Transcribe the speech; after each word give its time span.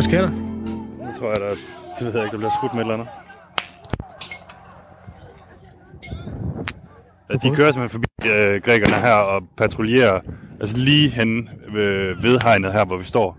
Hvad 0.00 0.04
sker 0.04 0.20
der? 0.20 0.30
Nu 0.30 1.18
tror 1.18 1.28
jeg, 1.28 1.36
der, 1.36 1.48
det 1.98 2.06
ved 2.06 2.14
jeg 2.14 2.24
ikke, 2.24 2.32
der 2.32 2.38
bliver 2.38 2.50
skudt 2.58 2.74
med 2.74 2.80
et 2.80 2.84
eller 2.84 2.94
andet. 2.94 3.08
Altså, 7.30 7.48
de 7.48 7.56
kører 7.56 7.70
simpelthen 7.72 7.90
forbi 7.90 8.30
øh, 8.30 8.62
grækerne 8.62 8.94
her 8.94 9.14
og 9.14 9.42
patruljerer 9.56 10.20
altså 10.60 10.76
lige 10.76 11.08
hen 11.08 11.48
ved, 11.72 12.22
ved 12.22 12.38
hegnet 12.42 12.72
her, 12.72 12.84
hvor 12.84 12.96
vi 12.96 13.04
står. 13.04 13.38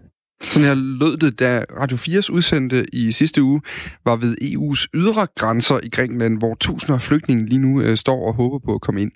Sådan 0.50 0.68
her 0.68 0.74
lød 0.74 1.18
det, 1.18 1.40
da 1.40 1.66
Radio 1.80 1.98
4's 1.98 2.32
udsendte 2.32 2.86
i 2.96 3.12
sidste 3.12 3.44
uge 3.44 3.62
var 4.06 4.16
ved 4.16 4.38
EU's 4.42 4.86
ydre 4.94 5.28
grænser 5.36 5.80
i 5.84 5.90
Grækenland, 5.90 6.38
hvor 6.38 6.56
tusinder 6.56 6.94
af 6.94 7.02
flygtninge 7.02 7.46
lige 7.46 7.60
nu 7.60 7.82
øh, 7.82 7.98
står 7.98 8.28
og 8.28 8.34
håber 8.34 8.60
på 8.66 8.76
at 8.76 8.82
komme 8.82 9.02
ind. 9.02 9.12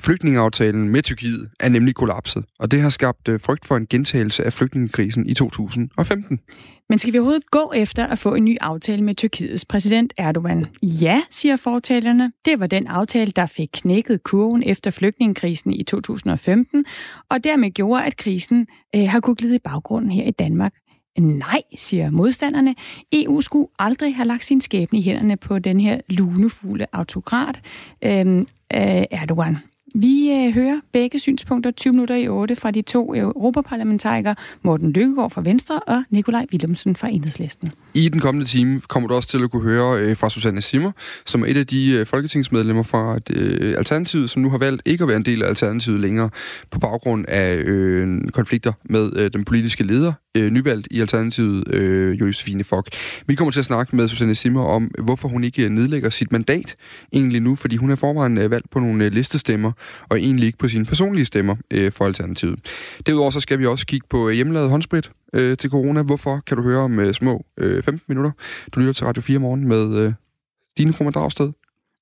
Flygtningeaftalen 0.00 0.88
med 0.88 1.02
Tyrkiet 1.02 1.50
er 1.60 1.68
nemlig 1.68 1.94
kollapset, 1.94 2.44
og 2.58 2.70
det 2.70 2.80
har 2.80 2.88
skabt 2.88 3.28
øh, 3.28 3.40
frygt 3.40 3.66
for 3.66 3.76
en 3.76 3.86
gentagelse 3.86 4.44
af 4.44 4.52
flygtningekrisen 4.52 5.26
i 5.26 5.34
2015. 5.34 6.40
Men 6.88 6.98
skal 6.98 7.12
vi 7.12 7.18
overhovedet 7.18 7.50
gå 7.50 7.72
efter 7.76 8.06
at 8.06 8.18
få 8.18 8.34
en 8.34 8.44
ny 8.44 8.56
aftale 8.60 9.02
med 9.02 9.14
Tyrkiets 9.14 9.64
præsident 9.64 10.12
Erdogan? 10.16 10.66
Ja, 10.82 11.22
siger 11.30 11.56
fortalerne. 11.56 12.32
Det 12.44 12.60
var 12.60 12.66
den 12.66 12.86
aftale, 12.86 13.32
der 13.36 13.46
fik 13.46 13.68
knækket 13.72 14.22
kurven 14.22 14.62
efter 14.62 14.90
flygtningekrisen 14.90 15.72
i 15.72 15.82
2015, 15.82 16.84
og 17.30 17.44
dermed 17.44 17.70
gjorde, 17.70 18.04
at 18.04 18.16
krisen 18.16 18.66
øh, 18.94 19.08
har 19.08 19.20
kunnet 19.20 19.38
glide 19.38 19.56
i 19.56 19.60
baggrunden 19.64 20.10
her 20.10 20.24
i 20.24 20.30
Danmark. 20.30 20.74
Nej, 21.18 21.62
siger 21.76 22.10
modstanderne. 22.10 22.74
EU 23.12 23.40
skulle 23.40 23.68
aldrig 23.78 24.16
have 24.16 24.28
lagt 24.28 24.44
sin 24.44 24.60
skæbne 24.60 24.98
i 24.98 25.02
hænderne 25.02 25.36
på 25.36 25.58
den 25.58 25.80
her 25.80 26.00
lunefulde 26.08 26.86
autokrat, 26.92 27.60
øh, 28.04 28.38
øh, 28.38 28.44
Erdogan. 29.10 29.56
Vi 30.00 30.32
øh, 30.32 30.54
hører 30.54 30.80
begge 30.92 31.18
synspunkter 31.18 31.70
20 31.70 31.92
minutter 31.92 32.14
i 32.14 32.28
8 32.28 32.56
fra 32.56 32.70
de 32.70 32.82
to 32.82 33.14
europaparlamentarikere, 33.14 34.34
Morten 34.62 34.92
Lykkegaard 34.92 35.30
fra 35.30 35.40
Venstre 35.40 35.80
og 35.80 36.02
Nikolaj 36.10 36.46
Willumsen 36.52 36.96
fra 36.96 37.08
Enhedslisten. 37.08 37.68
I 37.98 38.08
den 38.08 38.20
kommende 38.20 38.46
time 38.46 38.80
kommer 38.88 39.08
du 39.08 39.14
også 39.14 39.28
til 39.28 39.42
at 39.44 39.50
kunne 39.50 39.62
høre 39.62 40.00
øh, 40.00 40.16
fra 40.16 40.30
Susanne 40.30 40.60
Simmer, 40.60 40.92
som 41.26 41.42
er 41.42 41.46
et 41.46 41.56
af 41.56 41.66
de 41.66 41.90
øh, 41.90 42.06
folketingsmedlemmer 42.06 42.82
fra 42.82 43.18
øh, 43.30 43.78
Alternativet, 43.78 44.30
som 44.30 44.42
nu 44.42 44.50
har 44.50 44.58
valgt 44.58 44.82
ikke 44.84 45.02
at 45.02 45.08
være 45.08 45.16
en 45.16 45.24
del 45.24 45.42
af 45.42 45.48
Alternativet 45.48 46.00
længere 46.00 46.30
på 46.70 46.78
baggrund 46.78 47.24
af 47.28 47.56
øh, 47.56 48.20
konflikter 48.32 48.72
med 48.84 49.16
øh, 49.16 49.30
den 49.32 49.44
politiske 49.44 49.84
leder, 49.84 50.12
øh, 50.36 50.50
nyvalgt 50.50 50.88
i 50.90 51.00
Alternativet, 51.00 51.74
øh, 51.74 52.20
Josefine 52.20 52.64
Fock. 52.64 52.88
Vi 53.26 53.34
kommer 53.34 53.52
til 53.52 53.60
at 53.60 53.66
snakke 53.66 53.96
med 53.96 54.08
Susanne 54.08 54.34
Simmer 54.34 54.64
om, 54.64 54.90
hvorfor 54.98 55.28
hun 55.28 55.44
ikke 55.44 55.68
nedlægger 55.68 56.10
sit 56.10 56.32
mandat 56.32 56.76
egentlig 57.12 57.40
nu, 57.40 57.54
fordi 57.54 57.76
hun 57.76 57.90
er 57.90 57.96
forvejen 57.96 58.38
øh, 58.38 58.50
valgt 58.50 58.70
på 58.70 58.80
nogle 58.80 59.04
øh, 59.04 59.12
listestemmer, 59.12 59.72
og 60.08 60.18
egentlig 60.18 60.46
ikke 60.46 60.58
på 60.58 60.68
sine 60.68 60.84
personlige 60.84 61.24
stemmer 61.24 61.56
øh, 61.70 61.92
for 61.92 62.04
Alternativet. 62.04 62.58
Derudover 63.06 63.30
så 63.30 63.40
skal 63.40 63.58
vi 63.58 63.66
også 63.66 63.86
kigge 63.86 64.06
på 64.10 64.28
øh, 64.28 64.34
hjemmelavet 64.34 64.70
håndsprit 64.70 65.10
øh, 65.32 65.56
til 65.56 65.70
corona. 65.70 66.02
Hvorfor 66.02 66.42
kan 66.46 66.56
du 66.56 66.62
høre 66.62 66.80
om 66.80 67.00
øh, 67.00 67.14
små 67.14 67.44
øh, 67.56 67.82
15 67.82 68.04
minutter? 68.08 68.30
Du 68.74 68.80
lytter 68.80 68.92
til 68.92 69.06
Radio 69.06 69.22
4 69.22 69.38
morgen 69.38 69.68
med 69.68 69.96
øh, 69.96 70.12
Dine 70.78 70.92
Krummer 70.92 71.12
Dragsted 71.12 71.52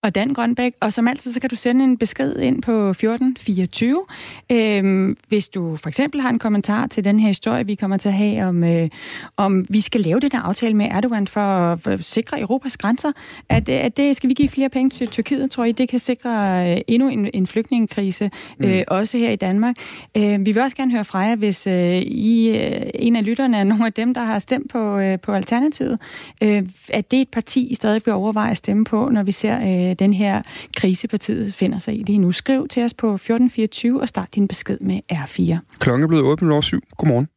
og 0.07 0.15
Dan 0.15 0.35
Grønbæk. 0.35 0.73
Og 0.81 0.93
som 0.93 1.09
altid, 1.09 1.33
så 1.33 1.41
kan 1.41 1.51
du 1.51 1.57
sende 1.57 1.85
en 1.85 1.99
besked 1.99 2.37
ind 2.37 2.63
på 2.63 2.91
1424. 2.91 4.05
Øhm, 4.53 5.17
hvis 5.29 5.49
du 5.49 5.77
for 5.77 5.89
eksempel 5.89 6.21
har 6.21 6.31
en 6.31 6.39
kommentar 6.39 6.87
til 6.87 7.05
den 7.05 7.21
her 7.21 7.29
historie, 7.29 7.67
vi 7.67 7.75
kommer 7.75 7.97
til 7.97 8.09
at 8.09 8.15
have, 8.15 8.47
om, 8.47 8.65
øh, 8.65 8.89
om 9.37 9.67
vi 9.69 9.81
skal 9.81 10.01
lave 10.01 10.21
den 10.21 10.31
her 10.33 10.41
aftale 10.41 10.75
med 10.75 10.87
Erdogan 10.91 11.27
for 11.27 11.41
at 11.41 12.05
sikre 12.05 12.41
Europas 12.41 12.77
grænser. 12.77 13.13
At, 13.49 13.69
at 13.69 13.97
det 13.97 14.17
skal 14.17 14.29
vi 14.29 14.35
give 14.35 14.49
flere 14.49 14.69
penge 14.69 14.91
til 14.91 15.09
Tyrkiet, 15.09 15.51
tror 15.51 15.65
jeg, 15.65 15.79
det 15.79 15.89
kan 15.89 15.99
sikre 15.99 16.31
øh, 16.73 16.81
endnu 16.89 17.09
en, 17.09 17.31
en 17.35 17.47
flygtningekrise, 17.47 18.31
øh, 18.61 18.77
mm. 18.77 18.85
også 18.89 19.19
her 19.19 19.31
i 19.31 19.37
Danmark. 19.37 19.77
Øh, 20.17 20.47
vi 20.47 20.53
vil 20.53 20.63
også 20.63 20.77
gerne 20.77 20.93
høre 20.93 21.05
fra 21.05 21.19
jer, 21.19 21.37
hvis 21.37 21.67
øh, 21.67 21.97
I, 22.03 22.49
øh, 22.49 22.91
en 22.95 23.17
af 23.17 23.25
lytterne 23.25 23.57
er 23.57 23.65
nogle 23.65 23.87
af 23.87 23.93
dem, 23.93 24.15
der 24.15 24.21
har 24.21 24.39
stemt 24.39 24.71
på, 24.71 24.99
øh, 24.99 25.21
på 25.21 25.33
Alternativet. 25.33 25.99
Øh, 26.43 26.63
at 26.89 27.11
det 27.11 27.17
er 27.17 27.23
et 27.23 27.29
parti, 27.29 27.67
I 27.67 27.75
stadig 27.75 28.03
vil 28.05 28.15
overveje 28.15 28.51
at 28.51 28.57
stemme 28.57 28.85
på, 28.85 29.09
når 29.09 29.23
vi 29.23 29.33
ser 29.33 29.57
øh, 29.57 29.96
den 29.99 30.13
her 30.13 30.43
krisepartiet 30.77 31.55
finder 31.55 31.79
sig 31.79 31.95
i 32.01 32.03
lige 32.03 32.19
nu. 32.19 32.33
Skriv 32.33 32.69
til 32.69 32.83
os 32.83 32.95
på 32.95 33.15
1424 33.15 34.01
og 34.01 34.09
start 34.09 34.35
din 34.35 34.49
besked 34.49 34.79
med 34.81 35.01
R4. 35.13 35.79
Klokken 35.79 36.03
er 36.03 36.09
blevet 36.09 36.25
8 36.25 36.45
over 36.45 36.61
7. 36.61 36.81
Godmorgen. 36.97 37.29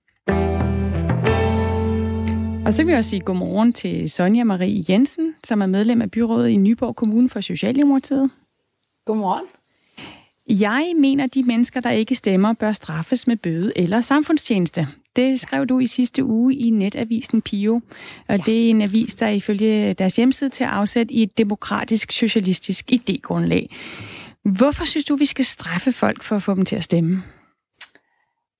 Og 2.65 2.73
så 2.73 2.83
vil 2.83 2.91
jeg 2.91 2.97
også 2.97 3.09
sige 3.09 3.19
godmorgen 3.19 3.73
til 3.73 4.09
Sonja 4.09 4.43
Marie 4.43 4.85
Jensen, 4.89 5.35
som 5.43 5.61
er 5.61 5.65
medlem 5.65 6.01
af 6.01 6.11
byrådet 6.11 6.49
i 6.49 6.57
Nyborg 6.57 6.95
Kommune 6.95 7.29
for 7.29 7.41
Socialdemokratiet. 7.41 8.29
Godmorgen. 9.05 9.45
Jeg 10.49 10.93
mener, 10.97 11.23
at 11.23 11.33
de 11.33 11.43
mennesker, 11.43 11.79
der 11.79 11.89
ikke 11.89 12.15
stemmer, 12.15 12.53
bør 12.53 12.71
straffes 12.71 13.27
med 13.27 13.37
bøde 13.37 13.73
eller 13.75 14.01
samfundstjeneste. 14.01 14.87
Det 15.15 15.39
skrev 15.39 15.65
du 15.65 15.79
i 15.79 15.87
sidste 15.87 16.23
uge 16.23 16.55
i 16.55 16.69
netavisen 16.69 17.41
Pio, 17.41 17.75
og 18.27 18.37
ja. 18.37 18.43
det 18.45 18.65
er 18.65 18.69
en 18.69 18.81
avis, 18.81 19.15
der 19.15 19.29
ifølge 19.29 19.93
deres 19.93 20.15
hjemmeside 20.15 20.49
til 20.49 20.63
at 20.63 20.69
afsætte 20.69 21.13
i 21.13 21.23
et 21.23 21.37
demokratisk 21.37 22.11
socialistisk 22.11 22.91
idégrundlag. 22.91 23.67
Hvorfor 24.43 24.85
synes 24.85 25.05
du, 25.05 25.15
vi 25.15 25.25
skal 25.25 25.45
straffe 25.45 25.91
folk 25.91 26.23
for 26.23 26.35
at 26.35 26.43
få 26.43 26.55
dem 26.55 26.65
til 26.65 26.75
at 26.75 26.83
stemme? 26.83 27.23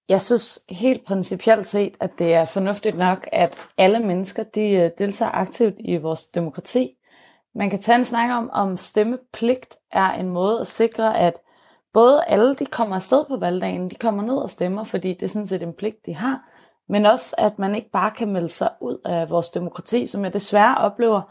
Jeg 0.10 0.22
synes 0.22 0.60
helt 0.70 1.06
principielt 1.06 1.68
set, 1.68 1.94
at 2.00 2.20
det 2.20 2.34
er 2.34 2.46
fornuftigt 2.46 2.98
nok, 2.98 3.28
at 3.32 3.58
alle 3.78 4.00
mennesker 4.00 4.44
de 4.44 4.72
øh, 4.72 4.92
deltager 4.98 5.32
aktivt 5.32 5.76
i 5.80 5.98
vores 5.98 6.26
demokrati. 6.26 6.90
Man 7.56 7.70
kan 7.70 7.82
tage 7.82 7.98
en 7.98 8.06
snak 8.06 8.32
om, 8.32 8.50
om 8.54 8.78
stemmepligt 8.78 9.76
er 9.92 10.12
en 10.12 10.30
måde 10.30 10.60
at 10.62 10.68
sikre, 10.68 11.20
at 11.20 11.34
både 11.94 12.24
alle 12.28 12.56
de 12.56 12.66
kommer 12.66 12.96
afsted 12.96 13.26
på 13.28 13.38
valgdagen, 13.38 13.90
de 13.90 13.96
kommer 13.96 14.24
ned 14.24 14.38
og 14.38 14.50
stemmer, 14.50 14.84
fordi 14.84 15.14
det 15.14 15.24
er 15.24 15.28
sådan 15.28 15.48
set 15.48 15.64
en 15.64 15.74
pligt, 15.74 16.06
de 16.06 16.16
har, 16.16 16.42
men 16.90 17.06
også 17.06 17.36
at 17.38 17.60
man 17.60 17.76
ikke 17.76 17.90
bare 17.92 18.12
kan 18.12 18.32
melde 18.32 18.50
sig 18.50 18.70
ud 18.82 18.98
af 19.06 19.30
vores 19.30 19.50
demokrati, 19.50 20.08
som 20.08 20.24
jeg 20.24 20.34
desværre 20.34 20.78
oplever, 20.78 21.22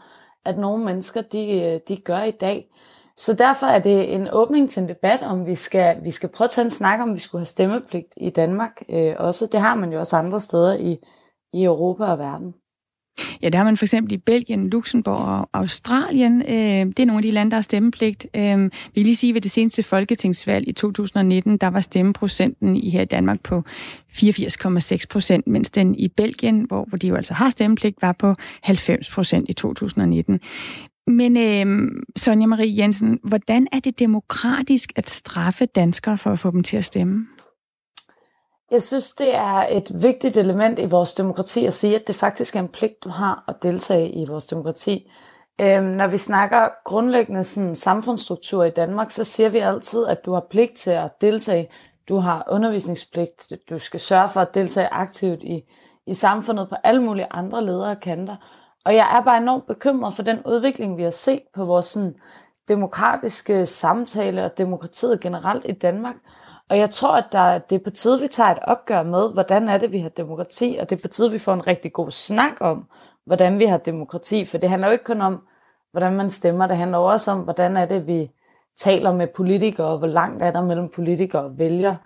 at 0.45 0.57
nogle 0.57 0.85
mennesker 0.85 1.21
de, 1.21 1.81
de 1.87 1.97
gør 1.97 2.23
i 2.23 2.31
dag. 2.31 2.69
Så 3.17 3.33
derfor 3.33 3.67
er 3.67 3.79
det 3.79 4.13
en 4.13 4.27
åbning 4.31 4.69
til 4.69 4.83
en 4.83 4.89
debat, 4.89 5.23
om 5.23 5.45
vi 5.45 5.55
skal, 5.55 6.03
vi 6.03 6.11
skal 6.11 6.29
prøve 6.29 6.45
at 6.45 6.51
tage 6.51 6.65
en 6.65 6.71
snak 6.71 6.99
om, 6.99 7.13
vi 7.13 7.19
skulle 7.19 7.39
have 7.39 7.45
stemmepligt 7.45 8.07
i 8.17 8.29
Danmark 8.29 8.81
øh, 8.89 9.15
også. 9.17 9.45
Det 9.45 9.59
har 9.59 9.75
man 9.75 9.93
jo 9.93 9.99
også 9.99 10.17
andre 10.17 10.39
steder 10.39 10.73
i, 10.73 10.97
i 11.53 11.63
Europa 11.63 12.03
og 12.03 12.19
verden. 12.19 12.53
Ja, 13.41 13.49
det 13.49 13.55
har 13.55 13.63
man 13.63 13.77
for 13.77 13.85
eksempel 13.85 14.13
i 14.13 14.17
Belgien, 14.17 14.69
Luxembourg 14.69 15.17
og 15.17 15.49
Australien. 15.53 16.41
Øh, 16.41 16.85
det 16.85 16.99
er 16.99 17.05
nogle 17.05 17.17
af 17.17 17.23
de 17.23 17.31
lande, 17.31 17.51
der 17.51 17.57
har 17.57 17.61
stemmepligt. 17.61 18.27
Vi 18.33 18.69
vil 18.95 19.03
lige 19.03 19.15
sige, 19.15 19.31
at 19.31 19.33
ved 19.33 19.41
det 19.41 19.51
seneste 19.51 19.83
folketingsvalg 19.83 20.67
i 20.67 20.71
2019, 20.71 21.57
der 21.57 21.67
var 21.67 21.81
stemmeprocenten 21.81 22.75
i 22.75 22.89
her 22.89 23.01
i 23.01 23.05
Danmark 23.05 23.41
på 23.43 23.63
84,6 24.11 25.05
procent, 25.09 25.47
mens 25.47 25.69
den 25.69 25.95
i 25.95 26.07
Belgien, 26.07 26.65
hvor, 26.67 26.85
hvor 26.85 26.97
de 26.97 27.07
jo 27.07 27.15
altså 27.15 27.33
har 27.33 27.49
stemmepligt, 27.49 28.01
var 28.01 28.11
på 28.11 28.35
90 28.63 29.09
procent 29.09 29.49
i 29.49 29.53
2019. 29.53 30.39
Men 31.07 31.37
øh, 31.37 31.91
Sonja 32.15 32.47
Marie 32.47 32.77
Jensen, 32.77 33.19
hvordan 33.23 33.67
er 33.71 33.79
det 33.79 33.99
demokratisk 33.99 34.91
at 34.95 35.09
straffe 35.09 35.65
danskere 35.65 36.17
for 36.17 36.31
at 36.31 36.39
få 36.39 36.51
dem 36.51 36.63
til 36.63 36.77
at 36.77 36.85
stemme? 36.85 37.27
Jeg 38.71 38.83
synes, 38.83 39.11
det 39.11 39.35
er 39.35 39.67
et 39.69 40.01
vigtigt 40.01 40.37
element 40.37 40.79
i 40.79 40.85
vores 40.85 41.13
demokrati 41.13 41.65
at 41.65 41.73
sige, 41.73 41.95
at 41.95 42.07
det 42.07 42.15
faktisk 42.15 42.55
er 42.55 42.59
en 42.59 42.67
pligt, 42.67 43.03
du 43.03 43.09
har 43.09 43.43
at 43.47 43.55
deltage 43.63 44.11
i 44.11 44.25
vores 44.25 44.45
demokrati. 44.45 45.11
Øhm, 45.61 45.83
når 45.85 46.07
vi 46.07 46.17
snakker 46.17 46.69
grundlæggende 46.85 47.43
sådan, 47.43 47.75
samfundsstruktur 47.75 48.63
i 48.63 48.69
Danmark, 48.69 49.11
så 49.11 49.23
siger 49.23 49.49
vi 49.49 49.57
altid, 49.57 50.05
at 50.05 50.25
du 50.25 50.33
har 50.33 50.45
pligt 50.49 50.77
til 50.77 50.91
at 50.91 51.21
deltage. 51.21 51.69
Du 52.09 52.17
har 52.17 52.47
undervisningspligt. 52.51 53.53
Du 53.69 53.79
skal 53.79 53.99
sørge 53.99 54.29
for 54.29 54.41
at 54.41 54.53
deltage 54.53 54.87
aktivt 54.87 55.43
i, 55.43 55.63
i 56.07 56.13
samfundet 56.13 56.69
på 56.69 56.75
alle 56.83 57.01
mulige 57.01 57.27
andre 57.31 57.65
ledere 57.65 57.91
og 57.91 57.99
kanter. 57.99 58.35
Og 58.85 58.95
jeg 58.95 59.17
er 59.17 59.23
bare 59.23 59.37
enormt 59.37 59.67
bekymret 59.67 60.13
for 60.13 60.23
den 60.23 60.39
udvikling, 60.45 60.97
vi 60.97 61.03
har 61.03 61.11
set 61.11 61.41
på 61.55 61.65
vores 61.65 61.85
sådan, 61.85 62.15
demokratiske 62.67 63.65
samtale 63.65 64.45
og 64.45 64.57
demokratiet 64.57 65.19
generelt 65.19 65.65
i 65.69 65.71
Danmark. 65.71 66.15
Og 66.69 66.77
jeg 66.77 66.89
tror, 66.89 67.15
at 67.15 67.25
der, 67.31 67.57
det 67.57 67.75
er 67.75 67.83
på 67.83 67.89
tide, 67.89 68.21
vi 68.21 68.27
tager 68.27 68.49
et 68.49 68.59
opgør 68.63 69.03
med, 69.03 69.33
hvordan 69.33 69.69
er 69.69 69.77
det, 69.77 69.91
vi 69.91 69.99
har 69.99 70.09
demokrati, 70.09 70.77
og 70.81 70.89
det 70.89 70.97
er 70.97 71.01
på 71.01 71.07
tide, 71.07 71.31
vi 71.31 71.39
får 71.39 71.53
en 71.53 71.67
rigtig 71.67 71.93
god 71.93 72.11
snak 72.11 72.53
om, 72.61 72.85
hvordan 73.25 73.59
vi 73.59 73.65
har 73.65 73.77
demokrati, 73.77 74.45
for 74.45 74.57
det 74.57 74.69
handler 74.69 74.87
jo 74.87 74.91
ikke 74.91 75.03
kun 75.03 75.21
om, 75.21 75.41
hvordan 75.91 76.13
man 76.13 76.29
stemmer, 76.29 76.67
det 76.67 76.77
handler 76.77 76.97
også 76.97 77.31
om, 77.31 77.39
hvordan 77.39 77.77
er 77.77 77.85
det, 77.85 78.07
vi 78.07 78.31
taler 78.77 79.13
med 79.13 79.27
politikere, 79.27 79.87
og 79.87 79.97
hvor 79.97 80.07
langt 80.07 80.43
er 80.43 80.51
der 80.51 80.61
mellem 80.61 80.89
politikere 80.89 81.43
og 81.43 81.59
vælgere. 81.59 81.97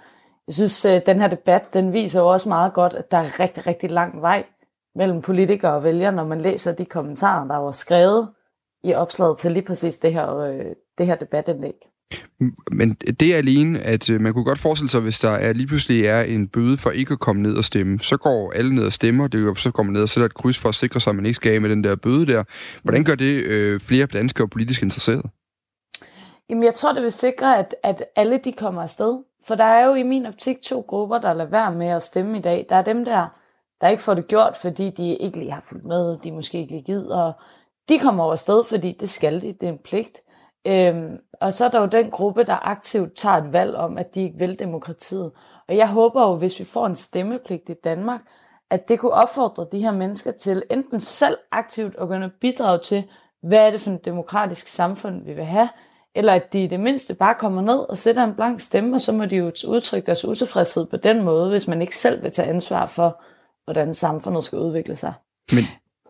Jeg 0.47 0.55
synes, 0.55 0.85
at 0.85 1.05
den 1.05 1.19
her 1.19 1.27
debat, 1.27 1.73
den 1.73 1.93
viser 1.93 2.19
jo 2.19 2.27
også 2.27 2.49
meget 2.49 2.73
godt, 2.73 2.93
at 2.93 3.11
der 3.11 3.17
er 3.17 3.39
rigtig, 3.39 3.67
rigtig 3.67 3.91
lang 3.91 4.21
vej 4.21 4.45
mellem 4.95 5.21
politikere 5.21 5.73
og 5.73 5.83
vælgere, 5.83 6.11
når 6.11 6.25
man 6.25 6.41
læser 6.41 6.75
de 6.75 6.85
kommentarer, 6.85 7.47
der 7.47 7.57
var 7.57 7.71
skrevet 7.71 8.29
i 8.83 8.93
opslaget 8.93 9.37
til 9.37 9.51
lige 9.51 9.65
præcis 9.65 9.97
det 9.97 10.13
her, 10.13 10.37
øh, 10.37 10.65
det 10.97 11.05
her 11.05 11.15
debatindlæg. 11.15 11.92
Men 12.71 12.93
det 12.93 13.33
er 13.33 13.37
alene, 13.37 13.79
at 13.79 14.09
øh, 14.09 14.21
man 14.21 14.33
kunne 14.33 14.43
godt 14.43 14.59
forestille 14.59 14.89
sig, 14.89 15.01
hvis 15.01 15.19
der 15.19 15.29
er, 15.29 15.53
lige 15.53 15.67
pludselig 15.67 16.05
er 16.05 16.21
en 16.21 16.47
bøde 16.47 16.77
for 16.77 16.91
ikke 16.91 17.11
at 17.11 17.19
komme 17.19 17.41
ned 17.41 17.55
og 17.55 17.63
stemme, 17.63 17.99
så 17.99 18.17
går 18.17 18.51
alle 18.51 18.75
ned 18.75 18.85
og 18.85 18.93
stemmer, 18.93 19.27
det 19.27 19.47
er 19.47 19.53
så 19.53 19.71
kommer 19.71 19.91
man 19.91 19.93
ned 19.93 20.01
og 20.01 20.09
sætter 20.09 20.25
et 20.25 20.33
kryds 20.33 20.57
for 20.57 20.69
at 20.69 20.75
sikre 20.75 20.99
sig, 20.99 21.09
at 21.09 21.15
man 21.15 21.25
ikke 21.25 21.35
skal 21.35 21.53
af 21.53 21.61
med 21.61 21.69
den 21.69 21.83
der 21.83 21.95
bøde 21.95 22.25
der. 22.25 22.43
Hvordan 22.83 23.03
gør 23.03 23.15
det 23.15 23.43
øh, 23.43 23.79
flere 23.79 24.05
danskere 24.05 24.47
politisk 24.47 24.83
interesseret? 24.83 25.25
Jamen, 26.49 26.63
jeg 26.63 26.75
tror, 26.75 26.93
det 26.93 27.03
vil 27.03 27.11
sikre, 27.11 27.57
at, 27.57 27.75
at 27.83 28.03
alle 28.15 28.39
de 28.43 28.51
kommer 28.51 28.81
afsted. 28.81 29.23
For 29.47 29.55
der 29.55 29.63
er 29.63 29.85
jo 29.85 29.93
i 29.93 30.03
min 30.03 30.25
optik 30.25 30.61
to 30.61 30.81
grupper, 30.87 31.17
der 31.17 31.33
lader 31.33 31.49
være 31.49 31.75
med 31.75 31.87
at 31.87 32.03
stemme 32.03 32.37
i 32.37 32.41
dag. 32.41 32.65
Der 32.69 32.75
er 32.75 32.81
dem 32.81 33.05
der, 33.05 33.27
der 33.81 33.87
ikke 33.87 34.03
får 34.03 34.13
det 34.13 34.27
gjort, 34.27 34.57
fordi 34.61 34.89
de 34.89 35.15
ikke 35.15 35.39
lige 35.39 35.51
har 35.51 35.63
fulgt 35.65 35.85
med, 35.85 36.17
de 36.23 36.31
måske 36.31 36.59
ikke 36.59 36.71
lige 36.71 36.83
gider. 36.83 37.33
De 37.89 37.99
kommer 37.99 38.23
over 38.23 38.35
sted, 38.35 38.63
fordi 38.69 38.97
det 38.99 39.09
skal 39.09 39.41
de, 39.41 39.47
det 39.47 39.63
er 39.63 39.71
en 39.71 39.79
pligt. 39.83 40.17
Øhm, 40.67 41.17
og 41.41 41.53
så 41.53 41.65
er 41.65 41.69
der 41.69 41.79
jo 41.79 41.85
den 41.85 42.11
gruppe, 42.11 42.43
der 42.43 42.67
aktivt 42.67 43.15
tager 43.15 43.35
et 43.35 43.53
valg 43.53 43.75
om, 43.75 43.97
at 43.97 44.15
de 44.15 44.21
ikke 44.21 44.37
vil 44.37 44.59
demokratiet. 44.59 45.31
Og 45.67 45.77
jeg 45.77 45.89
håber 45.89 46.21
jo, 46.21 46.35
hvis 46.35 46.59
vi 46.59 46.65
får 46.65 46.85
en 46.85 46.95
stemmepligt 46.95 47.69
i 47.69 47.73
Danmark, 47.83 48.21
at 48.69 48.89
det 48.89 48.99
kunne 48.99 49.11
opfordre 49.11 49.67
de 49.71 49.79
her 49.79 49.91
mennesker 49.91 50.31
til 50.31 50.63
enten 50.71 50.99
selv 50.99 51.37
aktivt 51.51 51.95
at 52.01 52.07
gå 52.07 52.13
og 52.13 52.31
bidrage 52.41 52.79
til, 52.79 53.03
hvad 53.41 53.67
er 53.67 53.71
det 53.71 53.81
for 53.81 53.91
et 53.91 54.05
demokratisk 54.05 54.67
samfund, 54.67 55.25
vi 55.25 55.33
vil 55.33 55.45
have, 55.45 55.69
eller 56.15 56.33
at 56.33 56.53
de 56.53 56.63
i 56.63 56.67
det 56.67 56.79
mindste 56.79 57.13
bare 57.13 57.35
kommer 57.39 57.61
ned 57.61 57.79
og 57.89 57.97
sætter 57.97 58.23
en 58.23 58.35
blank 58.35 58.59
stemme, 58.59 58.95
og 58.95 59.01
så 59.01 59.11
må 59.11 59.25
de 59.25 59.35
jo 59.35 59.51
udtrykke 59.67 60.05
deres 60.05 60.25
utilfredshed 60.25 60.85
på 60.85 60.97
den 60.97 61.23
måde, 61.23 61.49
hvis 61.49 61.67
man 61.67 61.81
ikke 61.81 61.97
selv 61.97 62.23
vil 62.23 62.31
tage 62.31 62.49
ansvar 62.49 62.85
for, 62.85 63.21
hvordan 63.65 63.93
samfundet 63.93 64.43
skal 64.43 64.59
udvikle 64.59 64.95
sig. 64.95 65.13
Men, 65.51 65.63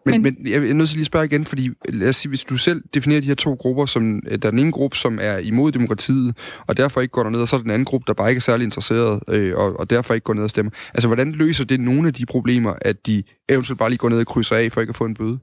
men, 0.06 0.22
men, 0.22 0.36
men 0.40 0.52
jeg 0.52 0.70
er 0.70 0.74
nødt 0.74 0.90
til 0.90 0.96
lige 0.96 1.04
at 1.04 1.08
spørge 1.08 1.26
igen, 1.26 1.46
fordi 1.46 1.70
lad 1.90 2.10
os 2.10 2.16
sige, 2.16 2.30
hvis 2.30 2.44
du 2.44 2.58
selv 2.58 2.84
definerer 2.94 3.22
de 3.22 3.28
her 3.28 3.36
to 3.36 3.54
grupper, 3.54 3.86
som 3.86 4.22
der 4.42 4.48
er 4.48 4.52
den 4.52 4.60
ene 4.60 4.72
gruppe, 4.72 4.98
som 4.98 5.20
er 5.22 5.38
imod 5.38 5.72
demokratiet, 5.72 6.38
og 6.68 6.78
derfor 6.78 7.02
ikke 7.02 7.12
går 7.12 7.24
derned, 7.24 7.42
og 7.42 7.48
så 7.48 7.56
er 7.56 7.60
den 7.60 7.72
anden 7.72 7.86
gruppe, 7.86 8.06
der 8.08 8.14
bare 8.14 8.30
ikke 8.30 8.40
er 8.40 8.42
særlig 8.42 8.64
interesseret, 8.64 9.20
øh, 9.28 9.58
og, 9.58 9.80
og 9.80 9.90
derfor 9.90 10.14
ikke 10.14 10.24
går 10.24 10.34
ned 10.34 10.44
og 10.44 10.50
stemmer. 10.50 10.72
Altså, 10.94 11.08
hvordan 11.08 11.32
løser 11.32 11.66
det 11.66 11.80
nogle 11.80 12.08
af 12.08 12.14
de 12.14 12.26
problemer, 12.26 12.74
at 12.82 13.08
de 13.08 13.24
eventuelt 13.50 13.80
bare 13.80 13.90
lige 13.90 13.98
går 13.98 14.10
ned 14.10 14.20
og 14.20 14.28
krydser 14.28 14.56
af, 14.56 14.72
for 14.72 14.82
ikke 14.82 14.92
at 14.92 14.96
få 14.96 15.06
en 15.06 15.16
bøde? 15.16 15.40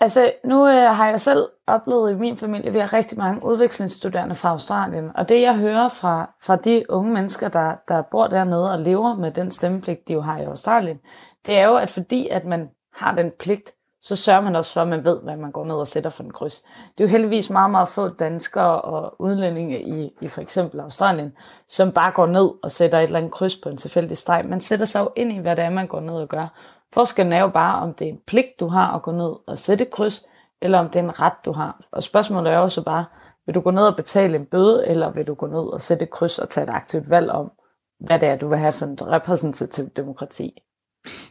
Altså, 0.00 0.32
nu 0.44 0.68
øh, 0.68 0.74
har 0.74 1.08
jeg 1.08 1.20
selv 1.20 1.48
oplevet 1.66 2.12
i 2.12 2.14
min 2.14 2.36
familie, 2.36 2.66
at 2.66 2.74
vi 2.74 2.78
har 2.78 2.92
rigtig 2.92 3.18
mange 3.18 3.44
udvekslingsstuderende 3.44 4.34
fra 4.34 4.48
Australien. 4.48 5.10
Og 5.14 5.28
det, 5.28 5.40
jeg 5.40 5.56
hører 5.56 5.88
fra, 5.88 6.30
fra 6.42 6.56
de 6.56 6.84
unge 6.88 7.12
mennesker, 7.12 7.48
der, 7.48 7.74
der 7.88 8.02
bor 8.10 8.26
dernede 8.26 8.72
og 8.72 8.80
lever 8.80 9.16
med 9.16 9.30
den 9.30 9.50
stemmepligt, 9.50 10.08
de 10.08 10.12
jo 10.12 10.20
har 10.20 10.38
i 10.38 10.44
Australien, 10.44 10.98
det 11.46 11.58
er 11.58 11.66
jo, 11.66 11.76
at 11.76 11.90
fordi 11.90 12.28
at 12.28 12.44
man 12.44 12.68
har 12.94 13.14
den 13.14 13.32
pligt, 13.38 13.72
så 14.02 14.16
sørger 14.16 14.40
man 14.40 14.56
også 14.56 14.72
for, 14.72 14.80
at 14.80 14.88
man 14.88 15.04
ved, 15.04 15.20
hvad 15.22 15.36
man 15.36 15.52
går 15.52 15.64
ned 15.64 15.74
og 15.74 15.88
sætter 15.88 16.10
for 16.10 16.22
en 16.22 16.30
kryds. 16.30 16.62
Det 16.98 17.04
er 17.04 17.08
jo 17.08 17.10
heldigvis 17.10 17.50
meget, 17.50 17.70
meget 17.70 17.88
få 17.88 18.08
danskere 18.08 18.80
og 18.80 19.20
udlændinge 19.20 19.82
i, 19.82 20.10
i 20.20 20.28
for 20.28 20.40
eksempel 20.40 20.80
Australien, 20.80 21.32
som 21.68 21.92
bare 21.92 22.12
går 22.12 22.26
ned 22.26 22.50
og 22.62 22.70
sætter 22.70 22.98
et 22.98 23.04
eller 23.04 23.18
andet 23.18 23.32
kryds 23.32 23.56
på 23.56 23.68
en 23.68 23.76
tilfældig 23.76 24.16
streg. 24.16 24.44
Man 24.44 24.60
sætter 24.60 24.86
sig 24.86 25.00
jo 25.00 25.10
ind 25.16 25.32
i, 25.32 25.38
hvad 25.38 25.56
det 25.56 25.64
er, 25.64 25.70
man 25.70 25.86
går 25.86 26.00
ned 26.00 26.14
og 26.14 26.28
gør. 26.28 26.46
Forskellen 26.94 27.32
er 27.32 27.40
jo 27.40 27.48
bare, 27.48 27.82
om 27.82 27.94
det 27.94 28.06
er 28.06 28.12
en 28.12 28.20
pligt, 28.26 28.60
du 28.60 28.68
har 28.68 28.94
at 28.94 29.02
gå 29.02 29.12
ned 29.12 29.32
og 29.46 29.58
sætte 29.58 29.84
kryds, 29.84 30.26
eller 30.62 30.78
om 30.78 30.88
det 30.88 30.98
er 30.98 31.02
en 31.02 31.20
ret, 31.20 31.44
du 31.44 31.52
har. 31.52 31.80
Og 31.92 32.02
spørgsmålet 32.02 32.52
er 32.52 32.58
jo 32.58 32.68
så 32.68 32.82
bare, 32.82 33.04
vil 33.46 33.54
du 33.54 33.60
gå 33.60 33.70
ned 33.70 33.86
og 33.86 33.96
betale 33.96 34.36
en 34.36 34.46
bøde, 34.46 34.86
eller 34.86 35.10
vil 35.10 35.26
du 35.26 35.34
gå 35.34 35.46
ned 35.46 35.72
og 35.72 35.82
sætte 35.82 36.04
et 36.04 36.10
kryds 36.10 36.38
og 36.38 36.50
tage 36.50 36.64
et 36.64 36.70
aktivt 36.70 37.10
valg 37.10 37.30
om, 37.30 37.52
hvad 38.00 38.18
det 38.18 38.28
er, 38.28 38.36
du 38.36 38.48
vil 38.48 38.58
have 38.58 38.72
for 38.72 38.86
en 38.86 38.98
repræsentativ 39.02 39.88
demokrati? 39.88 40.62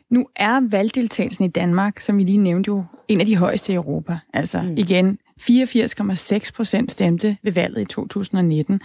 Nu 0.09 0.27
er 0.35 0.69
valgdeltagelsen 0.69 1.45
i 1.45 1.47
Danmark, 1.47 1.99
som 1.99 2.17
vi 2.17 2.23
lige 2.23 2.37
nævnte 2.37 2.67
jo, 2.67 2.83
en 3.07 3.19
af 3.19 3.25
de 3.25 3.35
højeste 3.35 3.71
i 3.71 3.75
Europa. 3.75 4.17
Altså 4.33 4.61
mm. 4.61 4.77
igen, 4.77 5.19
84,6 5.41 6.51
procent 6.55 6.91
stemte 6.91 7.37
ved 7.43 7.51
valget 7.51 7.81
i 7.81 7.85
2019. 7.85 8.81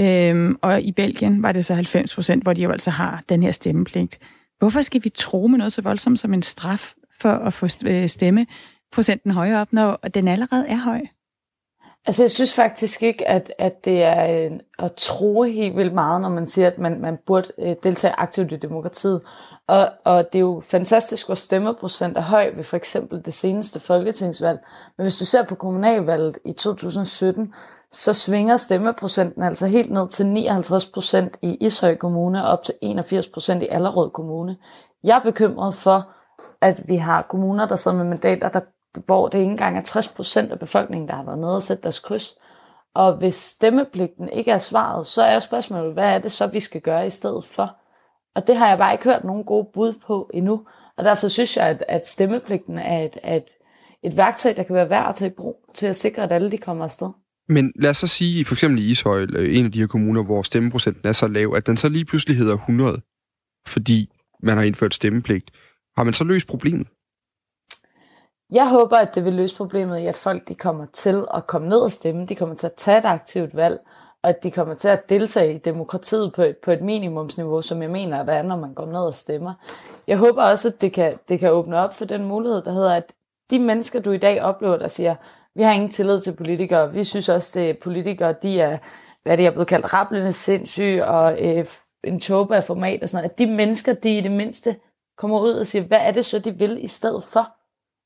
Øhm, 0.00 0.58
og 0.62 0.82
i 0.82 0.92
Belgien 0.92 1.42
var 1.42 1.52
det 1.52 1.64
så 1.64 1.74
90 1.74 2.14
procent, 2.14 2.42
hvor 2.42 2.52
de 2.52 2.62
jo 2.62 2.70
altså 2.70 2.90
har 2.90 3.22
den 3.28 3.42
her 3.42 3.52
stemmepligt. 3.52 4.18
Hvorfor 4.58 4.82
skal 4.82 5.04
vi 5.04 5.08
tro 5.08 5.46
med 5.46 5.58
noget 5.58 5.72
så 5.72 5.82
voldsomt 5.82 6.20
som 6.20 6.34
en 6.34 6.42
straf 6.42 6.92
for 7.20 7.32
at 7.32 7.52
få 7.52 7.66
øh, 7.86 8.08
stemmeprocenten 8.08 9.30
højere 9.30 9.60
op, 9.60 9.72
når 9.72 9.96
den 10.14 10.28
allerede 10.28 10.66
er 10.68 10.76
høj? 10.76 11.00
Altså, 12.06 12.22
jeg 12.22 12.30
synes 12.30 12.54
faktisk 12.54 13.02
ikke, 13.02 13.28
at, 13.28 13.52
at 13.58 13.84
det 13.84 14.02
er 14.02 14.46
øh, 14.46 14.58
at 14.78 14.92
tro 14.96 15.42
helt 15.42 15.76
vildt 15.76 15.94
meget, 15.94 16.20
når 16.20 16.28
man 16.28 16.46
siger, 16.46 16.66
at 16.66 16.78
man, 16.78 17.00
man 17.00 17.18
burde 17.26 17.48
øh, 17.58 17.76
deltage 17.82 18.14
aktivt 18.18 18.52
i 18.52 18.56
demokratiet. 18.56 19.20
Og, 19.66 19.88
og 20.04 20.32
det 20.32 20.38
er 20.38 20.40
jo 20.40 20.62
fantastisk, 20.64 21.26
hvor 21.26 21.34
stemmeprocent 21.34 22.16
er 22.16 22.22
høj 22.22 22.50
ved 22.56 22.64
for 22.64 22.76
eksempel 22.76 23.24
det 23.24 23.34
seneste 23.34 23.80
folketingsvalg. 23.80 24.58
Men 24.96 25.04
hvis 25.04 25.16
du 25.16 25.24
ser 25.24 25.42
på 25.42 25.54
kommunalvalget 25.54 26.38
i 26.44 26.52
2017, 26.52 27.54
så 27.92 28.12
svinger 28.12 28.56
stemmeprocenten 28.56 29.42
altså 29.42 29.66
helt 29.66 29.90
ned 29.90 30.08
til 30.08 30.26
59 30.26 30.86
procent 30.86 31.38
i 31.42 31.56
Ishøj 31.60 31.96
Kommune 31.96 32.44
og 32.44 32.52
op 32.52 32.62
til 32.62 32.74
81 32.82 33.28
procent 33.28 33.62
i 33.62 33.68
Allerød 33.70 34.10
Kommune. 34.10 34.56
Jeg 35.04 35.16
er 35.16 35.22
bekymret 35.22 35.74
for, 35.74 36.08
at 36.60 36.88
vi 36.88 36.96
har 36.96 37.26
kommuner, 37.30 37.66
der 37.66 37.76
sidder 37.76 37.96
med 37.96 38.04
mandater, 38.04 38.48
der, 38.48 38.60
hvor 39.06 39.28
det 39.28 39.38
ikke 39.38 39.50
engang 39.50 39.76
er 39.76 39.82
60 39.82 40.08
procent 40.08 40.52
af 40.52 40.58
befolkningen, 40.58 41.08
der 41.08 41.14
har 41.14 41.24
været 41.24 41.38
nede 41.38 41.56
og 41.56 41.62
sætte 41.62 41.82
deres 41.82 41.98
kryds. 41.98 42.34
Og 42.94 43.16
hvis 43.16 43.34
stemmepligten 43.34 44.28
ikke 44.28 44.50
er 44.50 44.58
svaret, 44.58 45.06
så 45.06 45.22
er 45.22 45.38
spørgsmålet, 45.38 45.92
hvad 45.92 46.14
er 46.14 46.18
det 46.18 46.32
så, 46.32 46.46
vi 46.46 46.60
skal 46.60 46.80
gøre 46.80 47.06
i 47.06 47.10
stedet 47.10 47.44
for? 47.44 47.76
Og 48.34 48.46
det 48.46 48.56
har 48.56 48.68
jeg 48.68 48.78
bare 48.78 48.92
ikke 48.92 49.04
hørt 49.04 49.24
nogen 49.24 49.44
gode 49.44 49.66
bud 49.74 49.94
på 50.06 50.30
endnu. 50.34 50.66
Og 50.96 51.04
derfor 51.04 51.28
synes 51.28 51.56
jeg, 51.56 51.66
at, 51.66 51.84
at 51.88 52.08
stemmepligten 52.08 52.78
er 52.78 53.04
et, 53.04 53.18
et, 53.36 53.44
et 54.02 54.16
værktøj, 54.16 54.52
der 54.52 54.62
kan 54.62 54.74
være 54.76 54.90
værd 54.90 55.08
at 55.08 55.14
tage 55.14 55.30
i 55.30 55.34
brug 55.34 55.70
til 55.74 55.86
at 55.86 55.96
sikre, 55.96 56.22
at 56.22 56.32
alle 56.32 56.50
de 56.50 56.58
kommer 56.58 56.84
afsted. 56.84 57.10
Men 57.48 57.72
lad 57.76 57.90
os 57.90 57.96
så 57.96 58.06
sige, 58.06 58.44
for 58.44 58.54
eksempel 58.54 58.82
i 58.82 58.90
Ishøj, 58.90 59.22
øh, 59.22 59.58
en 59.58 59.64
af 59.64 59.72
de 59.72 59.80
her 59.80 59.86
kommuner, 59.86 60.22
hvor 60.22 60.42
stemmeprocenten 60.42 61.08
er 61.08 61.12
så 61.12 61.28
lav, 61.28 61.54
at 61.56 61.66
den 61.66 61.76
så 61.76 61.88
lige 61.88 62.04
pludselig 62.04 62.36
hedder 62.36 62.54
100, 62.54 63.00
fordi 63.66 64.12
man 64.42 64.56
har 64.56 64.64
indført 64.64 64.94
stemmepligt. 64.94 65.50
Har 65.96 66.04
man 66.04 66.14
så 66.14 66.24
løst 66.24 66.46
problemet? 66.46 66.86
Jeg 68.54 68.68
håber, 68.68 68.96
at 68.96 69.14
det 69.14 69.24
vil 69.24 69.32
løse 69.32 69.56
problemet 69.56 69.98
i, 69.98 70.06
at 70.06 70.16
folk 70.16 70.48
de 70.48 70.54
kommer 70.54 70.86
til 70.92 71.24
at 71.34 71.46
komme 71.46 71.68
ned 71.68 71.78
og 71.78 71.92
stemme, 71.92 72.26
de 72.26 72.34
kommer 72.34 72.54
til 72.54 72.66
at 72.66 72.72
tage 72.72 72.98
et 72.98 73.04
aktivt 73.04 73.56
valg, 73.56 73.80
og 74.22 74.30
at 74.30 74.42
de 74.42 74.50
kommer 74.50 74.74
til 74.74 74.88
at 74.88 75.08
deltage 75.08 75.54
i 75.54 75.58
demokratiet 75.58 76.32
på 76.32 76.42
et, 76.42 76.56
på 76.56 76.70
et 76.70 76.82
minimumsniveau, 76.82 77.62
som 77.62 77.82
jeg 77.82 77.90
mener, 77.90 78.20
at 78.20 78.26
der 78.26 78.32
er, 78.32 78.42
når 78.42 78.56
man 78.56 78.74
går 78.74 78.86
ned 78.86 79.00
og 79.00 79.14
stemmer. 79.14 79.54
Jeg 80.06 80.18
håber 80.18 80.42
også, 80.42 80.68
at 80.68 80.80
det 80.80 80.92
kan, 80.92 81.18
det 81.28 81.40
kan 81.40 81.52
åbne 81.52 81.78
op 81.78 81.94
for 81.94 82.04
den 82.04 82.24
mulighed, 82.24 82.62
der 82.62 82.72
hedder, 82.72 82.94
at 82.94 83.12
de 83.50 83.58
mennesker, 83.58 84.00
du 84.00 84.12
i 84.12 84.18
dag 84.18 84.42
oplever, 84.42 84.76
der 84.76 84.88
siger, 84.88 85.14
vi 85.54 85.62
har 85.62 85.72
ingen 85.72 85.90
tillid 85.90 86.20
til 86.20 86.36
politikere. 86.36 86.92
Vi 86.92 87.04
synes 87.04 87.28
også, 87.28 87.60
at 87.60 87.78
politikere, 87.78 88.34
de 88.42 88.60
er, 88.60 88.78
hvad 89.22 89.36
det 89.36 89.46
er 89.46 89.50
blevet 89.50 89.68
kaldt, 89.68 89.92
rablende 89.92 90.32
sindssyge 90.32 91.06
og 91.06 91.46
øh, 91.46 91.66
en 92.04 92.20
tåbe 92.20 92.56
af 92.56 92.64
format 92.64 93.02
og 93.02 93.08
sådan 93.08 93.22
noget. 93.22 93.32
At 93.32 93.38
de 93.38 93.46
mennesker, 93.46 93.92
de 93.92 94.18
i 94.18 94.20
det 94.20 94.32
mindste 94.32 94.76
kommer 95.18 95.40
ud 95.40 95.52
og 95.52 95.66
siger, 95.66 95.84
hvad 95.84 95.98
er 96.00 96.12
det 96.12 96.24
så, 96.24 96.38
de 96.38 96.58
vil 96.58 96.84
i 96.84 96.88
stedet 96.88 97.24
for? 97.24 97.53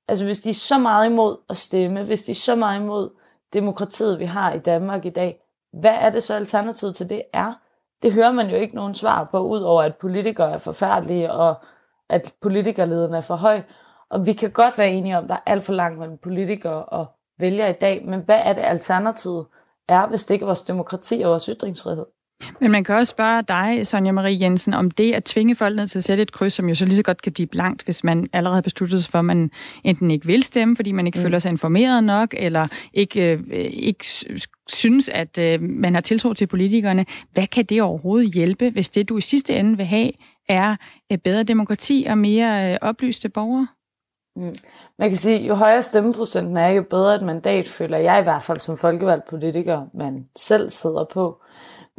Altså 0.08 0.24
hvis 0.24 0.40
de 0.40 0.50
er 0.50 0.54
så 0.54 0.78
meget 0.78 1.06
imod 1.06 1.36
at 1.50 1.56
stemme, 1.56 2.04
hvis 2.04 2.22
de 2.22 2.30
er 2.30 2.36
så 2.36 2.56
meget 2.56 2.80
imod 2.80 3.10
demokratiet, 3.52 4.18
vi 4.18 4.24
har 4.24 4.52
i 4.52 4.58
Danmark 4.58 5.04
i 5.04 5.10
dag, 5.10 5.40
hvad 5.72 5.94
er 5.94 6.10
det 6.10 6.22
så 6.22 6.34
alternativet 6.34 6.96
til 6.96 7.08
det 7.10 7.22
er? 7.32 7.54
Det 8.02 8.12
hører 8.12 8.32
man 8.32 8.50
jo 8.50 8.56
ikke 8.56 8.74
nogen 8.74 8.94
svar 8.94 9.28
på, 9.30 9.40
udover 9.40 9.82
at 9.82 9.96
politikere 9.96 10.52
er 10.52 10.58
forfærdelige, 10.58 11.32
og 11.32 11.54
at 12.08 12.34
politikerlederne 12.42 13.16
er 13.16 13.20
for 13.20 13.36
høj. 13.36 13.62
Og 14.10 14.26
vi 14.26 14.32
kan 14.32 14.50
godt 14.50 14.78
være 14.78 14.90
enige 14.90 15.18
om, 15.18 15.24
at 15.24 15.28
der 15.28 15.34
er 15.34 15.42
alt 15.46 15.64
for 15.64 15.72
langt 15.72 15.98
mellem 15.98 16.18
politikere 16.18 16.84
og 16.84 17.06
vælger 17.38 17.66
i 17.66 17.72
dag, 17.72 18.06
men 18.06 18.20
hvad 18.20 18.40
er 18.44 18.52
det 18.52 18.62
alternativet 18.62 19.46
er, 19.88 20.06
hvis 20.06 20.24
det 20.24 20.34
ikke 20.34 20.42
er 20.42 20.46
vores 20.46 20.62
demokrati 20.62 21.22
og 21.24 21.30
vores 21.30 21.46
ytringsfrihed? 21.46 22.06
Men 22.60 22.70
man 22.70 22.84
kan 22.84 22.94
også 22.94 23.10
spørge 23.10 23.42
dig, 23.42 23.86
Sonja 23.86 24.12
Marie 24.12 24.40
Jensen, 24.40 24.74
om 24.74 24.90
det 24.90 25.12
at 25.12 25.24
tvinge 25.24 25.54
folk 25.54 25.76
ned 25.76 25.86
til 25.86 25.98
at 25.98 26.04
sætte 26.04 26.22
et 26.22 26.32
kryds, 26.32 26.52
som 26.52 26.68
jo 26.68 26.74
så 26.74 26.84
lige 26.84 26.96
så 26.96 27.02
godt 27.02 27.22
kan 27.22 27.32
blive 27.32 27.46
blankt, 27.46 27.82
hvis 27.82 28.04
man 28.04 28.28
allerede 28.32 28.62
besluttet 28.62 29.02
sig 29.02 29.10
for, 29.10 29.18
at 29.18 29.24
man 29.24 29.50
enten 29.84 30.10
ikke 30.10 30.26
vil 30.26 30.42
stemme, 30.42 30.76
fordi 30.76 30.92
man 30.92 31.06
ikke 31.06 31.18
mm. 31.18 31.22
føler 31.22 31.38
sig 31.38 31.50
informeret 31.50 32.04
nok, 32.04 32.34
eller 32.36 32.68
ikke, 32.92 33.32
øh, 33.32 33.70
ikke 33.72 34.04
synes, 34.68 35.08
at 35.08 35.38
øh, 35.38 35.62
man 35.62 35.94
har 35.94 36.00
tiltro 36.00 36.32
til 36.32 36.46
politikerne. 36.46 37.06
Hvad 37.32 37.46
kan 37.46 37.64
det 37.64 37.82
overhovedet 37.82 38.32
hjælpe, 38.34 38.70
hvis 38.70 38.88
det, 38.88 39.08
du 39.08 39.16
i 39.16 39.20
sidste 39.20 39.54
ende 39.54 39.76
vil 39.76 39.86
have, 39.86 40.10
er 40.48 40.76
øh, 41.12 41.18
bedre 41.18 41.42
demokrati 41.42 42.06
og 42.10 42.18
mere 42.18 42.72
øh, 42.72 42.78
oplyste 42.82 43.28
borgere? 43.28 43.66
Mm. 44.36 44.54
Man 44.98 45.08
kan 45.08 45.16
sige, 45.16 45.46
jo 45.46 45.54
højere 45.54 45.82
stemmeprocenten 45.82 46.56
er, 46.56 46.68
jo 46.68 46.82
bedre 46.82 47.14
et 47.14 47.22
mandat, 47.22 47.68
føler 47.68 47.98
jeg 47.98 48.20
i 48.20 48.22
hvert 48.22 48.44
fald 48.44 48.60
som 48.60 48.78
folkevalgt 48.78 49.28
politiker, 49.28 49.86
man 49.94 50.26
selv 50.36 50.70
sidder 50.70 51.04
på. 51.12 51.42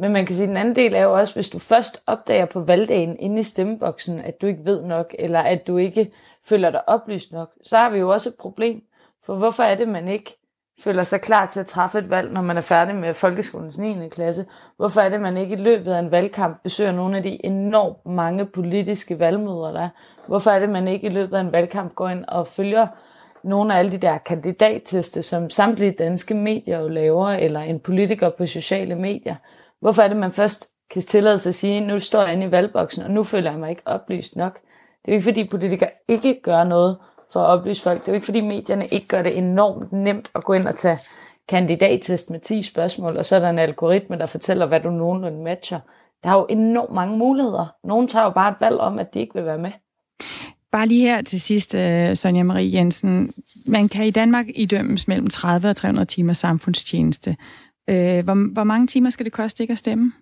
Men 0.00 0.12
man 0.12 0.26
kan 0.26 0.36
sige, 0.36 0.44
at 0.44 0.48
den 0.48 0.56
anden 0.56 0.76
del 0.76 0.94
er 0.94 1.02
jo 1.02 1.12
også, 1.12 1.34
hvis 1.34 1.50
du 1.50 1.58
først 1.58 2.02
opdager 2.06 2.44
på 2.44 2.60
valgdagen 2.60 3.16
inde 3.18 3.40
i 3.40 3.42
stemmeboksen, 3.42 4.20
at 4.20 4.40
du 4.40 4.46
ikke 4.46 4.64
ved 4.64 4.82
nok, 4.82 5.14
eller 5.18 5.40
at 5.40 5.66
du 5.66 5.76
ikke 5.76 6.12
føler 6.44 6.70
dig 6.70 6.88
oplyst 6.88 7.32
nok, 7.32 7.50
så 7.62 7.76
har 7.76 7.90
vi 7.90 7.98
jo 7.98 8.08
også 8.08 8.28
et 8.28 8.34
problem. 8.40 8.82
For 9.24 9.34
hvorfor 9.34 9.62
er 9.62 9.74
det, 9.74 9.88
man 9.88 10.08
ikke 10.08 10.36
føler 10.80 11.04
sig 11.04 11.20
klar 11.20 11.46
til 11.46 11.60
at 11.60 11.66
træffe 11.66 11.98
et 11.98 12.10
valg, 12.10 12.32
når 12.32 12.42
man 12.42 12.56
er 12.56 12.60
færdig 12.60 12.94
med 12.94 13.14
folkeskolens 13.14 13.78
9. 13.78 14.08
klasse? 14.08 14.46
Hvorfor 14.76 15.00
er 15.00 15.08
det, 15.08 15.20
man 15.20 15.36
ikke 15.36 15.54
i 15.54 15.58
løbet 15.58 15.92
af 15.92 15.98
en 15.98 16.10
valgkamp 16.10 16.62
besøger 16.62 16.92
nogle 16.92 17.16
af 17.16 17.22
de 17.22 17.46
enormt 17.46 18.06
mange 18.06 18.46
politiske 18.46 19.18
valgmøder, 19.18 19.72
der 19.72 19.80
er? 19.80 19.88
Hvorfor 20.26 20.50
er 20.50 20.58
det, 20.58 20.68
man 20.68 20.88
ikke 20.88 21.06
i 21.06 21.10
løbet 21.10 21.36
af 21.36 21.40
en 21.40 21.52
valgkamp 21.52 21.94
går 21.94 22.08
ind 22.08 22.24
og 22.28 22.46
følger 22.46 22.86
nogle 23.42 23.74
af 23.74 23.78
alle 23.78 23.92
de 23.92 23.98
der 23.98 24.18
kandidatteste, 24.18 25.22
som 25.22 25.50
samtlige 25.50 25.92
danske 25.92 26.34
medier 26.34 26.80
jo 26.80 26.88
laver, 26.88 27.28
eller 27.28 27.60
en 27.60 27.80
politiker 27.80 28.30
på 28.30 28.46
sociale 28.46 28.94
medier? 28.94 29.34
Hvorfor 29.80 30.02
er 30.02 30.08
det, 30.08 30.16
man 30.16 30.32
først 30.32 30.68
kan 30.90 31.02
tillade 31.02 31.38
sig 31.38 31.50
at 31.50 31.54
sige, 31.54 31.80
nu 31.80 31.98
står 31.98 32.22
jeg 32.22 32.32
inde 32.32 32.46
i 32.46 32.50
valgboksen, 32.50 33.02
og 33.02 33.10
nu 33.10 33.22
føler 33.22 33.50
jeg 33.50 33.60
mig 33.60 33.70
ikke 33.70 33.82
oplyst 33.86 34.36
nok? 34.36 34.54
Det 35.04 35.08
er 35.08 35.12
jo 35.12 35.14
ikke, 35.14 35.24
fordi 35.24 35.48
politikere 35.48 35.90
ikke 36.08 36.40
gør 36.42 36.64
noget 36.64 36.98
for 37.32 37.40
at 37.40 37.46
oplyse 37.46 37.82
folk. 37.82 38.00
Det 38.00 38.08
er 38.08 38.12
jo 38.12 38.14
ikke, 38.14 38.24
fordi 38.24 38.40
medierne 38.40 38.88
ikke 38.88 39.06
gør 39.06 39.22
det 39.22 39.38
enormt 39.38 39.92
nemt 39.92 40.30
at 40.34 40.44
gå 40.44 40.52
ind 40.52 40.68
og 40.68 40.76
tage 40.76 40.98
kandidattest 41.48 42.30
med 42.30 42.40
10 42.40 42.62
spørgsmål, 42.62 43.16
og 43.16 43.24
så 43.24 43.36
er 43.36 43.40
der 43.40 43.50
en 43.50 43.58
algoritme, 43.58 44.18
der 44.18 44.26
fortæller, 44.26 44.66
hvad 44.66 44.80
du 44.80 44.90
nogenlunde 44.90 45.42
matcher. 45.42 45.80
Der 46.22 46.30
er 46.30 46.34
jo 46.34 46.46
enormt 46.50 46.94
mange 46.94 47.18
muligheder. 47.18 47.74
Nogle 47.84 48.08
tager 48.08 48.24
jo 48.24 48.30
bare 48.30 48.50
et 48.50 48.56
valg 48.60 48.78
om, 48.78 48.98
at 48.98 49.14
de 49.14 49.20
ikke 49.20 49.34
vil 49.34 49.44
være 49.44 49.58
med. 49.58 49.70
Bare 50.72 50.86
lige 50.86 51.06
her 51.06 51.22
til 51.22 51.40
sidst, 51.40 51.74
øh, 51.74 52.16
Sonja 52.16 52.42
Marie 52.42 52.74
Jensen. 52.74 53.32
Man 53.66 53.88
kan 53.88 54.06
i 54.06 54.10
Danmark 54.10 54.46
idømmes 54.54 55.08
mellem 55.08 55.30
30 55.30 55.68
og 55.68 55.76
300 55.76 56.06
timer 56.06 56.32
samfundstjeneste. 56.32 57.36
Uh, 57.90 58.24
hvor, 58.24 58.52
hvor 58.52 58.64
mange 58.64 58.86
timer 58.86 59.10
skal 59.10 59.24
det 59.24 59.32
koste 59.32 59.62
ikke 59.62 59.72
at 59.72 59.78
stemme? 59.78 60.12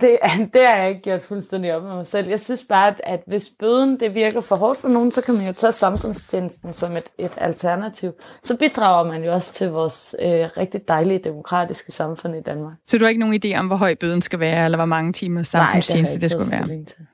Det, 0.00 0.18
det 0.54 0.66
har 0.66 0.76
jeg 0.76 0.88
ikke 0.88 1.02
gjort 1.02 1.22
fuldstændig 1.22 1.74
op 1.74 1.82
med 1.82 1.94
mig 1.94 2.06
selv. 2.06 2.28
Jeg 2.28 2.40
synes 2.40 2.64
bare, 2.68 2.88
at, 2.88 3.00
at 3.04 3.22
hvis 3.26 3.50
bøden 3.58 4.00
det 4.00 4.14
virker 4.14 4.40
for 4.40 4.56
hårdt 4.56 4.78
for 4.78 4.88
nogen, 4.88 5.12
så 5.12 5.22
kan 5.22 5.34
man 5.34 5.46
jo 5.46 5.52
tage 5.52 5.72
samfundstjenesten 5.72 6.72
som 6.72 6.96
et, 6.96 7.04
et 7.18 7.32
alternativ. 7.36 8.12
Så 8.42 8.58
bidrager 8.58 9.12
man 9.12 9.24
jo 9.24 9.32
også 9.32 9.54
til 9.54 9.68
vores 9.70 10.16
øh, 10.22 10.28
rigtig 10.30 10.88
dejlige 10.88 11.18
demokratiske 11.18 11.92
samfund 11.92 12.36
i 12.36 12.40
Danmark. 12.40 12.74
Så 12.86 12.98
du 12.98 13.04
har 13.04 13.08
ikke 13.08 13.20
nogen 13.20 13.40
idé 13.44 13.58
om, 13.58 13.66
hvor 13.66 13.76
høj 13.76 13.94
bøden 13.94 14.22
skal 14.22 14.40
være, 14.40 14.64
eller 14.64 14.78
hvor 14.78 14.84
mange 14.84 15.12
timer 15.12 15.42
samfundstjeneste 15.42 16.18
Nej, 16.18 16.20
det, 16.20 16.30
det 16.30 16.40
skulle 16.40 16.50
være? 16.50 16.84
Til. 16.84 17.06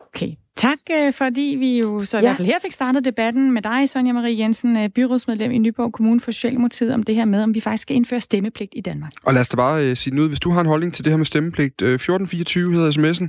Okay. 0.00 0.34
Tak, 0.56 0.78
øh, 0.90 1.12
fordi 1.12 1.56
vi 1.58 1.78
jo 1.78 2.04
så 2.04 2.16
i 2.16 2.20
ja. 2.20 2.26
hvert 2.26 2.36
fald 2.36 2.46
her 2.46 2.58
fik 2.62 2.72
startet 2.72 3.04
debatten 3.04 3.52
med 3.52 3.62
dig, 3.62 3.88
Sonja 3.88 4.12
Marie 4.12 4.38
Jensen, 4.38 4.76
øh, 4.76 4.88
byrådsmedlem 4.88 5.50
i 5.50 5.58
Nyborg 5.58 5.92
Kommune 5.92 6.20
for 6.20 6.32
Socialdemokratiet, 6.32 6.94
om 6.94 7.02
det 7.02 7.14
her 7.14 7.24
med, 7.24 7.42
om 7.42 7.54
vi 7.54 7.60
faktisk 7.60 7.82
skal 7.82 7.96
indføre 7.96 8.20
stemmepligt 8.20 8.72
i 8.76 8.80
Danmark. 8.80 9.12
Og 9.24 9.32
lad 9.32 9.40
os 9.40 9.48
da 9.48 9.56
bare 9.56 9.90
uh, 9.90 9.96
sige 9.96 10.14
nu, 10.14 10.28
hvis 10.28 10.40
du 10.40 10.50
har 10.50 10.60
en 10.60 10.66
holdning 10.66 10.94
til 10.94 11.04
det 11.04 11.12
her 11.12 11.16
med 11.16 11.26
stemmepligt, 11.26 11.82
uh, 11.82 11.88
1424 11.88 12.74
hedder 12.74 12.92
sms'en, 12.92 13.28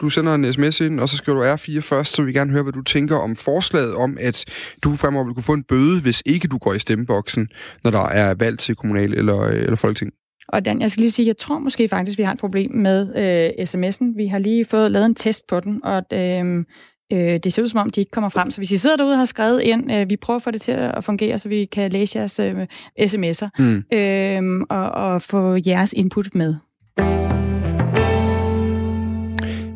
du 0.00 0.08
sender 0.08 0.34
en 0.34 0.52
sms 0.52 0.80
ind, 0.80 1.00
og 1.00 1.08
så 1.08 1.16
skal 1.16 1.32
du 1.32 1.54
R4 1.54 1.80
først, 1.80 2.14
så 2.14 2.22
vi 2.22 2.32
gerne 2.32 2.52
høre, 2.52 2.62
hvad 2.62 2.72
du 2.72 2.82
tænker 2.82 3.16
om 3.16 3.36
forslaget 3.36 3.94
om, 3.94 4.16
at 4.20 4.44
du 4.84 4.96
fremover 4.96 5.24
vil 5.24 5.34
kunne 5.34 5.42
få 5.42 5.52
en 5.52 5.62
bøde, 5.62 6.00
hvis 6.00 6.22
ikke 6.26 6.48
du 6.48 6.58
går 6.58 6.74
i 6.74 6.78
stemmeboksen, 6.78 7.48
når 7.84 7.90
der 7.90 8.06
er 8.06 8.34
valg 8.34 8.58
til 8.58 8.76
kommunal 8.76 9.14
eller, 9.14 9.42
eller 9.44 9.76
folketing. 9.76 10.12
Og 10.52 10.64
Dan, 10.64 10.80
jeg 10.80 10.90
skal 10.90 11.00
lige 11.00 11.10
sige, 11.10 11.26
jeg 11.26 11.38
tror 11.38 11.58
måske 11.58 11.88
faktisk, 11.88 12.18
vi 12.18 12.22
har 12.22 12.32
et 12.32 12.38
problem 12.38 12.70
med 12.70 13.16
øh, 13.16 13.64
sms'en. 13.64 14.16
Vi 14.16 14.26
har 14.26 14.38
lige 14.38 14.64
fået 14.64 14.90
lavet 14.90 15.06
en 15.06 15.14
test 15.14 15.46
på 15.46 15.60
den, 15.60 15.84
og 15.84 16.02
øh, 16.12 16.64
øh, 17.12 17.40
det 17.44 17.52
ser 17.52 17.62
ud 17.62 17.68
som 17.68 17.80
om, 17.80 17.90
de 17.90 18.00
ikke 18.00 18.10
kommer 18.10 18.28
frem. 18.28 18.50
Så 18.50 18.58
hvis 18.58 18.70
I 18.70 18.76
sidder 18.76 18.96
derude 18.96 19.12
og 19.12 19.18
har 19.18 19.24
skrevet 19.24 19.62
ind, 19.62 19.92
øh, 19.92 20.10
vi 20.10 20.16
prøver 20.16 20.36
at 20.36 20.42
få 20.42 20.50
det 20.50 20.60
til 20.60 20.72
at 20.72 21.04
fungere, 21.04 21.38
så 21.38 21.48
vi 21.48 21.64
kan 21.64 21.92
læse 21.92 22.18
jeres 22.18 22.40
øh, 22.40 22.66
sms'er 23.00 23.48
mm. 23.58 23.84
øh, 23.92 24.66
og, 24.70 24.90
og 24.90 25.22
få 25.22 25.58
jeres 25.66 25.92
input 25.92 26.34
med. 26.34 26.54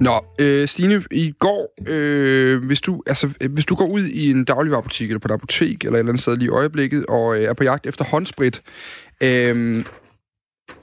Nå, 0.01 0.11
øh, 0.39 0.69
Stine, 0.69 1.03
i 1.11 1.33
går, 1.39 1.75
øh, 1.89 2.65
hvis, 2.65 2.81
du, 2.81 3.03
altså, 3.07 3.29
hvis 3.51 3.67
du 3.67 3.75
går 3.75 3.87
ud 3.87 4.03
i 4.03 4.31
en 4.31 4.45
dagligvarerbutik 4.45 5.09
eller 5.09 5.19
på 5.19 5.29
et 5.29 5.33
apotek 5.33 5.85
eller 5.85 5.95
et 5.95 5.99
eller 5.99 6.13
andet 6.13 6.23
sted 6.23 6.37
lige 6.37 6.47
i 6.47 6.51
øjeblikket 6.51 7.07
og 7.09 7.39
øh, 7.39 7.45
er 7.45 7.53
på 7.53 7.65
jagt 7.65 7.87
efter 7.87 8.05
håndsprit, 8.05 8.63
øh, 9.23 9.85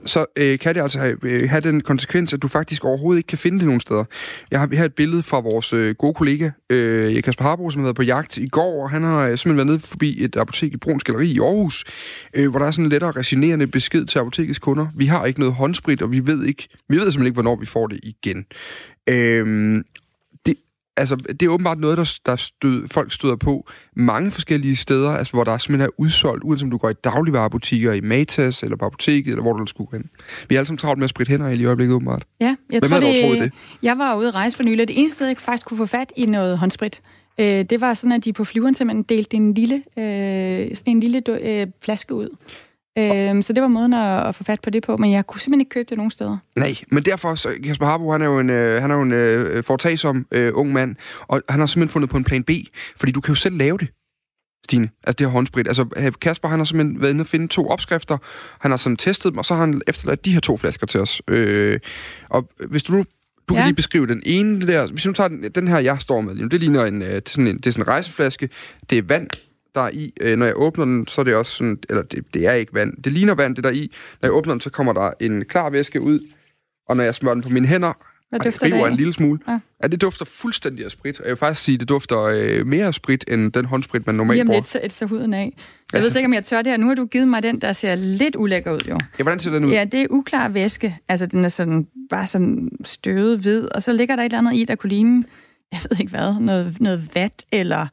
så 0.05 0.25
øh, 0.37 0.59
kan 0.59 0.75
det 0.75 0.81
altså 0.81 0.99
have, 0.99 1.17
øh, 1.23 1.49
have 1.49 1.61
den 1.61 1.81
konsekvens, 1.81 2.33
at 2.33 2.41
du 2.41 2.47
faktisk 2.47 2.85
overhovedet 2.85 3.19
ikke 3.19 3.27
kan 3.27 3.37
finde 3.37 3.59
det 3.59 3.65
nogen 3.65 3.79
steder. 3.79 4.03
Jeg 4.51 4.59
har 4.59 4.69
her 4.75 4.85
et 4.85 4.95
billede 4.95 5.23
fra 5.23 5.39
vores 5.39 5.73
øh, 5.73 5.95
gode 5.95 6.13
kollega, 6.13 6.49
øh, 6.69 7.23
Kasper 7.23 7.43
Harbo, 7.43 7.69
som 7.69 7.79
har 7.79 7.85
været 7.85 7.95
på 7.95 8.03
jagt 8.03 8.37
i 8.37 8.47
går, 8.47 8.83
og 8.83 8.89
han 8.89 9.03
har 9.03 9.19
øh, 9.19 9.29
simpelthen 9.29 9.57
været 9.57 9.67
nede 9.67 9.79
forbi 9.79 10.23
et 10.23 10.35
apotek 10.35 10.73
i 10.73 10.77
Bruns 10.77 11.03
Galeri 11.03 11.27
i 11.27 11.39
Aarhus, 11.39 11.83
øh, 12.33 12.49
hvor 12.49 12.59
der 12.59 12.65
er 12.65 12.71
sådan 12.71 12.85
en 12.85 12.91
lettere 12.91 13.11
resignerende 13.11 13.67
besked 13.67 14.05
til 14.05 14.19
apotekets 14.19 14.59
kunder. 14.59 14.87
Vi 14.95 15.05
har 15.05 15.25
ikke 15.25 15.39
noget 15.39 15.55
håndsprit, 15.55 16.01
og 16.01 16.11
vi 16.11 16.27
ved, 16.27 16.43
ikke, 16.43 16.67
vi 16.89 16.97
ved 16.97 17.01
simpelthen 17.01 17.25
ikke, 17.25 17.35
hvornår 17.35 17.55
vi 17.55 17.65
får 17.65 17.87
det 17.87 17.99
igen. 18.03 18.45
Øh, 19.09 19.83
altså, 20.97 21.15
det 21.15 21.43
er 21.43 21.49
åbenbart 21.49 21.79
noget, 21.79 21.97
der, 21.97 22.19
der 22.25 22.35
stød, 22.35 22.87
folk 22.87 23.11
støder 23.11 23.35
på 23.35 23.69
mange 23.95 24.31
forskellige 24.31 24.75
steder, 24.75 25.09
altså, 25.09 25.33
hvor 25.33 25.43
der 25.43 25.57
simpelthen 25.57 25.85
er 25.85 26.01
udsolgt, 26.01 26.43
uanset 26.43 26.63
om 26.63 26.71
du 26.71 26.77
går 26.77 26.89
i 26.89 26.93
dagligvarerbutikker, 26.93 27.93
i 27.93 28.01
Matas, 28.01 28.63
eller 28.63 28.77
på 28.77 28.85
apoteket, 28.85 29.31
eller 29.31 29.41
hvor 29.41 29.53
du 29.53 29.65
skulle 29.65 29.87
gå 29.87 29.97
hen. 29.97 30.09
Vi 30.49 30.55
er 30.55 30.59
alle 30.59 30.67
sammen 30.67 30.77
travlt 30.77 30.99
med 30.99 31.03
at 31.03 31.09
spritte 31.09 31.29
hænder 31.29 31.49
i 31.49 31.65
øjeblikket, 31.65 31.95
åbenbart. 31.95 32.25
Ja, 32.39 32.55
jeg 32.71 32.79
Hvem 32.79 32.91
tror, 32.91 32.99
det, 32.99 33.19
troet 33.21 33.39
det? 33.39 33.53
Jeg 33.83 33.97
var 33.97 34.15
ude 34.15 34.27
at 34.27 34.35
rejse 34.35 34.57
for 34.57 34.63
nylig, 34.63 34.87
det 34.87 34.99
eneste 34.99 35.15
sted, 35.15 35.27
jeg 35.27 35.37
faktisk 35.37 35.67
kunne 35.67 35.77
få 35.77 35.85
fat 35.85 36.13
i 36.15 36.25
noget 36.25 36.57
håndsprit, 36.57 37.01
øh, 37.37 37.65
det 37.69 37.81
var 37.81 37.93
sådan, 37.93 38.11
at 38.11 38.25
de 38.25 38.33
på 38.33 38.43
flyveren 38.43 38.75
simpelthen 38.75 39.03
delte 39.03 39.37
en 39.37 39.53
lille, 39.53 39.75
øh, 39.75 40.75
sådan 40.75 40.93
en 40.93 40.99
lille 40.99 41.21
øh, 41.29 41.67
flaske 41.81 42.13
ud. 42.13 42.29
Øhm, 42.97 43.41
så 43.41 43.53
det 43.53 43.61
var 43.61 43.67
måden 43.67 43.93
at, 43.93 44.35
få 44.35 44.43
fat 44.43 44.61
på 44.61 44.69
det 44.69 44.83
på, 44.83 44.97
men 44.97 45.11
jeg 45.11 45.27
kunne 45.27 45.41
simpelthen 45.41 45.61
ikke 45.61 45.69
købe 45.69 45.89
det 45.89 45.97
nogen 45.97 46.11
steder. 46.11 46.37
Nej, 46.55 46.75
men 46.87 47.03
derfor, 47.03 47.35
så 47.35 47.49
Kasper 47.63 47.85
Harbo, 47.85 48.11
han 48.11 48.21
er 48.21 48.25
jo 48.25 48.39
en, 48.39 48.49
øh, 48.49 48.81
han 48.81 48.91
er 48.91 48.95
jo 48.95 49.01
en 49.01 49.11
øh, 49.11 49.63
foretagsom 49.63 50.27
øh, 50.31 50.51
ung 50.55 50.73
mand, 50.73 50.95
og 51.21 51.41
han 51.49 51.59
har 51.59 51.67
simpelthen 51.67 51.91
fundet 51.93 52.09
på 52.09 52.17
en 52.17 52.23
plan 52.23 52.43
B, 52.43 52.49
fordi 52.95 53.11
du 53.11 53.21
kan 53.21 53.31
jo 53.31 53.35
selv 53.35 53.57
lave 53.57 53.77
det. 53.77 53.87
Stine, 54.65 54.89
altså 55.03 55.15
det 55.17 55.27
her 55.27 55.31
håndsprit. 55.31 55.67
Altså 55.67 56.11
Kasper, 56.21 56.47
han 56.47 56.59
har 56.59 56.65
simpelthen 56.65 57.01
været 57.01 57.11
inde 57.11 57.21
og 57.21 57.27
finde 57.27 57.47
to 57.47 57.67
opskrifter, 57.67 58.17
han 58.59 58.71
har 58.71 58.77
sådan 58.77 58.97
testet 58.97 59.31
dem, 59.31 59.37
og 59.37 59.45
så 59.45 59.53
har 59.53 59.65
han 59.65 59.81
efterladt 59.87 60.25
de 60.25 60.33
her 60.33 60.39
to 60.39 60.57
flasker 60.57 60.87
til 60.87 60.99
os. 60.99 61.21
Øh, 61.27 61.79
og 62.29 62.49
hvis 62.69 62.83
du 62.83 62.93
nu 62.93 63.03
du 63.49 63.53
ja. 63.53 63.59
kan 63.59 63.67
lige 63.67 63.75
beskrive 63.75 64.07
den 64.07 64.21
ene 64.25 64.67
der. 64.67 64.87
Hvis 64.87 65.03
du 65.03 65.13
tager 65.13 65.27
den, 65.27 65.51
den 65.55 65.67
her, 65.67 65.79
jeg 65.79 66.01
står 66.01 66.21
med, 66.21 66.49
det 66.49 66.59
ligner 66.59 66.85
en, 66.85 67.01
øh, 67.01 67.21
sådan 67.25 67.47
en, 67.47 67.57
det 67.57 67.65
er 67.65 67.71
sådan 67.71 67.83
en 67.83 67.87
rejseflaske. 67.87 68.49
Det 68.89 68.97
er 68.97 69.01
vand, 69.01 69.27
der 69.75 69.81
er 69.81 69.89
i. 69.89 70.13
Øh, 70.21 70.37
når 70.37 70.45
jeg 70.45 70.53
åbner 70.57 70.85
den, 70.85 71.07
så 71.07 71.21
er 71.21 71.25
det 71.25 71.35
også 71.35 71.51
sådan, 71.51 71.77
eller 71.89 72.03
det, 72.03 72.33
det 72.33 72.47
er 72.47 72.53
ikke 72.53 72.73
vand. 72.73 73.03
Det 73.03 73.13
ligner 73.13 73.35
vand, 73.35 73.55
det 73.55 73.63
der 73.63 73.69
i. 73.69 73.91
Når 74.21 74.27
jeg 74.27 74.33
åbner 74.33 74.53
den, 74.53 74.61
så 74.61 74.69
kommer 74.69 74.93
der 74.93 75.11
en 75.19 75.45
klar 75.45 75.69
væske 75.69 76.01
ud. 76.01 76.19
Og 76.89 76.97
når 76.97 77.03
jeg 77.03 77.15
smører 77.15 77.33
den 77.33 77.43
på 77.43 77.49
mine 77.49 77.67
hænder, 77.67 77.93
hvad 78.29 78.51
dufter 78.51 78.69
det 78.69 78.91
en 78.91 78.97
lille 78.97 79.13
smule. 79.13 79.39
Ja. 79.47 79.59
ja, 79.83 79.87
det 79.87 80.01
dufter 80.01 80.25
fuldstændig 80.25 80.85
af 80.85 80.91
sprit. 80.91 81.19
Og 81.19 81.25
jeg 81.25 81.29
vil 81.29 81.37
faktisk 81.37 81.65
sige, 81.65 81.77
det 81.77 81.89
dufter 81.89 82.21
øh, 82.21 82.67
mere 82.67 82.85
af 82.85 82.93
sprit, 82.93 83.25
end 83.27 83.51
den 83.51 83.65
håndsprit, 83.65 84.07
man 84.07 84.15
normalt 84.15 84.27
bruger. 84.27 84.43
Lige 84.43 84.57
om 84.57 84.83
lidt, 84.83 84.93
så, 84.93 84.97
så 84.97 85.05
huden 85.05 85.33
af. 85.33 85.53
Jeg 85.93 85.99
ja. 85.99 86.05
ved 86.05 86.15
ikke, 86.15 86.25
om 86.25 86.33
jeg 86.33 86.43
tør 86.43 86.61
det 86.61 86.71
her. 86.71 86.77
Nu 86.77 86.87
har 86.87 86.95
du 86.95 87.05
givet 87.05 87.27
mig 87.27 87.43
den, 87.43 87.61
der 87.61 87.73
ser 87.73 87.95
lidt 87.95 88.35
ulækker 88.35 88.71
ud, 88.71 88.79
jo. 88.89 88.97
Ja, 89.19 89.23
hvordan 89.23 89.39
ser 89.39 89.51
den 89.51 89.65
ud? 89.65 89.71
Ja, 89.71 89.85
det 89.85 90.01
er 90.01 90.07
uklar 90.09 90.49
væske. 90.49 90.97
Altså, 91.09 91.25
den 91.25 91.45
er 91.45 91.49
sådan, 91.49 91.87
bare 92.09 92.27
sådan 92.27 92.69
støvet 92.83 93.39
hvid. 93.39 93.65
Og 93.75 93.83
så 93.83 93.93
ligger 93.93 94.15
der 94.15 94.23
et 94.23 94.25
eller 94.25 94.37
andet 94.37 94.55
i, 94.55 94.65
der 94.65 94.75
kunne 94.75 94.89
ligne, 94.89 95.23
jeg 95.71 95.79
ved 95.89 95.99
ikke 95.99 96.09
hvad, 96.09 96.35
noget, 96.39 96.81
noget 96.81 97.09
vat, 97.15 97.45
eller 97.51 97.87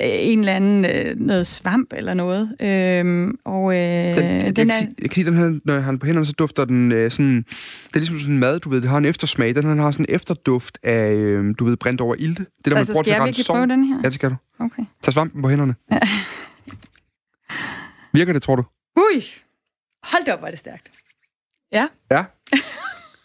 en 0.00 0.38
eller 0.38 0.52
anden 0.52 0.84
øh, 0.84 1.16
noget 1.20 1.46
svamp 1.46 1.92
eller 1.96 2.14
noget. 2.14 2.56
Øhm, 2.60 3.38
og, 3.44 3.76
øh, 3.76 4.16
den, 4.16 4.44
den 4.44 4.56
den 4.56 4.70
er... 4.70 4.74
Sige, 4.74 4.94
jeg 4.98 5.10
kan 5.10 5.14
sige, 5.14 5.24
den 5.24 5.36
her, 5.36 5.60
når 5.64 5.74
jeg 5.74 5.84
har 5.84 5.90
den 5.90 5.98
på 5.98 6.06
hænderne, 6.06 6.26
så 6.26 6.32
dufter 6.32 6.64
den 6.64 6.92
øh, 6.92 7.10
sådan... 7.10 7.36
Det 7.36 7.94
er 7.94 7.98
ligesom 7.98 8.18
sådan 8.18 8.38
mad, 8.38 8.60
du 8.60 8.68
ved, 8.68 8.80
det 8.80 8.90
har 8.90 8.98
en 8.98 9.04
eftersmag. 9.04 9.54
Den 9.54 9.64
her 9.64 9.74
har 9.74 9.90
sådan 9.90 10.06
en 10.08 10.14
efterduft 10.14 10.78
af, 10.82 11.12
øh, 11.12 11.54
du 11.58 11.64
ved, 11.64 11.76
brændt 11.76 12.00
over 12.00 12.14
ilde. 12.18 12.34
Det 12.34 12.46
der, 12.64 12.76
altså, 12.76 12.92
man 12.92 12.94
bruger 12.94 13.02
skal 13.02 13.04
til 13.04 13.12
jeg 13.12 13.24
virkelig 13.24 13.46
prøve 13.46 13.66
den 13.66 13.84
her? 13.84 13.96
Ja, 13.96 14.08
det 14.08 14.14
skal 14.14 14.30
du. 14.30 14.36
Okay. 14.58 14.82
Tag 15.02 15.12
svampen 15.12 15.42
på 15.42 15.48
hænderne. 15.48 15.74
Ja. 15.92 15.98
Virker 18.12 18.32
det, 18.32 18.42
tror 18.42 18.56
du? 18.56 18.64
Ui! 18.96 19.24
Hold 20.04 20.24
da 20.24 20.32
op, 20.32 20.38
hvor 20.38 20.46
er 20.46 20.50
det 20.50 20.60
stærkt. 20.60 20.90
Ja. 21.72 21.88
Ja. 22.10 22.24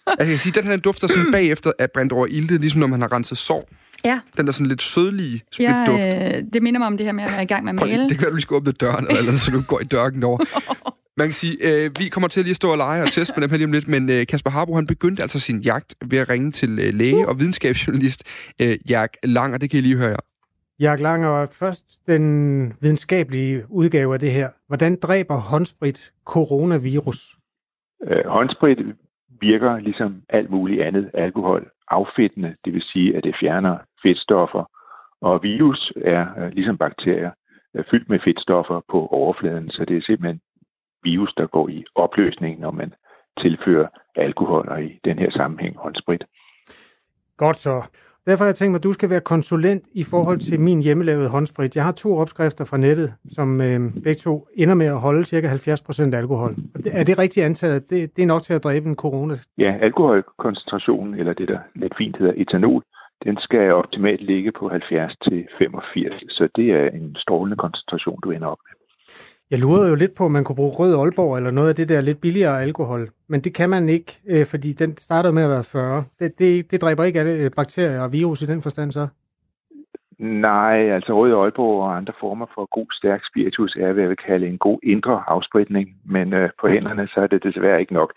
altså, 0.07 0.17
jeg 0.19 0.27
kan 0.27 0.39
sige, 0.39 0.53
den 0.53 0.63
her 0.63 0.77
dufter 0.77 1.07
sådan 1.07 1.31
bagefter 1.31 1.71
af 1.79 1.91
brændt 1.91 2.13
over 2.13 2.27
ilde, 2.27 2.57
ligesom 2.57 2.79
når 2.79 2.87
man 2.87 3.01
har 3.01 3.11
renset 3.11 3.37
sår. 3.37 3.69
Ja. 4.03 4.19
Den 4.37 4.45
der 4.45 4.51
sådan 4.51 4.67
lidt 4.67 4.81
sødlige 4.81 5.43
spritduft. 5.51 5.99
Ja, 5.99 6.37
øh, 6.37 6.43
det 6.53 6.63
minder 6.63 6.79
mig 6.79 6.87
om 6.87 6.97
det 6.97 7.05
her 7.05 7.13
med 7.13 7.23
at 7.23 7.31
være 7.31 7.43
i 7.43 7.45
gang 7.45 7.63
med 7.63 7.73
at 7.73 7.87
male. 7.87 8.03
Det 8.03 8.11
kan 8.11 8.21
være, 8.21 8.29
at 8.29 8.35
vi 8.35 8.41
skal 8.41 8.55
åbne 8.55 8.71
døren, 8.71 9.05
eller, 9.07 9.19
eller 9.19 9.35
så 9.35 9.51
du 9.51 9.61
går 9.67 9.79
i 9.79 9.83
dørken 9.83 10.23
over. 10.23 10.39
Man 11.19 11.27
kan 11.27 11.33
sige, 11.33 11.57
øh, 11.61 11.91
vi 11.99 12.09
kommer 12.09 12.27
til 12.27 12.39
at 12.39 12.45
lige 12.45 12.55
stå 12.55 12.71
og 12.71 12.77
lege 12.77 13.01
og 13.01 13.11
teste 13.11 13.33
med 13.37 13.41
dem 13.41 13.49
her 13.49 13.57
lige 13.57 13.65
om 13.65 13.71
lidt, 13.71 13.87
men 13.87 14.09
øh, 14.09 14.27
Kasper 14.27 14.49
Harbo, 14.49 14.75
han 14.75 14.87
begyndte 14.87 15.21
altså 15.21 15.39
sin 15.39 15.61
jagt 15.61 15.95
ved 16.05 16.17
at 16.17 16.29
ringe 16.29 16.51
til 16.51 16.69
øh, 16.69 16.93
læge 16.93 17.27
og 17.27 17.39
videnskabsjournalist 17.39 18.23
øh, 18.61 18.77
Jack 18.89 19.17
Lang, 19.23 19.53
og 19.53 19.61
det 19.61 19.69
kan 19.69 19.79
I 19.79 19.81
lige 19.81 19.97
høre 19.97 20.09
her. 20.09 20.23
Jack 20.79 21.01
Langer, 21.01 21.45
først 21.45 21.83
den 22.07 22.73
videnskabelige 22.81 23.63
udgave 23.69 24.13
af 24.13 24.19
det 24.19 24.31
her. 24.31 24.49
Hvordan 24.67 24.95
dræber 24.95 25.35
håndsprit 25.35 26.11
coronavirus? 26.25 27.35
Øh, 28.07 28.25
håndsprit 28.25 28.77
virker 29.41 29.79
ligesom 29.79 30.21
alt 30.29 30.49
muligt 30.49 30.81
andet 30.81 31.11
alkohol 31.13 31.69
affedtende, 31.87 32.55
det 32.65 32.73
vil 32.73 32.81
sige, 32.81 33.17
at 33.17 33.23
det 33.23 33.35
fjerner 33.39 33.77
fedtstoffer. 34.03 34.63
Og 35.21 35.43
virus 35.43 35.93
er 35.95 36.49
ligesom 36.49 36.77
bakterier 36.77 37.31
er 37.73 37.83
fyldt 37.91 38.09
med 38.09 38.19
fedtstoffer 38.25 38.81
på 38.91 39.07
overfladen, 39.07 39.69
så 39.69 39.85
det 39.85 39.97
er 39.97 40.01
simpelthen 40.01 40.41
virus, 41.03 41.33
der 41.37 41.47
går 41.47 41.69
i 41.69 41.83
opløsning, 41.95 42.59
når 42.59 42.71
man 42.71 42.93
tilfører 43.39 43.87
alkohol, 44.15 44.69
og 44.69 44.83
i 44.83 44.99
den 45.05 45.19
her 45.19 45.31
sammenhæng 45.31 45.77
håndsprit. 45.77 46.23
Godt 47.37 47.57
så. 47.57 47.83
Derfor 48.27 48.43
har 48.43 48.49
jeg 48.49 48.55
tænkt 48.55 48.71
mig, 48.71 48.77
at 48.77 48.83
du 48.83 48.91
skal 48.91 49.09
være 49.09 49.21
konsulent 49.21 49.83
i 49.93 50.03
forhold 50.03 50.39
til 50.39 50.59
min 50.59 50.83
hjemmelavede 50.83 51.29
håndsprit. 51.29 51.75
Jeg 51.75 51.83
har 51.85 51.91
to 51.91 52.17
opskrifter 52.17 52.65
fra 52.65 52.77
nettet, 52.77 53.13
som 53.29 53.61
øh, 53.61 53.93
begge 53.93 54.13
to 54.13 54.47
ender 54.55 54.75
med 54.75 54.85
at 54.85 54.99
holde 54.99 55.25
ca. 55.25 55.47
70% 56.11 56.15
alkohol. 56.15 56.55
Er 56.91 57.03
det 57.03 57.17
rigtigt 57.19 57.45
antaget? 57.45 57.89
Det, 57.89 58.15
det 58.15 58.21
er 58.21 58.25
nok 58.25 58.41
til 58.41 58.53
at 58.53 58.63
dræbe 58.63 58.89
en 58.89 58.95
corona? 58.95 59.35
Ja, 59.57 59.77
alkoholkoncentrationen, 59.81 61.13
eller 61.13 61.33
det 61.33 61.47
der 61.47 61.59
lidt 61.75 61.93
fint 61.97 62.17
hedder 62.17 62.33
etanol, 62.37 62.83
den 63.23 63.37
skal 63.37 63.73
optimalt 63.73 64.21
ligge 64.21 64.51
på 64.51 64.69
70 64.69 65.17
til 65.23 65.47
85, 65.57 66.23
så 66.29 66.49
det 66.55 66.71
er 66.71 66.89
en 66.89 67.15
strålende 67.15 67.57
koncentration, 67.57 68.19
du 68.23 68.31
ender 68.31 68.47
op 68.47 68.57
med. 68.67 68.79
Jeg 69.51 69.59
lurede 69.59 69.89
jo 69.89 69.95
lidt 69.95 70.15
på, 70.15 70.25
om 70.25 70.31
man 70.31 70.43
kunne 70.43 70.55
bruge 70.55 70.75
rød 70.79 70.95
Aalborg 70.95 71.37
eller 71.37 71.51
noget 71.51 71.69
af 71.69 71.75
det 71.75 71.89
der 71.89 72.01
lidt 72.01 72.21
billigere 72.21 72.61
alkohol. 72.61 73.09
Men 73.27 73.41
det 73.41 73.53
kan 73.55 73.69
man 73.69 73.89
ikke, 73.89 74.11
øh, 74.27 74.45
fordi 74.45 74.73
den 74.73 74.97
starter 74.97 75.31
med 75.31 75.43
at 75.43 75.49
være 75.49 75.63
40. 75.63 76.03
Det, 76.19 76.39
det, 76.39 76.71
det 76.71 76.81
dræber 76.81 77.03
ikke 77.03 77.19
alle 77.19 77.31
øh, 77.31 77.51
bakterier 77.55 78.01
og 78.01 78.13
virus 78.13 78.41
i 78.41 78.45
den 78.45 78.61
forstand 78.61 78.91
så? 78.91 79.07
Nej, 80.19 80.77
altså 80.95 81.13
rød 81.13 81.33
Aalborg 81.33 81.81
og 81.83 81.97
andre 81.97 82.13
former 82.19 82.45
for 82.55 82.67
god, 82.71 82.87
stærk 82.91 83.21
spiritus 83.29 83.75
er, 83.75 83.91
hvad 83.91 84.03
jeg 84.03 84.09
vil 84.09 84.25
kalde 84.27 84.47
en 84.47 84.57
god 84.57 84.79
indre 84.83 85.23
afspritning. 85.27 85.89
Men 86.05 86.33
øh, 86.33 86.49
på 86.61 86.67
hænderne, 86.67 87.07
så 87.07 87.19
er 87.19 87.27
det 87.27 87.43
desværre 87.43 87.79
ikke 87.79 87.93
nok. 87.93 88.13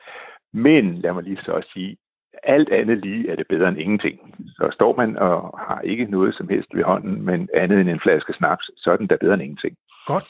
Men 0.53 0.95
lad 0.95 1.13
mig 1.13 1.23
lige 1.23 1.39
så 1.45 1.53
også 1.53 1.69
sige, 1.73 1.97
alt 2.43 2.71
andet 2.73 2.99
lige 3.05 3.31
er 3.31 3.37
det 3.37 3.47
bedre 3.49 3.69
end 3.69 3.79
ingenting. 3.79 4.17
Så 4.49 4.69
står 4.73 4.97
man 4.97 5.17
og 5.17 5.59
har 5.59 5.81
ikke 5.81 6.05
noget 6.05 6.35
som 6.35 6.49
helst 6.49 6.69
ved 6.75 6.85
hånden, 6.85 7.23
men 7.23 7.49
andet 7.55 7.81
end 7.81 7.89
en 7.89 8.01
flaske 8.03 8.33
snaps, 8.33 8.71
så 8.77 8.91
er 8.91 8.97
den 8.97 9.07
da 9.07 9.17
bedre 9.21 9.35
end 9.35 9.43
ingenting. 9.43 9.77
Godt. 10.07 10.29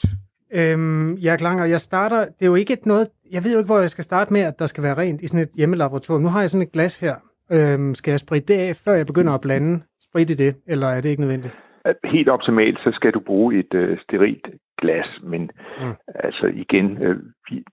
Øhm, 0.59 1.17
jeg 1.17 1.41
Langer, 1.41 1.65
jeg 1.65 1.79
starter, 1.79 2.25
det 2.25 2.41
er 2.45 2.51
jo 2.53 2.55
ikke 2.55 2.73
et 2.73 2.85
noget, 2.85 3.07
jeg 3.31 3.43
ved 3.43 3.53
jo 3.53 3.59
ikke, 3.59 3.71
hvor 3.71 3.79
jeg 3.79 3.89
skal 3.89 4.03
starte 4.03 4.33
med, 4.33 4.41
at 4.41 4.59
der 4.59 4.65
skal 4.65 4.83
være 4.83 4.97
rent 4.97 5.21
i 5.21 5.27
sådan 5.27 5.43
et 5.43 5.51
hjemmelaboratorium. 5.57 6.23
Nu 6.23 6.29
har 6.29 6.39
jeg 6.39 6.49
sådan 6.49 6.67
et 6.67 6.71
glas 6.71 6.99
her. 6.99 7.15
Øhm, 7.51 7.93
skal 7.93 8.11
jeg 8.11 8.19
spritte 8.19 8.53
det 8.53 8.59
af, 8.59 8.75
før 8.85 8.93
jeg 8.93 9.05
begynder 9.05 9.33
at 9.33 9.41
blande 9.41 9.83
sprit 10.09 10.29
i 10.29 10.33
det, 10.33 10.55
eller 10.67 10.87
er 10.87 11.01
det 11.01 11.09
ikke 11.09 11.21
nødvendigt? 11.21 11.53
Helt 12.03 12.29
optimalt, 12.29 12.79
så 12.79 12.91
skal 12.93 13.11
du 13.11 13.19
bruge 13.19 13.59
et 13.59 13.73
øh, 13.73 13.97
sterilt 14.03 14.47
glas, 14.81 15.09
men 15.23 15.41
mm. 15.81 15.93
altså 16.15 16.45
igen, 16.47 17.03
øh, 17.03 17.17
vi, 17.49 17.63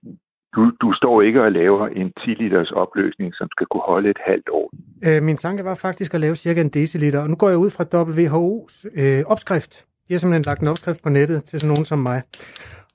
du, 0.55 0.71
du 0.81 0.93
står 0.93 1.21
ikke 1.21 1.43
og 1.43 1.51
laver 1.51 1.87
en 1.87 2.13
10 2.25 2.29
liters 2.29 2.71
opløsning, 2.71 3.35
som 3.35 3.47
skal 3.51 3.67
kunne 3.67 3.83
holde 3.85 4.09
et 4.09 4.17
halvt 4.25 4.49
år. 4.49 4.71
Øh, 5.05 5.23
min 5.23 5.37
tanke 5.37 5.65
var 5.65 5.75
faktisk 5.75 6.13
at 6.13 6.19
lave 6.19 6.35
cirka 6.35 6.61
en 6.61 6.69
deciliter, 6.69 7.19
og 7.19 7.29
nu 7.29 7.35
går 7.35 7.49
jeg 7.49 7.57
ud 7.57 7.69
fra 7.69 7.83
WHO's 7.83 9.01
øh, 9.01 9.23
opskrift. 9.27 9.85
De 10.07 10.13
har 10.13 10.17
simpelthen 10.19 10.43
lagt 10.47 10.61
en 10.61 10.67
opskrift 10.67 11.03
på 11.03 11.09
nettet 11.09 11.43
til 11.43 11.59
sådan 11.59 11.73
nogen 11.73 11.85
som 11.85 11.99
mig. 11.99 12.21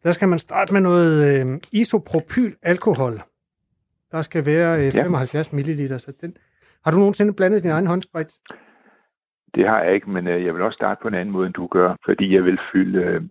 Der 0.05 0.13
skal 0.13 0.29
man 0.29 0.39
starte 0.39 0.73
med 0.73 0.81
noget 0.81 1.13
øh, 1.29 1.61
isopropyl 1.73 2.53
alkohol. 2.63 3.21
Der 4.13 4.23
skal 4.23 4.47
være 4.47 4.87
øh, 4.87 4.93
75 4.93 5.53
ja. 5.53 5.57
ml. 5.57 5.99
Så 5.99 6.13
den... 6.21 6.37
Har 6.85 6.91
du 6.91 6.99
nogensinde 6.99 7.33
blandet 7.33 7.63
din 7.63 7.71
egen 7.71 7.87
håndsprit? 7.87 8.33
Det 9.55 9.69
har 9.69 9.83
jeg 9.83 9.95
ikke, 9.95 10.11
men 10.11 10.27
øh, 10.27 10.45
jeg 10.45 10.55
vil 10.55 10.63
også 10.63 10.77
starte 10.77 10.99
på 11.03 11.09
en 11.09 11.15
anden 11.15 11.33
måde, 11.33 11.47
end 11.47 11.55
du 11.55 11.67
gør, 11.67 11.97
fordi 12.05 12.35
jeg 12.35 12.45
vil 12.45 12.59
fylde 12.73 12.99
øh, 12.99 13.23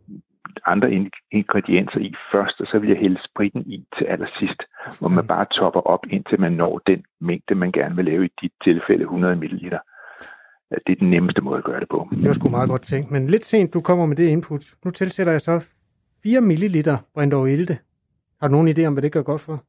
andre 0.66 1.10
ingredienser 1.32 2.00
i 2.00 2.16
først, 2.32 2.62
og 2.62 2.68
så 2.68 2.80
vil 2.80 2.90
jeg 2.90 2.98
hælde 2.98 3.20
spritten 3.30 3.62
i 3.66 3.86
til 3.98 4.06
allersidst, 4.06 4.64
hvor 5.00 5.08
man 5.08 5.28
bare 5.28 5.46
topper 5.46 5.80
op, 5.80 6.00
indtil 6.10 6.40
man 6.40 6.52
når 6.52 6.82
den 6.88 7.04
mængde, 7.22 7.56
man 7.56 7.72
gerne 7.72 7.96
vil 7.96 8.06
lave 8.06 8.26
i 8.26 8.30
dit 8.42 8.52
tilfælde 8.64 9.04
100 9.04 9.36
ml. 9.36 9.70
Det 10.88 10.92
er 10.92 10.96
den 11.00 11.10
nemmeste 11.10 11.42
måde 11.42 11.58
at 11.58 11.64
gøre 11.64 11.80
det 11.80 11.90
på. 11.90 12.08
Det 12.12 12.28
var 12.28 12.34
sgu 12.34 12.50
meget 12.50 12.70
godt 12.70 12.82
tænkt, 12.82 13.12
men 13.12 13.28
lidt 13.28 13.46
sent 13.46 13.74
du 13.74 13.82
kommer 13.82 14.06
med 14.06 14.16
det 14.16 14.28
input. 14.28 14.74
Nu 14.86 14.92
tilsætter 14.92 15.32
jeg 15.32 15.42
så 15.42 15.66
4 16.24 16.42
ml 16.42 16.90
brændt 17.14 17.34
over 17.34 17.48
ilte. 17.48 17.78
Har 18.42 18.48
du 18.48 18.52
nogen 18.52 18.70
idé 18.70 18.86
om, 18.86 18.94
hvad 18.94 19.04
det 19.04 19.12
gør 19.12 19.22
godt 19.22 19.42
for? 19.42 19.64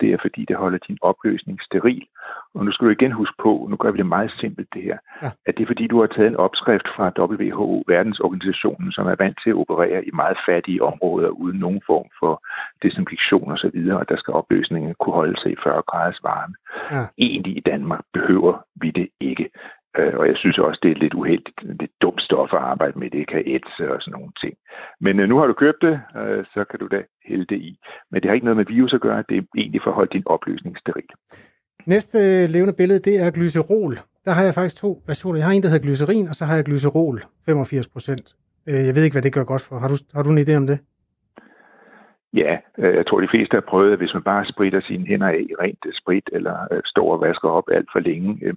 Det 0.00 0.12
er, 0.12 0.18
fordi 0.20 0.44
det 0.48 0.56
holder 0.56 0.78
din 0.78 0.98
opløsning 1.02 1.62
steril. 1.62 2.06
Og 2.54 2.64
nu 2.64 2.72
skal 2.72 2.86
du 2.86 2.90
igen 2.90 3.12
huske 3.12 3.34
på, 3.42 3.66
nu 3.70 3.76
gør 3.76 3.90
vi 3.90 3.98
det 3.98 4.06
meget 4.06 4.32
simpelt 4.40 4.68
det 4.74 4.82
her, 4.82 4.98
ja. 5.22 5.30
at 5.46 5.56
det 5.56 5.62
er 5.62 5.66
fordi, 5.66 5.86
du 5.86 6.00
har 6.00 6.06
taget 6.06 6.28
en 6.28 6.36
opskrift 6.36 6.88
fra 6.96 7.12
WHO, 7.18 7.84
verdensorganisationen, 7.86 8.92
som 8.92 9.06
er 9.06 9.14
vant 9.18 9.38
til 9.42 9.50
at 9.50 9.56
operere 9.56 10.04
i 10.04 10.10
meget 10.10 10.38
fattige 10.48 10.82
områder 10.82 11.28
uden 11.28 11.58
nogen 11.58 11.80
form 11.86 12.08
for 12.20 12.42
desinfektion 12.82 13.52
osv., 13.52 13.78
og, 13.92 13.98
og 13.98 14.08
der 14.08 14.16
skal 14.16 14.34
opløsningen 14.34 14.94
kunne 15.00 15.14
holde 15.14 15.40
sig 15.40 15.52
i 15.52 15.56
40 15.64 15.82
graders 15.82 16.20
varme. 16.22 16.54
Ja. 16.90 17.06
Egentlig 17.18 17.56
i 17.56 17.60
Danmark 17.60 18.00
behøver 18.12 18.64
vi 18.74 18.90
det 18.90 19.08
ikke. 19.20 19.50
Øh, 19.98 20.14
og 20.20 20.26
jeg 20.30 20.36
synes 20.36 20.58
også, 20.58 20.80
det 20.82 20.90
er 20.90 21.02
lidt 21.04 21.14
uheldigt, 21.14 21.60
lidt 21.80 21.94
dumt 22.02 22.22
stof 22.22 22.52
at 22.52 22.58
arbejde 22.72 22.98
med. 22.98 23.10
Det 23.10 23.28
kan 23.28 23.42
ætse 23.46 23.92
og 23.92 24.02
sådan 24.02 24.12
nogle 24.18 24.32
ting. 24.42 24.54
Men 25.00 25.20
øh, 25.20 25.28
nu 25.28 25.38
har 25.38 25.46
du 25.46 25.52
købt 25.52 25.80
det, 25.82 26.00
øh, 26.20 26.44
så 26.54 26.64
kan 26.70 26.78
du 26.78 26.86
da 26.86 27.00
hælde 27.28 27.46
det 27.52 27.60
i. 27.68 27.78
Men 28.10 28.16
det 28.20 28.28
har 28.28 28.34
ikke 28.34 28.48
noget 28.48 28.56
med 28.56 28.66
virus 28.76 28.94
at 28.94 29.00
gøre. 29.00 29.24
Det 29.28 29.36
er 29.38 29.42
egentlig 29.56 29.80
for 29.84 29.90
at 29.90 29.94
holde 29.94 30.12
din 30.12 30.26
opløsning 30.26 30.78
steril. 30.78 31.10
Næste 31.86 32.18
øh, 32.18 32.48
levende 32.48 32.74
billede, 32.80 32.98
det 32.98 33.22
er 33.24 33.30
glycerol. 33.30 33.98
Der 34.24 34.32
har 34.32 34.44
jeg 34.44 34.54
faktisk 34.54 34.76
to 34.76 35.02
versioner. 35.06 35.38
Jeg 35.38 35.46
har 35.46 35.52
en, 35.52 35.62
der 35.62 35.68
hedder 35.68 35.86
glycerin, 35.86 36.28
og 36.28 36.34
så 36.34 36.44
har 36.44 36.54
jeg 36.54 36.64
glycerol, 36.64 37.20
85 37.46 37.88
procent. 37.88 38.34
Jeg 38.66 38.94
ved 38.94 39.02
ikke, 39.04 39.14
hvad 39.14 39.22
det 39.22 39.32
gør 39.32 39.44
godt 39.44 39.62
for. 39.62 39.78
Har 39.78 39.88
du, 39.88 39.96
har 40.14 40.22
du 40.22 40.30
en 40.30 40.38
idé 40.38 40.54
om 40.54 40.66
det? 40.66 40.78
Ja, 42.34 42.58
øh, 42.78 42.94
jeg 42.94 43.06
tror, 43.06 43.20
de 43.20 43.28
fleste 43.28 43.54
har 43.54 43.60
prøvet, 43.60 43.92
at 43.92 43.98
hvis 43.98 44.14
man 44.14 44.22
bare 44.22 44.44
spritter 44.44 44.80
sine 44.80 45.06
hænder 45.06 45.28
af 45.28 45.40
i 45.50 45.54
rent 45.60 45.86
sprit, 45.92 46.30
eller 46.32 46.56
øh, 46.72 46.80
står 46.84 47.12
og 47.12 47.20
vasker 47.20 47.48
op 47.48 47.68
alt 47.72 47.88
for 47.92 48.00
længe 48.00 48.38
øh, 48.42 48.54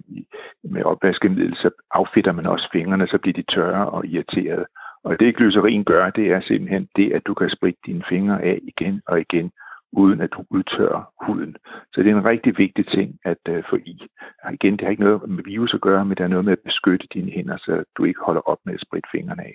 med 0.64 0.82
opvaskemiddel, 0.82 1.52
så 1.52 1.70
affedter 1.90 2.32
man 2.32 2.46
også 2.46 2.68
fingrene, 2.72 3.06
så 3.06 3.18
bliver 3.18 3.34
de 3.34 3.42
tørre 3.42 3.90
og 3.90 4.06
irriterede. 4.06 4.66
Og 5.04 5.20
det 5.20 5.36
glycerin 5.36 5.84
gør, 5.84 6.10
det 6.10 6.32
er 6.32 6.40
simpelthen 6.40 6.88
det, 6.96 7.12
at 7.12 7.26
du 7.26 7.34
kan 7.34 7.50
spritte 7.50 7.80
dine 7.86 8.02
fingre 8.08 8.42
af 8.42 8.58
igen 8.62 9.02
og 9.06 9.20
igen, 9.20 9.52
uden 9.92 10.20
at 10.20 10.32
du 10.32 10.44
udtørrer 10.50 11.02
huden. 11.26 11.56
Så 11.92 12.02
det 12.02 12.10
er 12.10 12.16
en 12.16 12.24
rigtig 12.24 12.58
vigtig 12.58 12.86
ting 12.86 13.18
at 13.24 13.64
få 13.70 13.76
i. 13.76 14.06
Og 14.44 14.52
igen, 14.52 14.72
det 14.72 14.80
har 14.80 14.90
ikke 14.90 15.02
noget 15.02 15.30
med 15.30 15.44
virus 15.44 15.74
at 15.74 15.80
gøre, 15.80 16.04
men 16.04 16.16
det 16.16 16.24
er 16.24 16.28
noget 16.28 16.44
med 16.44 16.52
at 16.52 16.64
beskytte 16.64 17.06
dine 17.14 17.30
hænder, 17.30 17.56
så 17.56 17.84
du 17.96 18.04
ikke 18.04 18.20
holder 18.20 18.40
op 18.40 18.58
med 18.64 18.74
at 18.74 18.80
spritte 18.80 19.08
fingrene 19.12 19.42
af. 19.42 19.54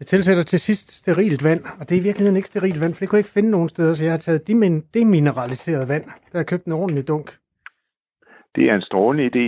Jeg 0.00 0.06
tilsætter 0.06 0.42
til 0.42 0.58
sidst 0.58 0.90
sterilt 0.90 1.44
vand, 1.44 1.62
og 1.80 1.88
det 1.88 1.96
er 1.96 2.00
i 2.00 2.02
virkeligheden 2.02 2.36
ikke 2.36 2.48
sterilt 2.48 2.80
vand, 2.80 2.94
for 2.94 3.00
det 3.00 3.08
kunne 3.08 3.16
jeg 3.16 3.24
ikke 3.26 3.36
finde 3.38 3.50
nogen 3.50 3.68
steder, 3.68 3.94
så 3.94 4.04
jeg 4.04 4.12
har 4.12 4.18
taget 4.18 4.48
demineraliseret 4.94 5.88
vand. 5.88 6.04
Der 6.32 6.38
har 6.38 6.44
købt 6.44 6.64
en 6.64 6.72
ordentlig 6.72 7.08
dunk. 7.08 7.30
Det 8.54 8.64
er 8.70 8.74
en 8.74 8.82
strålende 8.82 9.26
idé. 9.30 9.44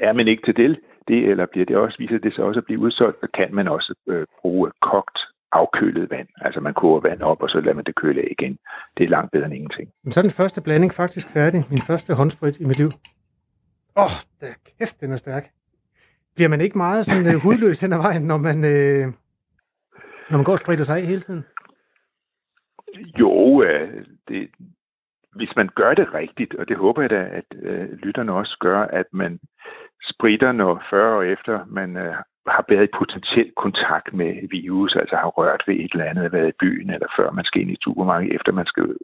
Er 0.00 0.12
man 0.12 0.28
ikke 0.28 0.42
til 0.46 0.56
det, 0.56 0.78
det 1.08 1.18
eller 1.30 1.46
bliver 1.52 1.66
det 1.66 1.76
også, 1.76 1.96
viser 1.98 2.18
det 2.18 2.34
sig 2.34 2.44
også 2.44 2.60
at 2.60 2.64
blive 2.64 2.80
udsolgt, 2.80 3.20
så 3.20 3.28
kan 3.34 3.54
man 3.54 3.68
også 3.68 3.94
øh, 4.08 4.26
bruge 4.40 4.70
kogt 4.82 5.18
afkølet 5.52 6.10
vand. 6.10 6.28
Altså 6.40 6.60
man 6.60 6.74
koger 6.74 7.00
vand 7.00 7.20
op, 7.22 7.42
og 7.42 7.50
så 7.50 7.60
lader 7.60 7.74
man 7.74 7.84
det 7.84 7.94
køle 7.94 8.20
af 8.20 8.28
igen. 8.38 8.58
Det 8.96 9.04
er 9.04 9.08
langt 9.08 9.32
bedre 9.32 9.46
end 9.46 9.54
ingenting. 9.54 9.88
Men 10.04 10.12
så 10.12 10.20
er 10.20 10.22
den 10.22 10.30
første 10.30 10.60
blanding 10.60 10.92
faktisk 10.94 11.30
færdig. 11.30 11.64
Min 11.70 11.78
første 11.86 12.14
håndsprit 12.14 12.60
i 12.60 12.64
mit 12.64 12.78
liv. 12.78 12.90
Åh, 13.96 14.04
oh, 14.04 14.10
kæft, 14.78 15.00
den 15.00 15.12
er 15.12 15.16
stærk. 15.16 15.44
Bliver 16.34 16.48
man 16.48 16.60
ikke 16.60 16.78
meget 16.78 17.06
sådan 17.06 17.34
uh, 17.34 17.42
hudløs 17.42 17.80
hen 17.80 17.92
ad 17.92 17.98
vejen, 17.98 18.22
når 18.22 18.36
man, 18.36 18.58
uh, 18.58 19.12
når 20.30 20.38
man 20.38 20.44
går 20.44 20.52
og 20.52 20.58
spritter 20.58 20.84
sig 20.84 20.96
af 20.96 21.06
hele 21.06 21.20
tiden? 21.20 21.44
Jo, 23.20 23.62
øh, 23.62 24.04
det, 24.28 24.50
hvis 25.36 25.56
man 25.56 25.68
gør 25.74 25.94
det 25.94 26.14
rigtigt, 26.14 26.54
og 26.54 26.68
det 26.68 26.76
håber 26.76 27.02
jeg 27.02 27.10
da, 27.10 27.28
at 27.40 27.44
øh, 27.62 27.92
lytterne 27.92 28.32
også 28.32 28.56
gør, 28.60 28.80
at 28.80 29.06
man 29.12 29.40
spritter, 30.10 30.52
når 30.52 30.82
40 30.90 31.16
år 31.16 31.22
efter 31.22 31.64
man 31.66 31.96
øh, 31.96 32.14
har 32.46 32.64
været 32.68 32.84
i 32.88 32.96
potentiel 32.98 33.52
kontakt 33.56 34.14
med 34.14 34.48
virus, 34.50 34.96
altså 34.96 35.16
har 35.16 35.28
rørt 35.28 35.62
ved 35.66 35.74
et 35.74 35.92
eller 35.92 36.04
andet, 36.04 36.32
været 36.32 36.48
i 36.48 36.60
byen, 36.60 36.90
eller 36.90 37.06
før 37.16 37.30
man 37.30 37.44
skal 37.44 37.62
ind 37.62 37.70
i 37.70 37.82
supermarkedet, 37.84 38.34
efter 38.34 38.52
man 38.52 38.66
skal 38.66 38.96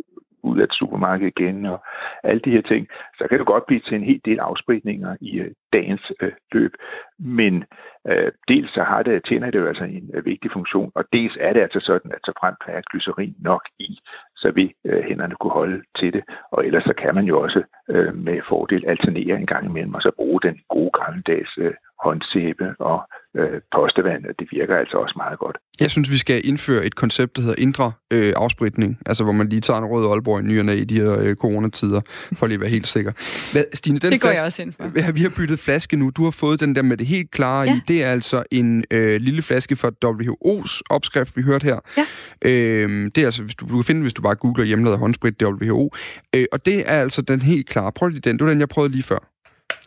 ud 0.44 0.58
af 0.58 0.64
et 0.64 0.72
supermarked 0.72 1.26
igen, 1.26 1.66
og 1.66 1.84
alle 2.24 2.40
de 2.44 2.50
her 2.50 2.62
ting, 2.62 2.88
så 3.18 3.26
kan 3.28 3.38
det 3.38 3.46
godt 3.46 3.66
blive 3.66 3.80
til 3.80 3.94
en 3.94 4.04
hel 4.04 4.20
del 4.24 4.38
afspritninger 4.38 5.16
i 5.20 5.38
øh, 5.38 5.50
dagens 5.72 6.12
øh, 6.20 6.32
løb. 6.52 6.72
Men 7.18 7.64
øh, 8.08 8.32
dels 8.48 8.74
så 8.74 8.82
har 8.82 9.02
det, 9.02 9.24
tjener 9.28 9.50
det 9.50 9.58
jo 9.58 9.66
altså 9.66 9.84
en 9.84 10.10
øh, 10.14 10.24
vigtig 10.24 10.50
funktion, 10.52 10.92
og 10.94 11.04
dels 11.12 11.36
er 11.40 11.52
det 11.52 11.60
altså 11.60 11.80
sådan, 11.80 12.10
at 12.12 12.20
så 12.24 12.32
frem 12.40 12.54
er 12.66 12.80
glycerin 12.90 13.34
nok 13.38 13.62
i, 13.78 13.98
så 14.36 14.50
vil 14.50 14.72
øh, 14.84 15.02
hænderne 15.04 15.34
kunne 15.40 15.52
holde 15.52 15.82
til 15.98 16.12
det, 16.12 16.24
og 16.52 16.66
ellers 16.66 16.84
så 16.84 16.94
kan 16.98 17.14
man 17.14 17.24
jo 17.24 17.40
også 17.40 17.62
øh, 17.88 18.14
med 18.14 18.40
fordel 18.48 18.84
alternere 18.86 19.36
en 19.36 19.46
gang 19.46 19.64
imellem, 19.66 19.94
og 19.94 20.02
så 20.02 20.10
bruge 20.16 20.40
den 20.40 20.60
gode 20.68 20.90
gammeldags 20.90 21.58
øh, 21.58 21.74
håndsæbe 22.04 22.66
og 22.78 22.98
øh, 23.36 23.60
postevand. 23.76 24.22
Det 24.38 24.48
virker 24.50 24.76
altså 24.76 24.96
også 24.96 25.14
meget 25.16 25.38
godt. 25.38 25.56
Jeg 25.80 25.90
synes, 25.90 26.10
vi 26.10 26.16
skal 26.16 26.46
indføre 26.48 26.84
et 26.84 26.94
koncept, 26.94 27.36
der 27.36 27.42
hedder 27.42 27.56
indre 27.58 27.92
øh, 28.10 28.32
afspritning. 28.36 28.98
Altså, 29.06 29.24
hvor 29.24 29.32
man 29.32 29.48
lige 29.48 29.60
tager 29.60 29.78
en 29.78 29.84
rød 29.84 30.10
Aalborg 30.10 30.40
i 30.40 30.42
nyerne 30.42 30.76
i 30.76 30.84
de 30.84 31.00
her 31.00 31.18
øh, 31.18 31.36
coronatider, 31.36 32.00
for 32.32 32.46
lige 32.46 32.54
at 32.54 32.60
være 32.60 32.70
helt 32.70 32.86
sikker. 32.86 33.12
Hvad, 33.52 33.64
Stine, 33.72 33.98
den 33.98 34.12
det 34.12 34.20
går 34.20 34.28
flaske, 34.28 34.38
jeg 34.38 34.46
også 34.46 34.62
ind 34.62 34.72
for. 34.72 35.12
Vi 35.12 35.20
har 35.20 35.32
byttet 35.36 35.58
flaske 35.58 35.96
nu. 35.96 36.10
Du 36.10 36.24
har 36.24 36.30
fået 36.30 36.60
den 36.60 36.76
der 36.76 36.82
med 36.82 36.96
det 36.96 37.06
helt 37.06 37.30
klare 37.30 37.62
ja. 37.62 37.76
i. 37.76 37.80
Det 37.88 38.04
er 38.04 38.10
altså 38.10 38.42
en 38.50 38.84
øh, 38.90 39.20
lille 39.20 39.42
flaske 39.42 39.76
fra 39.76 39.90
WHO's 40.04 40.80
opskrift, 40.90 41.36
vi 41.36 41.42
hørte 41.42 41.64
her. 41.64 41.78
Ja. 41.96 42.04
Øh, 42.50 43.10
det 43.14 43.18
er 43.18 43.26
altså, 43.26 43.42
hvis 43.42 43.54
du, 43.54 43.66
du 43.68 43.74
kan 43.74 43.84
finde, 43.84 44.02
hvis 44.02 44.14
du 44.14 44.22
bare 44.22 44.34
googler 44.34 44.64
hjemmelavet 44.64 44.98
håndsprit 44.98 45.42
WHO. 45.42 45.90
Øh, 46.34 46.46
og 46.52 46.66
det 46.66 46.90
er 46.90 47.00
altså 47.00 47.22
den 47.22 47.42
helt 47.42 47.68
klare. 47.68 47.92
Prøv 47.92 48.08
lige 48.08 48.20
den. 48.20 48.38
Det 48.38 48.44
var 48.44 48.50
den, 48.50 48.60
jeg 48.60 48.68
prøvede 48.68 48.92
lige 48.92 49.02
før. 49.02 49.18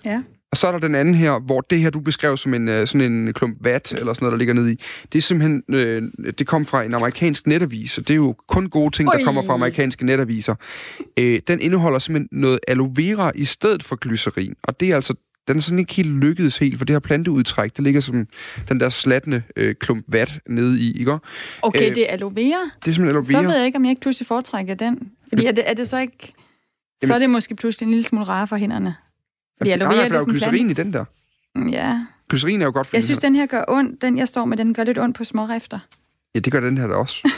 Ja. 0.05 0.21
Og 0.51 0.57
så 0.57 0.67
er 0.67 0.71
der 0.71 0.79
den 0.79 0.95
anden 0.95 1.15
her, 1.15 1.39
hvor 1.39 1.61
det 1.61 1.79
her, 1.79 1.89
du 1.89 1.99
beskrev 1.99 2.37
som 2.37 2.53
en, 2.53 2.69
øh, 2.69 2.87
sådan 2.87 3.11
en 3.11 3.33
klump 3.33 3.57
vat, 3.61 3.91
eller 3.91 4.13
sådan 4.13 4.25
noget, 4.25 4.31
der 4.31 4.37
ligger 4.37 4.53
nede 4.53 4.73
i. 4.73 4.75
Det 5.13 5.17
er 5.17 5.21
simpelthen, 5.21 5.63
øh, 5.69 6.03
det 6.37 6.47
kom 6.47 6.65
fra 6.65 6.83
en 6.83 6.93
amerikansk 6.93 7.47
netavis, 7.47 7.97
og 7.97 8.07
det 8.07 8.13
er 8.13 8.17
jo 8.17 8.35
kun 8.47 8.69
gode 8.69 8.95
ting, 8.95 9.09
Oi. 9.09 9.17
der 9.17 9.25
kommer 9.25 9.43
fra 9.43 9.53
amerikanske 9.53 10.05
netaviser. 10.05 10.55
Øh, 11.19 11.41
den 11.47 11.61
indeholder 11.61 11.99
simpelthen 11.99 12.39
noget 12.39 12.59
aloe 12.67 12.91
vera 12.95 13.31
i 13.35 13.45
stedet 13.45 13.83
for 13.83 13.95
glycerin, 13.95 14.55
og 14.63 14.79
det 14.79 14.89
er 14.89 14.95
altså 14.95 15.13
den 15.47 15.57
er 15.57 15.61
sådan 15.61 15.79
ikke 15.79 15.93
helt 15.93 16.15
lykkedes 16.15 16.57
helt, 16.57 16.77
for 16.77 16.85
det 16.85 16.93
her 16.93 16.99
planteudtræk, 16.99 17.75
det 17.75 17.83
ligger 17.83 18.01
som 18.01 18.27
den 18.69 18.79
der 18.79 18.89
slatne 18.89 19.43
øh, 19.55 19.75
klump 19.75 20.05
vat 20.07 20.39
nede 20.49 20.81
i, 20.81 20.99
ikke? 20.99 21.17
Okay, 21.61 21.89
øh, 21.89 21.95
det 21.95 22.09
er 22.09 22.13
aloe 22.13 22.35
vera? 22.35 22.71
Det 22.85 22.91
er 22.91 22.93
simpelthen 22.93 23.07
aloe 23.07 23.23
vera. 23.29 23.41
Så 23.41 23.47
ved 23.47 23.55
jeg 23.55 23.65
ikke, 23.65 23.75
om 23.75 23.85
jeg 23.85 23.89
ikke 23.89 24.01
pludselig 24.01 24.27
foretrækker 24.27 24.75
den. 24.75 24.99
Fordi 25.29 25.45
er 25.45 25.51
det, 25.51 25.69
er 25.69 25.73
det 25.73 25.89
så 25.89 25.97
ikke... 25.97 26.33
Så 27.05 27.13
er 27.13 27.19
det 27.19 27.29
måske 27.29 27.55
pludselig 27.55 27.85
en 27.85 27.91
lille 27.91 28.03
smule 28.03 28.25
rare 28.25 28.47
for 28.47 28.55
hænderne. 28.55 28.95
Fordi 29.57 29.69
vera, 29.69 29.77
der 29.77 30.15
er 30.15 30.19
jo 30.19 30.25
glycerin 30.25 30.69
i 30.69 30.73
den 30.73 30.93
der. 30.93 31.05
Mm, 31.55 31.69
ja. 31.69 32.05
Glycerin 32.29 32.61
er 32.61 32.65
jo 32.65 32.71
godt 32.71 32.87
for 32.87 32.95
Jeg 32.95 33.03
synes, 33.03 33.19
den 33.19 33.35
her 33.35 33.45
gør 33.45 33.63
ondt. 33.67 34.01
Den, 34.01 34.17
jeg 34.17 34.27
står 34.27 34.45
med, 34.45 34.57
den 34.57 34.73
gør 34.73 34.83
lidt 34.83 34.99
ondt 34.99 35.17
på 35.17 35.23
smårifter. 35.23 35.79
Ja, 36.35 36.39
det 36.39 36.53
gør 36.53 36.59
den 36.59 36.77
her 36.77 36.87
da 36.87 36.93
også. 36.93 37.31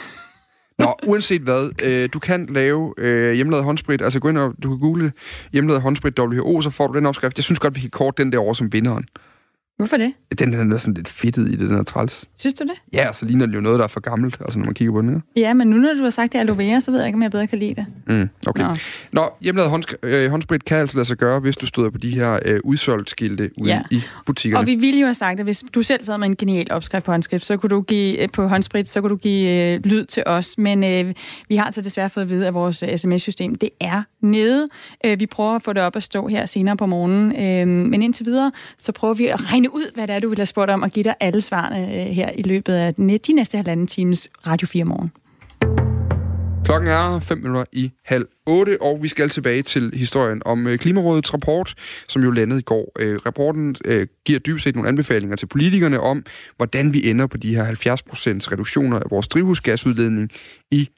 Nå, 0.77 0.93
uanset 1.07 1.41
hvad, 1.41 1.83
øh, 1.83 2.09
du 2.13 2.19
kan 2.19 2.45
lave 2.45 2.93
øh, 2.97 3.33
hjemmelavet 3.33 3.65
håndsprit, 3.65 4.01
altså 4.01 4.19
gå 4.19 4.29
ind 4.29 4.37
og 4.37 4.53
du 4.63 4.69
kan 4.69 4.79
google 4.79 5.11
hjemmelavet 5.51 5.81
håndsprit 5.81 6.19
WHO, 6.19 6.61
så 6.61 6.69
får 6.69 6.87
du 6.87 6.97
den 6.97 7.05
opskrift. 7.05 7.37
Jeg 7.37 7.43
synes 7.43 7.59
godt, 7.59 7.75
vi 7.75 7.79
kan 7.79 7.89
kort 7.89 8.17
den 8.17 8.31
der 8.31 8.37
over 8.37 8.53
som 8.53 8.73
vinderen. 8.73 9.05
Hvorfor 9.79 9.97
det? 9.97 10.13
Den, 10.39 10.53
den 10.53 10.71
er 10.71 10.77
sådan 10.77 10.93
lidt 10.93 11.07
fedtet 11.09 11.47
i 11.47 11.51
det, 11.51 11.59
den 11.69 11.77
er 11.77 11.83
træls. 11.83 12.25
Synes 12.37 12.53
du 12.53 12.63
det? 12.63 12.71
Ja, 12.93 13.13
så 13.13 13.25
ligner 13.25 13.45
det 13.45 13.55
jo 13.55 13.61
noget, 13.61 13.77
der 13.79 13.83
er 13.83 13.87
for 13.87 13.99
gammelt, 13.99 14.37
altså 14.41 14.59
når 14.59 14.65
man 14.65 14.73
kigger 14.73 14.93
på 14.93 15.01
den 15.01 15.09
her. 15.09 15.19
Ja, 15.35 15.53
men 15.53 15.67
nu 15.67 15.77
når 15.77 15.93
du 15.93 16.03
har 16.03 16.09
sagt, 16.09 16.31
det 16.31 16.37
er 16.37 16.41
aloe 16.41 16.57
vera, 16.57 16.79
så 16.79 16.91
ved 16.91 16.99
jeg 16.99 17.07
ikke, 17.07 17.15
om 17.17 17.23
jeg 17.23 17.31
bedre 17.31 17.47
kan 17.47 17.59
lide 17.59 17.75
det. 17.75 17.85
Mm, 18.07 18.29
okay. 18.47 18.63
Nå. 18.63 18.67
Nå, 18.69 18.75
Nå 19.21 19.29
hjemmelavet 19.41 19.71
håndsk- 19.71 19.95
øh, 20.03 20.31
håndsprit 20.31 20.65
kan 20.65 20.77
altså 20.77 20.97
lade 20.97 21.05
sig 21.07 21.17
gøre, 21.17 21.39
hvis 21.39 21.57
du 21.57 21.65
støder 21.65 21.89
på 21.89 21.97
de 21.97 22.09
her 22.09 22.39
øh, 22.45 22.59
udsolgt 22.63 23.09
skilte 23.09 23.49
ude 23.61 23.69
Ja. 23.69 23.81
i 23.91 24.01
butikkerne. 24.25 24.61
Og 24.61 24.65
vi 24.67 24.75
ville 24.75 24.99
jo 24.99 25.05
have 25.05 25.13
sagt, 25.13 25.39
at 25.39 25.45
hvis 25.45 25.63
du 25.75 25.81
selv 25.83 26.03
sad 26.03 26.17
med 26.17 26.27
en 26.27 26.35
genial 26.35 26.67
opskrift 26.71 27.05
på 27.05 27.11
håndskrift, 27.11 27.45
så 27.45 27.57
kunne 27.57 27.69
du 27.69 27.81
give, 27.81 28.19
øh, 28.23 28.29
på 28.33 28.47
håndsprit, 28.47 28.89
så 28.89 29.01
kunne 29.01 29.09
du 29.09 29.15
give 29.15 29.49
øh, 29.75 29.81
lyd 29.83 30.05
til 30.05 30.23
os. 30.25 30.57
Men 30.57 30.83
øh, 30.83 31.13
vi 31.49 31.55
har 31.55 31.65
altså 31.65 31.81
desværre 31.81 32.09
fået 32.09 32.23
at 32.23 32.29
vide, 32.29 32.47
at 32.47 32.53
vores 32.53 32.83
øh, 32.83 32.97
sms-system, 32.97 33.55
det 33.55 33.69
er 33.79 34.01
nede. 34.21 34.67
Øh, 35.05 35.19
vi 35.19 35.25
prøver 35.25 35.55
at 35.55 35.63
få 35.63 35.73
det 35.73 35.81
op 35.83 35.95
at 35.95 36.03
stå 36.03 36.27
her 36.27 36.45
senere 36.45 36.77
på 36.77 36.85
morgenen. 36.85 37.35
Øh, 37.35 37.67
men 37.89 38.01
indtil 38.03 38.25
videre, 38.25 38.51
så 38.77 38.91
prøver 38.91 39.13
vi 39.13 39.27
at 39.27 39.51
regne 39.51 39.68
ud, 39.69 39.93
hvad 39.93 40.07
det 40.07 40.15
er, 40.15 40.19
du 40.19 40.29
vil 40.29 40.37
have 40.37 40.45
spurgt 40.45 40.71
om, 40.71 40.81
og 40.81 40.91
give 40.91 41.03
dig 41.03 41.15
alle 41.19 41.41
svarene 41.41 41.85
øh, 41.85 42.05
her 42.05 42.31
i 42.31 42.41
løbet 42.41 42.73
af 42.73 42.93
øh, 42.99 43.19
de 43.27 43.33
næste 43.33 43.57
halvanden 43.57 43.87
times 43.87 44.29
Radio 44.47 44.67
4 44.67 44.85
morgen. 44.85 45.11
Klokken 46.65 46.89
er 46.89 47.19
5 47.19 47.37
minutter 47.37 47.65
i 47.71 47.91
halv 48.05 48.25
8, 48.45 48.81
og 48.81 48.99
vi 49.01 49.07
skal 49.07 49.29
tilbage 49.29 49.61
til 49.61 49.91
historien 49.93 50.41
om 50.45 50.67
øh, 50.67 50.77
Klimarådets 50.77 51.33
rapport, 51.33 51.73
som 52.07 52.23
jo 52.23 52.31
landede 52.31 52.59
i 52.59 52.63
går. 52.63 52.91
Rapporten 53.25 53.75
giver 54.25 54.39
dybest 54.39 54.63
set 54.63 54.75
nogle 54.75 54.89
anbefalinger 54.89 55.35
til 55.35 55.45
politikerne 55.45 55.99
om, 55.99 56.25
hvordan 56.57 56.93
vi 56.93 57.09
ender 57.09 57.27
på 57.27 57.37
de 57.37 57.55
her 57.55 57.65
70% 57.65 57.71
reduktioner 58.51 58.99
af 58.99 59.05
vores 59.09 59.27
drivhusgasudledning 59.27 60.31
i 60.71 60.89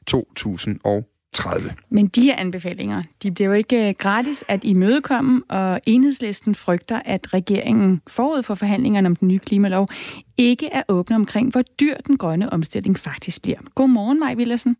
2030. 1.32 1.74
Men 1.90 2.06
de 2.06 2.22
her 2.22 2.36
anbefalinger, 2.36 3.02
de 3.22 3.30
bliver 3.30 3.48
jo 3.48 3.54
ikke 3.54 3.88
øh, 3.88 3.94
gratis 3.98 4.44
at 4.48 4.64
imødekomme, 4.64 5.42
og 5.48 5.80
enhedslisten 5.86 6.54
frygter, 6.54 7.00
at 7.04 7.34
regeringen 7.34 8.02
forud 8.06 8.42
for 8.42 8.54
forhandlingerne 8.54 9.06
om 9.06 9.16
den 9.16 9.28
nye 9.28 9.38
klimalov 9.38 9.88
ikke 10.36 10.68
er 10.72 10.82
åbne 10.88 11.16
omkring, 11.16 11.50
hvor 11.50 11.62
dyr 11.62 11.96
den 12.06 12.16
grønne 12.16 12.52
omstilling 12.52 12.98
faktisk 12.98 13.42
bliver. 13.42 13.58
Godmorgen, 13.74 14.20
Maj 14.20 14.34
Villersen. 14.34 14.76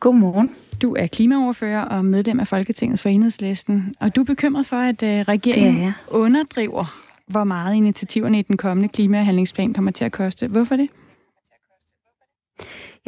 Godmorgen. 0.00 0.50
Du 0.82 0.94
er 0.94 1.06
klimaoverfører 1.06 1.82
og 1.82 2.04
medlem 2.04 2.40
af 2.40 2.46
Folketinget 2.46 3.00
for 3.00 3.08
Enhedslisten, 3.08 3.94
og 4.00 4.16
du 4.16 4.20
er 4.20 4.24
bekymret 4.24 4.66
for, 4.66 4.76
at 4.76 5.02
øh, 5.02 5.08
er 5.08 5.28
regeringen 5.28 5.92
underdriver, 6.08 7.02
hvor 7.26 7.44
meget 7.44 7.74
initiativerne 7.74 8.38
i 8.38 8.42
den 8.42 8.56
kommende 8.56 8.88
klimahandlingsplan 8.88 9.74
kommer 9.74 9.90
til 9.90 10.04
at 10.04 10.12
koste. 10.12 10.48
Hvorfor 10.48 10.76
det? 10.76 10.88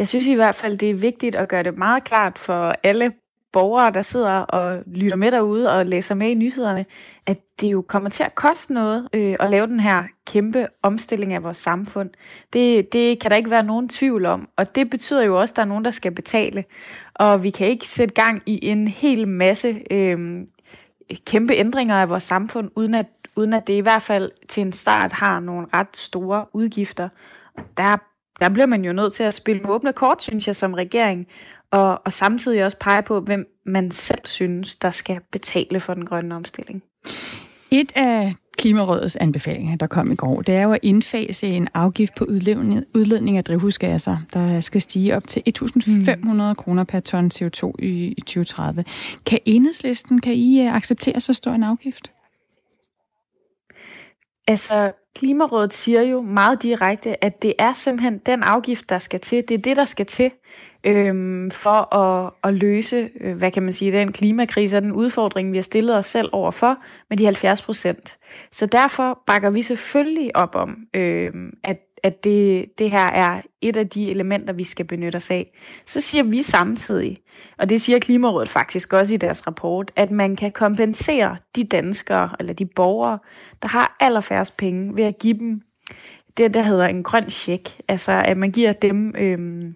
Jeg 0.00 0.08
synes 0.08 0.26
i 0.26 0.34
hvert 0.34 0.54
fald, 0.54 0.78
det 0.78 0.90
er 0.90 0.94
vigtigt 0.94 1.34
at 1.34 1.48
gøre 1.48 1.62
det 1.62 1.78
meget 1.78 2.04
klart 2.04 2.38
for 2.38 2.74
alle 2.82 3.12
borgere, 3.52 3.90
der 3.90 4.02
sidder 4.02 4.30
og 4.30 4.82
lytter 4.86 5.16
med 5.16 5.30
derude 5.30 5.70
og 5.70 5.86
læser 5.86 6.14
med 6.14 6.30
i 6.30 6.34
nyhederne, 6.34 6.86
at 7.26 7.38
det 7.60 7.72
jo 7.72 7.82
kommer 7.82 8.10
til 8.10 8.22
at 8.22 8.34
koste 8.34 8.74
noget 8.74 9.08
øh, 9.12 9.36
at 9.40 9.50
lave 9.50 9.66
den 9.66 9.80
her 9.80 10.04
kæmpe 10.26 10.66
omstilling 10.82 11.32
af 11.32 11.42
vores 11.42 11.56
samfund. 11.56 12.10
Det, 12.52 12.92
det 12.92 13.20
kan 13.20 13.30
der 13.30 13.36
ikke 13.36 13.50
være 13.50 13.62
nogen 13.62 13.88
tvivl 13.88 14.26
om, 14.26 14.48
og 14.56 14.74
det 14.74 14.90
betyder 14.90 15.22
jo 15.22 15.40
også, 15.40 15.52
at 15.52 15.56
der 15.56 15.62
er 15.62 15.66
nogen, 15.66 15.84
der 15.84 15.90
skal 15.90 16.12
betale. 16.12 16.64
Og 17.14 17.42
vi 17.42 17.50
kan 17.50 17.66
ikke 17.66 17.88
sætte 17.88 18.14
gang 18.14 18.42
i 18.46 18.66
en 18.66 18.88
hel 18.88 19.28
masse 19.28 19.82
øh, 19.90 20.40
kæmpe 21.26 21.54
ændringer 21.54 21.96
af 21.96 22.08
vores 22.08 22.22
samfund, 22.22 22.70
uden 22.76 22.94
at, 22.94 23.06
uden 23.36 23.52
at 23.52 23.66
det 23.66 23.72
i 23.72 23.80
hvert 23.80 24.02
fald 24.02 24.30
til 24.48 24.60
en 24.60 24.72
start 24.72 25.12
har 25.12 25.40
nogle 25.40 25.66
ret 25.74 25.96
store 25.96 26.46
udgifter. 26.52 27.08
Og 27.56 27.62
der, 27.76 27.96
der 28.40 28.48
bliver 28.48 28.66
man 28.66 28.84
jo 28.84 28.92
nødt 28.92 29.12
til 29.12 29.22
at 29.22 29.34
spille 29.34 29.62
med 29.62 29.70
åbne 29.70 29.92
kort, 29.92 30.22
synes 30.22 30.46
jeg, 30.46 30.56
som 30.56 30.74
regering, 30.74 31.26
og, 31.70 32.00
og 32.04 32.12
samtidig 32.12 32.64
også 32.64 32.78
pege 32.78 33.02
på, 33.02 33.20
hvem 33.20 33.46
man 33.66 33.90
selv 33.90 34.20
synes, 34.24 34.76
der 34.76 34.90
skal 34.90 35.20
betale 35.32 35.80
for 35.80 35.94
den 35.94 36.06
grønne 36.06 36.34
omstilling. 36.34 36.82
Et 37.70 37.92
af 37.94 38.34
Klimarådets 38.58 39.16
anbefalinger, 39.16 39.76
der 39.76 39.86
kom 39.86 40.12
i 40.12 40.14
går, 40.14 40.42
det 40.42 40.54
er 40.54 40.62
jo 40.62 40.72
at 40.72 40.78
indfase 40.82 41.46
en 41.46 41.68
afgift 41.74 42.14
på 42.14 42.24
udledning, 42.24 42.84
udledning 42.94 43.36
af 43.36 43.44
drivhusgasser, 43.44 44.16
der 44.32 44.60
skal 44.60 44.80
stige 44.80 45.16
op 45.16 45.28
til 45.28 45.42
1.500 45.48 46.54
kroner 46.54 46.84
per 46.84 47.00
ton 47.00 47.30
CO2 47.34 47.72
i, 47.78 48.14
i 48.16 48.20
2030. 48.20 48.84
Kan 49.26 49.38
enhedslisten, 49.44 50.20
kan 50.20 50.32
I 50.32 50.66
uh, 50.66 50.74
acceptere 50.74 51.20
så 51.20 51.32
stor 51.32 51.52
en 51.52 51.62
afgift? 51.62 52.10
Altså, 54.50 54.92
Klimarådet 55.16 55.74
siger 55.74 56.02
jo 56.02 56.22
meget 56.22 56.62
direkte, 56.62 57.24
at 57.24 57.42
det 57.42 57.54
er 57.58 57.72
simpelthen 57.72 58.18
den 58.18 58.42
afgift, 58.42 58.88
der 58.88 58.98
skal 58.98 59.20
til. 59.20 59.48
Det 59.48 59.54
er 59.54 59.58
det, 59.58 59.76
der 59.76 59.84
skal 59.84 60.06
til 60.06 60.30
øhm, 60.84 61.50
for 61.50 61.94
at, 61.94 62.32
at 62.44 62.54
løse, 62.54 63.10
øh, 63.20 63.36
hvad 63.36 63.50
kan 63.50 63.62
man 63.62 63.72
sige, 63.72 63.92
den 63.92 64.12
klimakrise 64.12 64.76
og 64.76 64.82
den 64.82 64.92
udfordring, 64.92 65.52
vi 65.52 65.56
har 65.58 65.62
stillet 65.62 65.96
os 65.96 66.06
selv 66.06 66.28
overfor 66.32 66.76
med 67.10 67.18
de 67.18 67.24
70 67.24 67.62
procent. 67.62 68.18
Så 68.52 68.66
derfor 68.66 69.22
bakker 69.26 69.50
vi 69.50 69.62
selvfølgelig 69.62 70.36
op 70.36 70.54
om, 70.54 70.76
øhm, 70.94 71.50
at, 71.64 71.78
at 72.02 72.24
det, 72.24 72.66
det 72.78 72.90
her 72.90 73.06
er 73.06 73.40
et 73.60 73.76
af 73.76 73.88
de 73.88 74.10
elementer, 74.10 74.52
vi 74.52 74.64
skal 74.64 74.84
benytte 74.84 75.16
os 75.16 75.30
af. 75.30 75.52
Så 75.86 76.00
siger 76.00 76.24
vi 76.24 76.42
samtidig, 76.42 77.18
og 77.58 77.68
det 77.68 77.80
siger 77.80 77.98
Klimarådet 77.98 78.48
faktisk 78.48 78.92
også 78.92 79.14
i 79.14 79.16
deres 79.16 79.46
rapport, 79.46 79.90
at 79.96 80.10
man 80.10 80.36
kan 80.36 80.52
kompensere 80.52 81.36
de 81.56 81.64
danskere 81.64 82.30
eller 82.38 82.52
de 82.52 82.66
borgere, 82.66 83.18
der 83.62 83.68
har 83.68 83.96
allerfærrest 84.00 84.56
penge 84.56 84.96
ved 84.96 85.04
at 85.04 85.18
give 85.18 85.38
dem 85.38 85.60
det, 86.36 86.54
der 86.54 86.62
hedder 86.62 86.86
en 86.86 87.02
grøn 87.02 87.30
check. 87.30 87.80
Altså 87.88 88.12
at 88.24 88.36
man 88.36 88.50
giver 88.50 88.72
dem 88.72 89.14
øhm, 89.18 89.74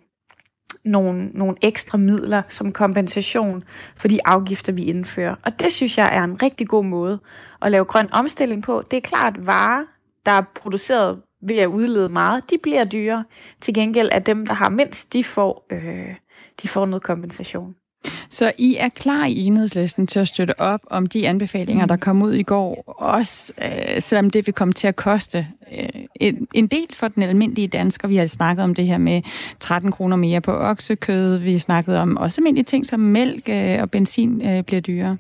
nogle, 0.85 1.27
nogle 1.27 1.57
ekstra 1.63 1.99
midler 1.99 2.43
som 2.49 2.73
kompensation 2.73 3.65
for 3.97 4.09
de 4.09 4.19
afgifter, 4.25 4.73
vi 4.73 4.85
indfører. 4.85 5.35
Og 5.45 5.61
det 5.61 5.73
synes 5.73 5.99
jeg 5.99 6.17
er 6.17 6.25
en 6.25 6.43
rigtig 6.43 6.69
god 6.69 6.85
måde 6.85 7.21
at 7.63 7.71
lave 7.71 7.85
grøn 7.85 8.09
omstilling 8.13 8.63
på. 8.63 8.83
Det 8.91 8.97
er 8.97 9.01
klart, 9.01 9.47
varer, 9.47 9.85
der 10.27 10.33
er 10.33 10.43
produceret 10.55 11.23
ved 11.45 11.57
at 11.57 11.67
udlede 11.67 12.09
meget, 12.09 12.51
de 12.51 12.57
bliver 12.63 12.85
dyre. 12.85 13.25
Til 13.61 13.75
gengæld 13.75 14.09
er 14.13 14.19
dem, 14.19 14.47
der 14.47 14.55
har 14.55 14.69
mindst, 14.69 15.13
de 15.13 15.25
får, 15.25 15.67
øh, 15.71 16.15
de 16.63 16.69
får 16.69 16.87
noget 16.87 17.03
kompensation. 17.03 17.75
Så 18.29 18.53
I 18.59 18.77
er 18.77 18.89
klar 18.89 19.27
i 19.27 19.39
enhedslisten 19.39 20.07
til 20.07 20.21
at 20.21 20.29
støtte 20.29 20.61
op 20.61 20.81
om 20.91 21.07
de 21.07 21.29
anbefalinger, 21.29 21.87
der 21.87 21.97
kom 21.97 22.23
ud 22.23 22.33
i 22.33 22.43
går, 22.43 22.95
også 22.99 23.53
øh, 23.63 24.01
selvom 24.03 24.31
det 24.31 24.47
vil 24.47 24.55
komme 24.55 24.75
til 24.75 24.87
at 24.87 24.97
koste 24.97 25.47
øh, 25.73 26.05
en, 26.15 26.49
en 26.55 26.67
del 26.67 26.87
for 26.93 27.09
den 27.09 27.23
almindelige 27.23 27.69
dansker. 27.69 28.09
Vi 28.09 28.17
har 28.17 28.27
snakket 28.27 28.65
om 28.65 28.75
det 28.75 28.87
her 28.87 28.99
med 28.99 29.23
13 29.61 29.93
kroner 29.93 30.17
mere 30.17 30.41
på 30.41 30.53
oksekød. 30.53 31.37
Vi 31.37 31.53
har 31.53 31.59
snakket 31.59 31.99
om 31.99 32.17
også 32.17 32.41
almindelige 32.41 32.65
ting 32.65 32.87
som 32.87 33.01
mælk 33.01 33.49
øh, 33.49 33.83
og 33.83 33.91
benzin 33.91 34.49
øh, 34.49 34.63
bliver 34.63 34.81
dyrere. 34.81 35.17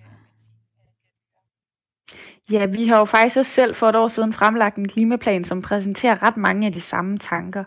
Ja, 2.50 2.66
vi 2.66 2.86
har 2.86 2.98
jo 2.98 3.04
faktisk 3.04 3.36
også 3.36 3.50
selv 3.50 3.74
for 3.74 3.88
et 3.88 3.96
år 3.96 4.08
siden 4.08 4.32
fremlagt 4.32 4.76
en 4.76 4.88
klimaplan, 4.88 5.44
som 5.44 5.62
præsenterer 5.62 6.22
ret 6.22 6.36
mange 6.36 6.66
af 6.66 6.72
de 6.72 6.80
samme 6.80 7.18
tanker. 7.18 7.64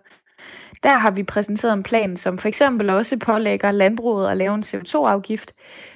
Der 0.83 0.97
har 0.97 1.11
vi 1.11 1.23
præsenteret 1.23 1.73
en 1.73 1.83
plan, 1.83 2.17
som 2.17 2.37
for 2.37 2.47
eksempel 2.47 2.89
også 2.89 3.17
pålægger 3.17 3.71
landbruget 3.71 4.29
at 4.29 4.37
lave 4.37 4.55
en 4.55 4.63
CO2-afgift, 4.63 5.53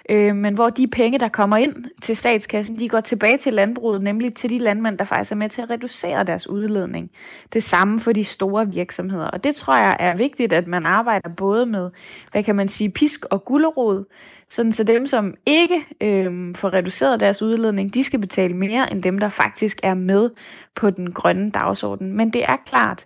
øh, 0.10 0.36
men 0.36 0.54
hvor 0.54 0.70
de 0.70 0.88
penge, 0.88 1.20
der 1.20 1.28
kommer 1.28 1.58
ind 1.58 1.76
til 2.02 2.18
statskassen, 2.18 2.80
de 2.80 2.90
går 2.90 3.02
tilbage 3.02 3.38
til 3.38 3.54
landbruget, 3.54 4.02
nemlig 4.02 4.36
til 4.36 4.50
de 4.50 4.58
landmænd, 4.58 4.98
der 4.98 5.06
faktisk 5.06 5.32
er 5.32 5.36
med 5.36 5.50
til 5.50 5.62
at 5.62 5.70
reducere 5.70 6.24
deres 6.24 6.50
udledning. 6.50 7.12
Det 7.54 7.64
samme 7.64 8.00
for 8.00 8.12
de 8.12 8.24
store 8.24 8.68
virksomheder. 8.68 9.28
Og 9.28 9.44
det 9.44 9.56
tror 9.56 9.76
jeg 9.78 9.98
er 10.00 10.18
vigtigt, 10.18 10.54
at 10.54 10.68
man 10.68 10.86
arbejder 10.86 11.30
både 11.30 11.66
med, 11.66 11.90
hvad 12.32 12.44
kan 12.44 12.56
man 12.56 12.70
sige, 12.70 12.90
pisk 12.90 13.26
og 13.26 13.46
gullerod, 13.46 14.06
sådan 14.52 14.74
så 14.74 14.84
dem, 14.84 15.08
som 15.08 15.34
ikke 15.46 15.86
øh, 16.02 16.56
får 16.56 16.74
reduceret 16.74 17.20
deres 17.20 17.42
udledning, 17.42 17.94
de 17.94 18.04
skal 18.04 18.20
betale 18.20 18.54
mere 18.54 18.92
end 18.92 19.04
dem, 19.04 19.20
der 19.20 19.30
faktisk 19.30 19.80
er 19.84 19.94
med 19.94 20.30
på 20.76 20.90
den 20.90 21.12
grønne 21.12 21.52
dagsorden. 21.52 22.14
Men 22.14 22.34
det 22.34 22.44
er 22.44 22.58
klart, 22.66 23.06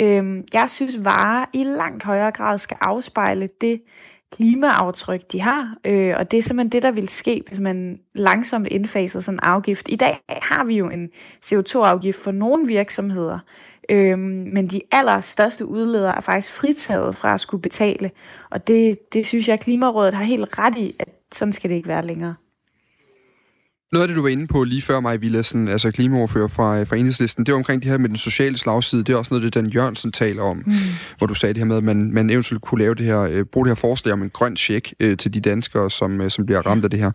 øh, 0.00 0.42
jeg 0.52 0.70
synes, 0.70 1.04
varer 1.04 1.44
i 1.52 1.64
langt 1.64 2.02
højere 2.02 2.30
grad 2.30 2.58
skal 2.58 2.76
afspejle 2.80 3.48
det 3.60 3.80
klimaaftryk, 4.36 5.32
de 5.32 5.40
har. 5.40 5.76
Øh, 5.84 6.14
og 6.18 6.30
det 6.30 6.38
er 6.38 6.42
simpelthen 6.42 6.72
det, 6.72 6.82
der 6.82 6.90
vil 6.90 7.08
ske, 7.08 7.42
hvis 7.48 7.60
man 7.60 7.98
langsomt 8.14 8.68
indfaser 8.68 9.20
sådan 9.20 9.36
en 9.36 9.40
afgift. 9.42 9.88
I 9.88 9.96
dag 9.96 10.18
har 10.28 10.64
vi 10.64 10.76
jo 10.76 10.88
en 10.88 11.08
CO2-afgift 11.46 12.18
for 12.22 12.30
nogle 12.30 12.66
virksomheder, 12.66 13.38
Øhm, 13.90 14.48
men 14.52 14.66
de 14.66 14.80
allerstørste 14.90 15.66
udledere 15.66 16.16
er 16.16 16.20
faktisk 16.20 16.52
fritaget 16.52 17.16
fra 17.16 17.34
at 17.34 17.40
skulle 17.40 17.62
betale. 17.62 18.10
Og 18.50 18.66
det, 18.66 18.98
det 19.12 19.26
synes 19.26 19.48
jeg, 19.48 19.54
at 19.54 19.60
Klimarådet 19.60 20.14
har 20.14 20.24
helt 20.24 20.58
ret 20.58 20.78
i, 20.78 20.94
at 20.98 21.08
sådan 21.32 21.52
skal 21.52 21.70
det 21.70 21.76
ikke 21.76 21.88
være 21.88 22.06
længere. 22.06 22.34
Noget 23.94 24.02
af 24.02 24.08
det, 24.08 24.16
du 24.16 24.22
var 24.22 24.28
inde 24.28 24.46
på 24.46 24.64
lige 24.64 24.82
før 24.82 25.00
mig, 25.00 25.20
Villadsen, 25.20 25.68
altså 25.68 25.90
klimaoverfører 25.90 26.48
fra, 26.48 26.82
fra 26.82 26.96
Enhedslisten, 26.96 27.46
det 27.46 27.52
var 27.52 27.58
omkring 27.58 27.82
det 27.82 27.90
her 27.90 27.98
med 27.98 28.08
den 28.08 28.16
sociale 28.16 28.58
slagside. 28.58 29.04
Det 29.04 29.12
er 29.12 29.16
også 29.16 29.34
noget, 29.34 29.44
det 29.44 29.54
Dan 29.54 29.66
Jørgensen 29.70 30.12
taler 30.12 30.42
om, 30.42 30.56
mm. 30.56 30.72
hvor 31.18 31.26
du 31.26 31.34
sagde 31.34 31.54
det 31.54 31.60
her 31.60 31.66
med, 31.66 31.76
at 31.76 31.84
man, 31.84 32.12
man 32.12 32.30
eventuelt 32.30 32.62
kunne 32.62 32.78
lave 32.78 32.94
det 32.94 33.06
her, 33.06 33.20
øh, 33.20 33.44
bruge 33.44 33.66
det 33.66 33.70
her 33.70 33.74
forslag 33.74 34.12
om 34.12 34.22
en 34.22 34.30
grøn 34.30 34.56
check 34.56 34.94
øh, 35.00 35.16
til 35.16 35.34
de 35.34 35.40
danskere, 35.40 35.90
som, 35.90 36.20
øh, 36.20 36.30
som 36.30 36.46
bliver 36.46 36.66
ramt 36.66 36.84
af 36.84 36.90
det 36.90 37.00
her. 37.00 37.10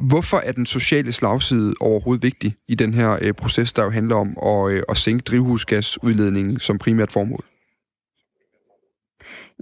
Hvorfor 0.00 0.38
er 0.38 0.52
den 0.52 0.66
sociale 0.66 1.12
slagside 1.12 1.74
overhovedet 1.80 2.22
vigtig 2.22 2.56
i 2.68 2.74
den 2.74 2.94
her 2.94 3.18
øh, 3.22 3.32
proces, 3.32 3.72
der 3.72 3.84
jo 3.84 3.90
handler 3.90 4.16
om 4.16 4.36
at, 4.42 4.72
øh, 4.72 4.82
at 4.88 4.96
sænke 4.96 5.22
drivhusgasudledningen 5.22 6.60
som 6.60 6.78
primært 6.78 7.12
formål? 7.12 7.44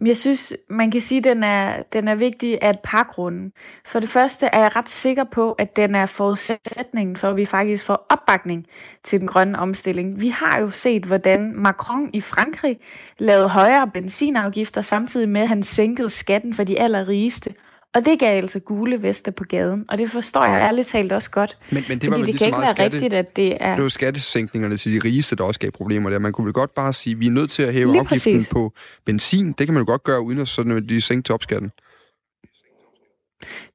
Jeg 0.04 0.16
synes, 0.16 0.54
man 0.70 0.90
kan 0.90 1.00
sige, 1.00 1.18
at 1.18 1.24
den 1.24 1.44
er, 1.44 1.82
den 1.92 2.08
er 2.08 2.14
vigtig 2.14 2.58
af 2.62 2.70
et 2.70 2.78
par 2.84 3.10
grunde. 3.14 3.50
For 3.86 4.00
det 4.00 4.08
første 4.08 4.46
er 4.46 4.58
jeg 4.58 4.76
ret 4.76 4.88
sikker 4.88 5.24
på, 5.24 5.52
at 5.52 5.76
den 5.76 5.94
er 5.94 6.06
forudsætningen 6.06 7.16
for, 7.16 7.28
at 7.28 7.36
vi 7.36 7.44
faktisk 7.44 7.86
får 7.86 8.06
opbakning 8.10 8.66
til 9.04 9.20
den 9.20 9.28
grønne 9.28 9.58
omstilling. 9.58 10.20
Vi 10.20 10.28
har 10.28 10.58
jo 10.60 10.70
set, 10.70 11.04
hvordan 11.04 11.52
Macron 11.56 12.10
i 12.12 12.20
Frankrig 12.20 12.78
lavede 13.18 13.48
højere 13.48 13.90
benzinafgifter, 13.94 14.80
samtidig 14.80 15.28
med, 15.28 15.40
at 15.40 15.48
han 15.48 15.62
sænkede 15.62 16.10
skatten 16.10 16.54
for 16.54 16.64
de 16.64 16.80
allerrigeste. 16.80 17.54
Og 17.96 18.04
det 18.04 18.18
gav 18.18 18.36
altså 18.36 18.60
gule 18.60 19.02
veste 19.02 19.32
på 19.32 19.44
gaden, 19.44 19.84
og 19.88 19.98
det 19.98 20.10
forstår 20.10 20.44
jeg 20.44 20.60
ærligt 20.60 20.88
talt 20.88 21.12
også 21.12 21.30
godt. 21.30 21.58
Men, 21.70 21.84
men 21.88 21.98
det 21.98 22.10
var 22.10 22.16
vel 22.16 22.26
det 22.26 22.34
lige 22.34 22.38
så 22.38 22.50
meget 22.50 22.68
skatte, 22.68 22.94
rigtigt, 22.96 23.12
at 23.12 23.36
det 23.36 23.56
er... 23.60 23.74
Det 23.74 23.82
var 23.82 23.88
skattesænkningerne 23.88 24.76
til 24.76 24.92
de 24.92 25.00
rigeste, 25.04 25.36
der 25.36 25.44
også 25.44 25.60
gav 25.60 25.70
problemer 25.70 26.10
der. 26.10 26.18
Man 26.18 26.32
kunne 26.32 26.44
vel 26.44 26.52
godt 26.52 26.74
bare 26.74 26.92
sige, 26.92 27.12
at 27.12 27.20
vi 27.20 27.26
er 27.26 27.30
nødt 27.30 27.50
til 27.50 27.62
at 27.62 27.72
hæve 27.72 27.92
lige 27.92 28.00
afgiften 28.00 28.36
præcis. 28.36 28.52
på 28.52 28.72
benzin. 29.04 29.52
Det 29.52 29.66
kan 29.66 29.74
man 29.74 29.80
jo 29.80 29.86
godt 29.86 30.04
gøre, 30.04 30.20
uden 30.20 30.38
at 30.38 30.48
sådan, 30.48 30.86
de 30.88 31.00
sænke 31.00 31.22
topskatten. 31.22 31.70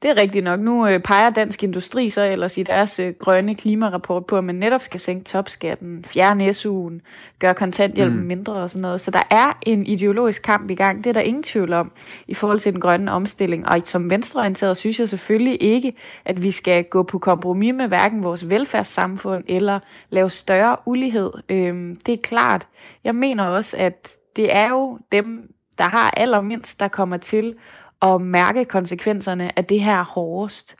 Det 0.01 0.09
er 0.09 0.17
rigtigt 0.17 0.43
nok. 0.43 0.59
Nu 0.59 0.87
øh, 0.87 0.99
peger 0.99 1.29
Dansk 1.29 1.63
Industri 1.63 2.09
så 2.09 2.23
ellers 2.23 2.57
i 2.57 2.63
deres 2.63 2.99
øh, 2.99 3.13
grønne 3.19 3.55
klimarapport 3.55 4.25
på, 4.25 4.37
at 4.37 4.43
man 4.43 4.55
netop 4.55 4.81
skal 4.81 4.99
sænke 4.99 5.23
topskatten, 5.25 6.05
fjerne 6.05 6.49
SU'en, 6.49 7.01
gøre 7.39 7.53
kontanthjælpen 7.53 8.19
mm. 8.19 8.25
mindre 8.25 8.53
og 8.53 8.69
sådan 8.69 8.81
noget. 8.81 9.01
Så 9.01 9.11
der 9.11 9.21
er 9.29 9.57
en 9.61 9.87
ideologisk 9.87 10.41
kamp 10.41 10.71
i 10.71 10.75
gang. 10.75 11.03
Det 11.03 11.09
er 11.09 11.13
der 11.13 11.21
ingen 11.21 11.43
tvivl 11.43 11.73
om 11.73 11.91
i 12.27 12.33
forhold 12.33 12.59
til 12.59 12.71
den 12.71 12.81
grønne 12.81 13.11
omstilling. 13.11 13.67
Og 13.67 13.81
som 13.85 14.09
venstreorienteret 14.09 14.77
synes 14.77 14.99
jeg 14.99 15.09
selvfølgelig 15.09 15.63
ikke, 15.63 15.93
at 16.25 16.43
vi 16.43 16.51
skal 16.51 16.83
gå 16.83 17.03
på 17.03 17.19
kompromis 17.19 17.73
med 17.73 17.87
hverken 17.87 18.23
vores 18.23 18.49
velfærdssamfund 18.49 19.43
eller 19.47 19.79
lave 20.09 20.29
større 20.29 20.77
ulighed. 20.85 21.31
Øhm, 21.49 21.99
det 22.05 22.13
er 22.13 22.21
klart. 22.23 22.67
Jeg 23.03 23.15
mener 23.15 23.43
også, 23.43 23.77
at 23.77 24.07
det 24.35 24.55
er 24.55 24.69
jo 24.69 24.99
dem, 25.11 25.53
der 25.77 25.83
har 25.83 26.13
allermindst, 26.17 26.79
der 26.79 26.87
kommer 26.87 27.17
til 27.17 27.55
at 28.01 28.21
mærke 28.21 28.65
konsekvenserne 28.65 29.57
af 29.57 29.65
det 29.65 29.81
her 29.81 30.03
hårdest. 30.03 30.75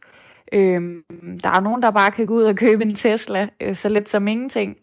Øhm, 0.54 1.04
der 1.44 1.50
er 1.50 1.60
nogen, 1.60 1.82
der 1.82 1.92
bare 1.92 2.12
kan 2.12 2.26
gå 2.26 2.34
ud 2.34 2.44
og 2.44 2.56
købe 2.56 2.84
en 2.84 2.96
Tesla, 2.96 3.50
øh, 3.62 3.76
så 3.76 3.90
let 3.90 4.10
som 4.10 4.28
ingenting, 4.28 4.76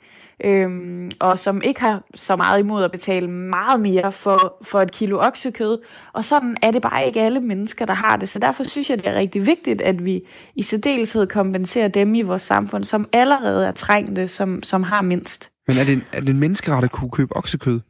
øhm, 0.44 1.10
og 1.20 1.38
som 1.38 1.62
ikke 1.62 1.80
har 1.80 2.02
så 2.14 2.36
meget 2.36 2.60
imod 2.60 2.84
at 2.84 2.90
betale 2.90 3.30
meget 3.30 3.80
mere 3.80 4.12
for, 4.12 4.56
for 4.62 4.80
et 4.80 4.92
kilo 4.92 5.18
oksekød. 5.20 5.78
Og 6.12 6.24
sådan 6.24 6.56
er 6.62 6.70
det 6.70 6.82
bare 6.82 7.06
ikke 7.06 7.20
alle 7.20 7.40
mennesker, 7.40 7.86
der 7.86 7.94
har 7.94 8.16
det. 8.16 8.28
Så 8.28 8.38
derfor 8.38 8.64
synes 8.64 8.90
jeg, 8.90 8.98
det 8.98 9.06
er 9.06 9.14
rigtig 9.14 9.46
vigtigt, 9.46 9.80
at 9.80 10.04
vi 10.04 10.20
i 10.54 10.62
særdeleshed 10.62 11.26
kompenserer 11.26 11.88
dem 11.88 12.14
i 12.14 12.22
vores 12.22 12.42
samfund, 12.42 12.84
som 12.84 13.08
allerede 13.12 13.66
er 13.66 13.72
trængte, 13.72 14.28
som, 14.28 14.62
som 14.62 14.82
har 14.82 15.02
mindst. 15.02 15.50
Men 15.68 15.78
er 15.78 15.84
det, 15.84 15.92
en, 15.92 16.02
er 16.12 16.20
det 16.20 16.28
en 16.28 16.40
menneskeret 16.40 16.84
at 16.84 16.92
kunne 16.92 17.10
købe 17.10 17.36
oksekød? 17.36 17.80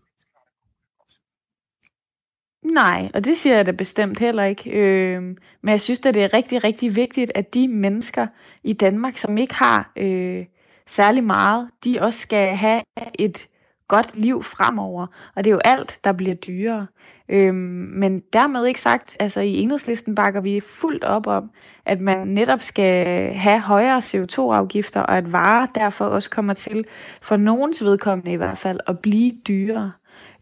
Nej, 2.72 3.10
og 3.14 3.24
det 3.24 3.36
siger 3.36 3.56
jeg 3.56 3.66
da 3.66 3.70
bestemt 3.70 4.18
heller 4.18 4.44
ikke. 4.44 4.70
Øh, 4.70 5.22
men 5.62 5.72
jeg 5.72 5.80
synes 5.80 6.06
at 6.06 6.14
det 6.14 6.24
er 6.24 6.34
rigtig, 6.34 6.64
rigtig 6.64 6.96
vigtigt, 6.96 7.32
at 7.34 7.54
de 7.54 7.68
mennesker 7.68 8.26
i 8.64 8.72
Danmark, 8.72 9.16
som 9.16 9.38
ikke 9.38 9.54
har 9.54 9.92
øh, 9.96 10.44
særlig 10.86 11.24
meget, 11.24 11.68
de 11.84 11.98
også 12.00 12.18
skal 12.20 12.56
have 12.56 12.82
et 13.14 13.48
godt 13.88 14.16
liv 14.16 14.42
fremover. 14.42 15.06
Og 15.36 15.44
det 15.44 15.50
er 15.50 15.54
jo 15.54 15.60
alt, 15.64 15.98
der 16.04 16.12
bliver 16.12 16.34
dyrere. 16.34 16.86
Øh, 17.28 17.54
men 17.54 18.22
dermed 18.32 18.66
ikke 18.66 18.80
sagt, 18.80 19.16
altså 19.20 19.40
i 19.40 19.54
enhedslisten 19.54 20.14
bakker 20.14 20.40
vi 20.40 20.60
fuldt 20.60 21.04
op 21.04 21.26
om, 21.26 21.50
at 21.86 22.00
man 22.00 22.28
netop 22.28 22.62
skal 22.62 23.32
have 23.34 23.60
højere 23.60 23.98
CO2-afgifter, 23.98 25.00
og 25.00 25.16
at 25.16 25.32
varer 25.32 25.66
derfor 25.66 26.04
også 26.04 26.30
kommer 26.30 26.52
til, 26.52 26.84
for 27.22 27.36
nogens 27.36 27.84
vedkommende 27.84 28.32
i 28.32 28.36
hvert 28.36 28.58
fald, 28.58 28.80
at 28.86 28.98
blive 28.98 29.32
dyrere. 29.48 29.92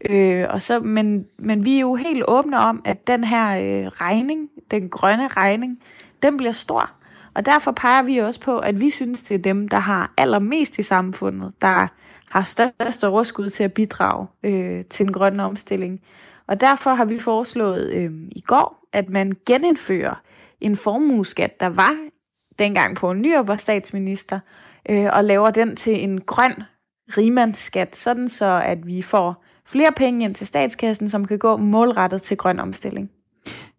Øh, 0.09 0.45
og 0.49 0.61
så, 0.61 0.79
men, 0.79 1.25
men 1.37 1.65
vi 1.65 1.75
er 1.75 1.79
jo 1.79 1.95
helt 1.95 2.23
åbne 2.27 2.59
om, 2.59 2.81
at 2.85 3.07
den 3.07 3.23
her 3.23 3.49
øh, 3.49 3.87
regning, 3.87 4.49
den 4.71 4.89
grønne 4.89 5.27
regning, 5.27 5.79
den 6.23 6.37
bliver 6.37 6.51
stor. 6.51 6.91
Og 7.33 7.45
derfor 7.45 7.71
peger 7.71 8.03
vi 8.03 8.17
også 8.17 8.39
på, 8.39 8.59
at 8.59 8.81
vi 8.81 8.89
synes, 8.89 9.21
det 9.21 9.35
er 9.35 9.39
dem, 9.39 9.67
der 9.67 9.79
har 9.79 10.13
allermest 10.17 10.79
i 10.79 10.83
samfundet, 10.83 11.53
der 11.61 11.87
har 12.29 12.43
størst 12.43 13.03
overskud 13.03 13.49
til 13.49 13.63
at 13.63 13.73
bidrage 13.73 14.27
øh, 14.43 14.85
til 14.85 15.05
den 15.05 15.13
grønne 15.13 15.43
omstilling. 15.43 16.01
Og 16.47 16.61
derfor 16.61 16.93
har 16.93 17.05
vi 17.05 17.19
foreslået 17.19 17.93
øh, 17.93 18.11
i 18.31 18.41
går, 18.41 18.87
at 18.93 19.09
man 19.09 19.33
genindfører 19.45 20.21
en 20.61 20.75
formueskat, 20.75 21.59
der 21.59 21.69
var 21.69 21.97
dengang 22.59 22.95
på 22.95 23.11
en 23.11 23.21
ny 23.21 23.35
var 23.43 23.55
statsminister, 23.55 24.39
øh, 24.89 25.07
og 25.13 25.23
laver 25.23 25.51
den 25.51 25.75
til 25.75 26.03
en 26.03 26.21
grøn 26.21 26.63
rimandsskat, 27.17 27.95
sådan 27.95 28.29
så 28.29 28.61
at 28.65 28.87
vi 28.87 29.01
får 29.01 29.43
flere 29.67 29.91
penge 29.91 30.25
ind 30.25 30.35
til 30.35 30.47
statskassen, 30.47 31.09
som 31.09 31.25
kan 31.25 31.39
gå 31.39 31.57
målrettet 31.57 32.21
til 32.21 32.37
grøn 32.37 32.59
omstilling. 32.59 33.11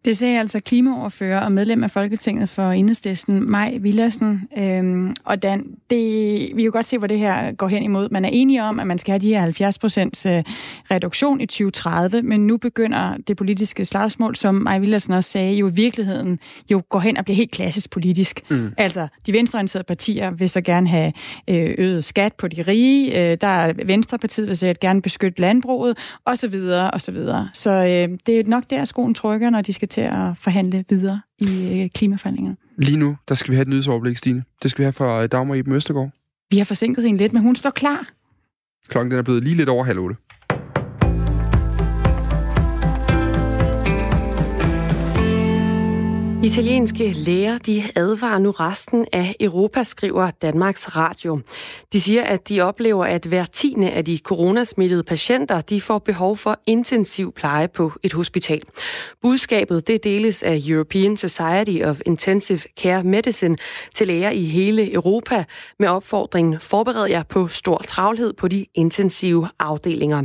Det 0.04 0.16
sagde 0.16 0.38
altså 0.38 0.60
klimaoverfører 0.60 1.40
og 1.40 1.52
medlem 1.52 1.84
af 1.84 1.90
Folketinget 1.90 2.48
for 2.48 2.70
Enhedslisten, 2.70 3.50
Maj 3.50 3.78
Villersen. 3.80 4.48
Øhm, 4.58 5.14
og 5.24 5.42
Dan, 5.42 5.64
det, 5.90 5.98
vi 6.40 6.48
kan 6.48 6.64
jo 6.64 6.70
godt 6.72 6.86
se, 6.86 6.98
hvor 6.98 7.06
det 7.06 7.18
her 7.18 7.52
går 7.52 7.68
hen 7.68 7.82
imod. 7.82 8.08
Man 8.10 8.24
er 8.24 8.28
enige 8.28 8.62
om, 8.62 8.80
at 8.80 8.86
man 8.86 8.98
skal 8.98 9.12
have 9.12 9.18
de 9.18 9.28
her 9.28 9.40
70 9.40 9.78
procents 9.78 10.26
øh, 10.26 10.42
reduktion 10.90 11.40
i 11.40 11.46
2030, 11.46 12.22
men 12.22 12.46
nu 12.46 12.56
begynder 12.56 13.16
det 13.28 13.36
politiske 13.36 13.84
slagsmål, 13.84 14.36
som 14.36 14.54
Maj 14.54 14.78
Villersen 14.78 15.12
også 15.14 15.30
sagde, 15.30 15.54
jo 15.54 15.68
i 15.68 15.72
virkeligheden 15.72 16.38
jo 16.70 16.82
går 16.88 16.98
hen 16.98 17.16
og 17.16 17.24
bliver 17.24 17.36
helt 17.36 17.50
klassisk 17.50 17.90
politisk. 17.90 18.50
Mm. 18.50 18.72
Altså, 18.76 19.08
de 19.26 19.32
venstreorienterede 19.32 19.84
partier 19.84 20.30
vil 20.30 20.50
så 20.50 20.60
gerne 20.60 20.88
have 20.88 21.12
øh, 21.48 21.74
øget 21.78 22.04
skat 22.04 22.32
på 22.34 22.48
de 22.48 22.62
rige, 22.62 23.30
øh, 23.30 23.38
der 23.40 23.46
er 23.46 23.72
Venstrepartiet 23.86 24.48
vil 24.48 24.56
så 24.56 24.74
gerne 24.80 25.02
beskytte 25.02 25.40
landbruget, 25.40 25.98
osv. 26.24 26.54
osv. 26.92 27.16
Så 27.54 27.70
øh, 27.70 28.18
det 28.26 28.40
er 28.40 28.42
nok 28.46 28.64
der, 28.70 28.84
skoen 28.84 29.14
trykker, 29.14 29.50
når 29.50 29.60
de 29.60 29.72
skal 29.72 29.87
til 29.88 30.00
at 30.00 30.36
forhandle 30.40 30.84
videre 30.88 31.20
i 31.38 31.80
øh, 31.82 31.90
klimaforhandlingerne. 31.90 32.56
Lige 32.78 32.96
nu, 32.96 33.16
der 33.28 33.34
skal 33.34 33.50
vi 33.52 33.56
have 33.56 33.62
et 33.62 33.68
nyhedsoverblik, 33.68 34.16
Stine. 34.16 34.42
Det 34.62 34.70
skal 34.70 34.82
vi 34.82 34.84
have 34.84 34.92
fra 34.92 35.22
øh, 35.22 35.28
Dagmar 35.28 35.54
i 35.54 35.62
Østergaard. 35.66 36.10
Vi 36.50 36.58
har 36.58 36.64
forsinket 36.64 37.04
hende 37.04 37.18
lidt, 37.18 37.32
men 37.32 37.42
hun 37.42 37.56
står 37.56 37.70
klar. 37.70 38.08
Klokken 38.88 39.10
den 39.10 39.18
er 39.18 39.22
blevet 39.22 39.42
lige 39.42 39.56
lidt 39.56 39.68
over 39.68 39.84
halv 39.84 39.98
otte. 39.98 40.16
Italienske 46.48 47.12
læger 47.12 47.58
de 47.58 47.84
advarer 47.96 48.38
nu 48.38 48.50
resten 48.50 49.06
af 49.12 49.34
Europa, 49.40 49.84
skriver 49.84 50.30
Danmarks 50.30 50.96
Radio. 50.96 51.40
De 51.92 52.00
siger, 52.00 52.22
at 52.22 52.48
de 52.48 52.60
oplever, 52.60 53.04
at 53.04 53.24
hver 53.24 53.44
tiende 53.44 53.90
af 53.90 54.04
de 54.04 54.18
coronasmittede 54.18 55.02
patienter 55.02 55.60
de 55.60 55.80
får 55.80 55.98
behov 55.98 56.36
for 56.36 56.58
intensiv 56.66 57.32
pleje 57.32 57.68
på 57.68 57.92
et 58.02 58.12
hospital. 58.12 58.62
Budskabet 59.22 59.86
det 59.86 60.04
deles 60.04 60.42
af 60.42 60.62
European 60.66 61.16
Society 61.16 61.82
of 61.84 62.00
Intensive 62.06 62.60
Care 62.80 63.04
Medicine 63.04 63.56
til 63.94 64.06
læger 64.06 64.30
i 64.30 64.44
hele 64.44 64.92
Europa 64.92 65.44
med 65.78 65.88
opfordringen 65.88 66.60
forbered 66.60 67.06
jer 67.08 67.22
på 67.22 67.48
stor 67.48 67.78
travlhed 67.78 68.32
på 68.32 68.48
de 68.48 68.66
intensive 68.74 69.48
afdelinger. 69.58 70.22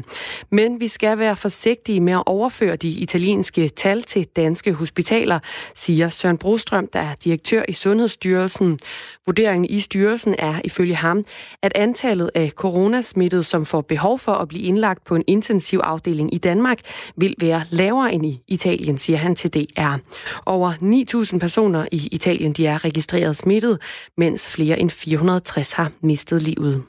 Men 0.50 0.80
vi 0.80 0.88
skal 0.88 1.18
være 1.18 1.36
forsigtige 1.36 2.02
med 2.02 2.14
at 2.14 2.24
overføre 2.26 2.76
de 2.76 2.90
italienske 2.90 3.70
tal 3.70 4.04
til 4.04 4.26
danske 4.36 4.74
hospitaler, 4.74 5.40
siger 5.76 6.10
Søren 6.14 6.38
Brostrøm, 6.38 6.88
der 6.94 7.00
er 7.00 7.16
direktør 7.16 7.64
i 7.70 7.74
Sundhedsstyrelsen. 7.74 8.80
Vurderingen 9.26 9.66
i 9.70 9.80
styrelsen 9.80 10.36
er 10.40 10.62
ifølge 10.64 10.96
ham, 10.96 11.26
at 11.62 11.72
antallet 11.76 12.32
af 12.36 12.52
coronasmittede, 12.56 13.44
som 13.44 13.66
får 13.66 13.82
behov 13.82 14.20
for 14.20 14.32
at 14.34 14.48
blive 14.48 14.64
indlagt 14.64 15.04
på 15.06 15.16
en 15.16 15.24
intensiv 15.28 15.80
afdeling 15.84 16.34
i 16.34 16.38
Danmark, 16.38 16.80
vil 17.18 17.36
være 17.42 17.64
lavere 17.70 18.14
end 18.14 18.26
i 18.26 18.42
Italien, 18.48 18.98
siger 18.98 19.18
han 19.18 19.36
til 19.36 19.54
DR. 19.54 19.96
Over 20.46 20.74
9.000 21.34 21.38
personer 21.40 21.86
i 21.92 22.10
Italien 22.12 22.54
de 22.54 22.68
er 22.68 22.86
registreret 22.86 23.38
smittet, 23.38 23.80
mens 24.18 24.48
flere 24.48 24.80
end 24.80 24.90
460 24.90 25.72
har 25.72 25.92
mistet 26.02 26.42
livet. 26.44 26.84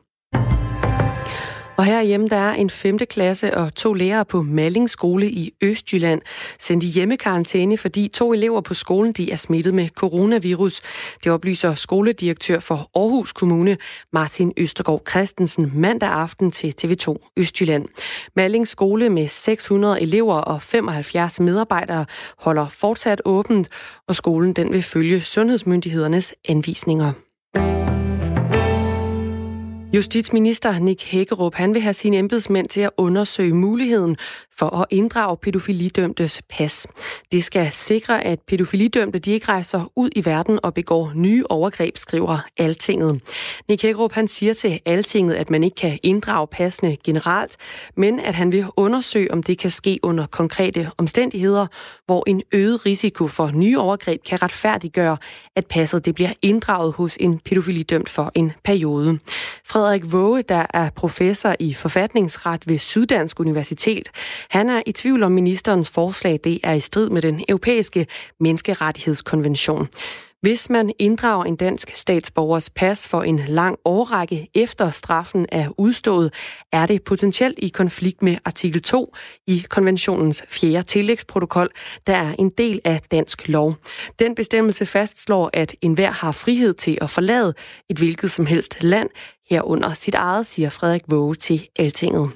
Og 1.76 1.84
herhjemme 1.84 2.28
der 2.28 2.36
er 2.36 2.54
en 2.54 2.70
5. 2.70 2.98
klasse 2.98 3.56
og 3.56 3.74
to 3.74 3.92
lærere 3.92 4.24
på 4.24 4.42
Malling 4.42 4.90
skole 4.90 5.30
i 5.30 5.52
Østjylland 5.62 6.20
sendt 6.58 6.84
i 6.84 6.86
hjemmekarantæne, 6.86 7.78
fordi 7.78 8.08
to 8.08 8.32
elever 8.32 8.60
på 8.60 8.74
skolen 8.74 9.12
de 9.12 9.32
er 9.32 9.36
smittet 9.36 9.74
med 9.74 9.88
coronavirus. 9.88 10.82
Det 11.24 11.32
oplyser 11.32 11.74
skoledirektør 11.74 12.60
for 12.60 12.90
Aarhus 12.94 13.32
Kommune, 13.32 13.76
Martin 14.12 14.52
Østergaard 14.56 15.02
Christensen, 15.10 15.70
mandag 15.74 16.08
aften 16.08 16.50
til 16.50 16.74
TV2 16.82 17.32
Østjylland. 17.36 17.88
Malling 18.36 18.68
skole 18.68 19.08
med 19.08 19.28
600 19.28 20.02
elever 20.02 20.34
og 20.34 20.62
75 20.62 21.40
medarbejdere 21.40 22.06
holder 22.38 22.68
fortsat 22.68 23.22
åbent, 23.24 23.68
og 24.08 24.14
skolen 24.14 24.52
den 24.52 24.72
vil 24.72 24.82
følge 24.82 25.20
sundhedsmyndighedernes 25.20 26.34
anvisninger. 26.48 27.23
Justitsminister 29.94 30.78
Nick 30.78 31.02
Hækkerup 31.02 31.54
han 31.54 31.74
vil 31.74 31.82
have 31.82 31.94
sine 31.94 32.18
embedsmænd 32.18 32.68
til 32.68 32.80
at 32.80 32.90
undersøge 32.96 33.54
muligheden 33.54 34.16
for 34.58 34.80
at 34.80 34.86
inddrage 34.90 35.36
pædofilidømtes 35.36 36.42
pas. 36.48 36.86
Det 37.32 37.44
skal 37.44 37.68
sikre, 37.72 38.24
at 38.24 38.40
pædofilidømte 38.40 39.18
de 39.18 39.32
ikke 39.32 39.48
rejser 39.48 39.92
ud 39.96 40.10
i 40.16 40.24
verden 40.24 40.58
og 40.62 40.74
begår 40.74 41.12
nye 41.14 41.44
overgreb, 41.48 41.96
skriver 41.96 42.38
Altinget. 42.58 43.20
Nick 43.68 43.82
Hækkerup 43.82 44.12
han 44.12 44.28
siger 44.28 44.54
til 44.54 44.80
Altinget, 44.86 45.34
at 45.34 45.50
man 45.50 45.64
ikke 45.64 45.74
kan 45.74 45.98
inddrage 46.02 46.46
passene 46.46 46.96
generelt, 47.04 47.56
men 47.96 48.20
at 48.20 48.34
han 48.34 48.52
vil 48.52 48.66
undersøge, 48.76 49.32
om 49.32 49.42
det 49.42 49.58
kan 49.58 49.70
ske 49.70 49.98
under 50.02 50.26
konkrete 50.26 50.90
omstændigheder, 50.98 51.66
hvor 52.06 52.24
en 52.26 52.42
øget 52.52 52.86
risiko 52.86 53.28
for 53.28 53.50
nye 53.54 53.78
overgreb 53.78 54.24
kan 54.24 54.42
retfærdiggøre, 54.42 55.16
at 55.56 55.66
passet 55.66 56.04
det 56.04 56.14
bliver 56.14 56.32
inddraget 56.42 56.92
hos 56.92 57.16
en 57.20 57.38
pædofilidømt 57.38 58.08
for 58.08 58.32
en 58.34 58.52
periode. 58.64 59.18
Frederik 59.84 60.12
Våge, 60.12 60.42
der 60.42 60.66
er 60.74 60.90
professor 60.90 61.54
i 61.60 61.74
forfatningsret 61.74 62.68
ved 62.68 62.78
Syddansk 62.78 63.40
Universitet, 63.40 64.08
han 64.50 64.68
er 64.68 64.82
i 64.86 64.92
tvivl 64.92 65.22
om 65.22 65.32
ministerens 65.32 65.90
forslag, 65.90 66.40
det 66.44 66.60
er 66.62 66.72
i 66.72 66.80
strid 66.80 67.10
med 67.10 67.22
den 67.22 67.44
europæiske 67.48 68.06
menneskerettighedskonvention. 68.40 69.88
Hvis 70.44 70.70
man 70.70 70.92
inddrager 70.98 71.44
en 71.44 71.56
dansk 71.56 71.96
statsborgers 71.96 72.70
pas 72.70 73.08
for 73.08 73.22
en 73.22 73.40
lang 73.48 73.78
årrække 73.84 74.48
efter 74.54 74.90
straffen 74.90 75.46
er 75.52 75.68
udstået, 75.78 76.34
er 76.72 76.86
det 76.86 77.02
potentielt 77.02 77.58
i 77.58 77.68
konflikt 77.68 78.22
med 78.22 78.36
artikel 78.44 78.82
2 78.82 79.14
i 79.46 79.64
konventionens 79.68 80.44
fjerde 80.48 80.82
tillægsprotokol, 80.82 81.68
der 82.06 82.16
er 82.16 82.34
en 82.38 82.50
del 82.50 82.80
af 82.84 83.00
dansk 83.10 83.48
lov. 83.48 83.74
Den 84.18 84.34
bestemmelse 84.34 84.86
fastslår, 84.86 85.50
at 85.52 85.74
enhver 85.82 86.10
har 86.10 86.32
frihed 86.32 86.74
til 86.74 86.98
at 87.00 87.10
forlade 87.10 87.54
et 87.90 87.98
hvilket 87.98 88.30
som 88.30 88.46
helst 88.46 88.82
land, 88.82 89.08
herunder 89.50 89.94
sit 89.94 90.14
eget, 90.14 90.46
siger 90.46 90.70
Frederik 90.70 91.02
Våge 91.08 91.34
til 91.34 91.68
Altinget. 91.76 92.30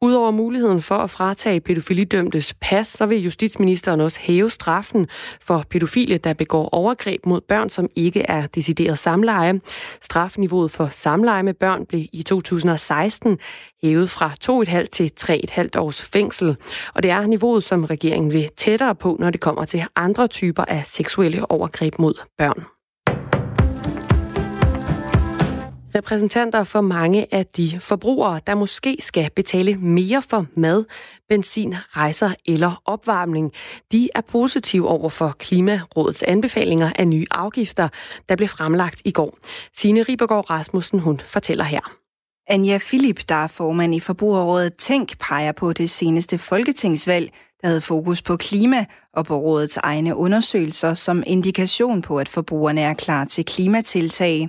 Udover 0.00 0.30
muligheden 0.30 0.82
for 0.82 0.94
at 0.94 1.10
fratage 1.10 1.60
pædofilidømtes 1.60 2.54
pas, 2.60 2.88
så 2.88 3.06
vil 3.06 3.22
justitsministeren 3.22 4.00
også 4.00 4.20
hæve 4.20 4.50
straffen 4.50 5.06
for 5.40 5.64
pædofile, 5.70 6.18
der 6.18 6.34
begår 6.34 6.68
overgreb 6.72 7.26
mod 7.26 7.40
børn, 7.40 7.70
som 7.70 7.88
ikke 7.96 8.22
er 8.22 8.46
decideret 8.46 8.98
samleje. 8.98 9.60
Strafniveauet 10.02 10.70
for 10.70 10.88
samleje 10.90 11.42
med 11.42 11.54
børn 11.54 11.86
blev 11.86 12.04
i 12.12 12.22
2016 12.22 13.38
hævet 13.82 14.10
fra 14.10 14.30
2,5 14.44 14.86
til 14.92 15.12
3,5 15.20 15.68
års 15.78 16.02
fængsel. 16.02 16.56
Og 16.94 17.02
det 17.02 17.10
er 17.10 17.26
niveauet, 17.26 17.64
som 17.64 17.84
regeringen 17.84 18.32
vil 18.32 18.50
tættere 18.56 18.94
på, 18.94 19.16
når 19.20 19.30
det 19.30 19.40
kommer 19.40 19.64
til 19.64 19.84
andre 19.96 20.28
typer 20.28 20.64
af 20.64 20.82
seksuelle 20.86 21.50
overgreb 21.50 21.98
mod 21.98 22.14
børn. 22.38 22.79
Repræsentanter 25.94 26.64
for 26.64 26.80
mange 26.80 27.34
af 27.34 27.46
de 27.46 27.80
forbrugere, 27.80 28.40
der 28.46 28.54
måske 28.54 28.96
skal 29.00 29.30
betale 29.36 29.76
mere 29.76 30.22
for 30.22 30.46
mad, 30.56 30.84
benzin, 31.28 31.74
rejser 31.88 32.34
eller 32.46 32.82
opvarmning. 32.84 33.52
De 33.92 34.08
er 34.14 34.20
positive 34.20 34.88
over 34.88 35.08
for 35.08 35.34
Klimarådets 35.38 36.22
anbefalinger 36.22 36.90
af 36.98 37.08
nye 37.08 37.26
afgifter, 37.30 37.88
der 38.28 38.36
blev 38.36 38.48
fremlagt 38.48 39.02
i 39.04 39.10
går. 39.10 39.38
Signe 39.76 40.02
Ribergaard 40.02 40.50
Rasmussen, 40.50 41.00
hun 41.00 41.20
fortæller 41.24 41.64
her. 41.64 42.00
Anja 42.46 42.78
Philip, 42.78 43.20
der 43.28 43.34
er 43.34 43.46
formand 43.46 43.94
i 43.94 44.00
Forbrugerrådet 44.00 44.74
Tænk, 44.76 45.18
peger 45.18 45.52
på 45.52 45.72
det 45.72 45.90
seneste 45.90 46.38
folketingsvalg, 46.38 47.32
der 47.62 47.68
havde 47.68 47.80
fokus 47.80 48.22
på 48.22 48.36
klima 48.36 48.84
og 49.12 49.26
på 49.26 49.36
rådets 49.36 49.76
egne 49.76 50.16
undersøgelser 50.16 50.94
som 50.94 51.22
indikation 51.26 52.02
på, 52.02 52.18
at 52.18 52.28
forbrugerne 52.28 52.80
er 52.80 52.94
klar 52.94 53.24
til 53.24 53.44
klimatiltag. 53.44 54.48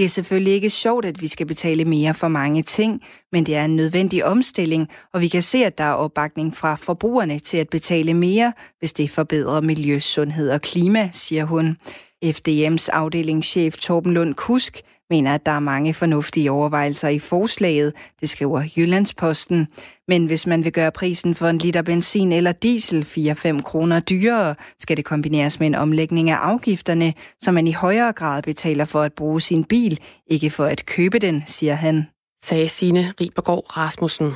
Det 0.00 0.04
er 0.04 0.08
selvfølgelig 0.08 0.52
ikke 0.52 0.70
sjovt, 0.70 1.04
at 1.04 1.22
vi 1.22 1.28
skal 1.28 1.46
betale 1.46 1.84
mere 1.84 2.14
for 2.14 2.28
mange 2.28 2.62
ting, 2.62 3.02
men 3.32 3.46
det 3.46 3.56
er 3.56 3.64
en 3.64 3.76
nødvendig 3.76 4.24
omstilling, 4.24 4.88
og 5.12 5.20
vi 5.20 5.28
kan 5.28 5.42
se, 5.42 5.64
at 5.64 5.78
der 5.78 5.84
er 5.84 5.92
opbakning 5.92 6.56
fra 6.56 6.74
forbrugerne 6.74 7.38
til 7.38 7.56
at 7.56 7.68
betale 7.68 8.14
mere, 8.14 8.52
hvis 8.78 8.92
det 8.92 9.10
forbedrer 9.10 9.60
miljø, 9.60 9.98
sundhed 9.98 10.50
og 10.50 10.60
klima, 10.60 11.10
siger 11.12 11.44
hun. 11.44 11.76
FDM's 12.24 12.88
afdelingschef 12.92 13.76
Torben 13.76 14.14
Lund 14.14 14.34
Kusk 14.34 14.82
mener, 15.10 15.34
at 15.34 15.46
der 15.46 15.52
er 15.52 15.60
mange 15.60 15.94
fornuftige 15.94 16.50
overvejelser 16.50 17.08
i 17.08 17.18
forslaget, 17.18 17.92
det 18.20 18.28
skriver 18.28 18.62
Jyllandsposten. 18.76 19.68
Men 20.08 20.26
hvis 20.26 20.46
man 20.46 20.64
vil 20.64 20.72
gøre 20.72 20.92
prisen 20.92 21.34
for 21.34 21.48
en 21.48 21.58
liter 21.58 21.82
benzin 21.82 22.32
eller 22.32 22.52
diesel 22.52 23.02
4-5 23.02 23.62
kroner 23.62 24.00
dyrere, 24.00 24.54
skal 24.78 24.96
det 24.96 25.04
kombineres 25.04 25.60
med 25.60 25.66
en 25.66 25.74
omlægning 25.74 26.30
af 26.30 26.36
afgifterne, 26.36 27.14
så 27.40 27.52
man 27.52 27.66
i 27.66 27.72
højere 27.72 28.12
grad 28.12 28.42
betaler 28.42 28.84
for 28.84 29.02
at 29.02 29.12
bruge 29.12 29.40
sin 29.40 29.64
bil, 29.64 29.98
ikke 30.26 30.50
for 30.50 30.64
at 30.64 30.86
købe 30.86 31.18
den, 31.18 31.44
siger 31.46 31.74
han. 31.74 32.06
Sagde 32.42 32.68
Signe 32.68 33.12
Ribergaard 33.20 33.76
Rasmussen. 33.76 34.32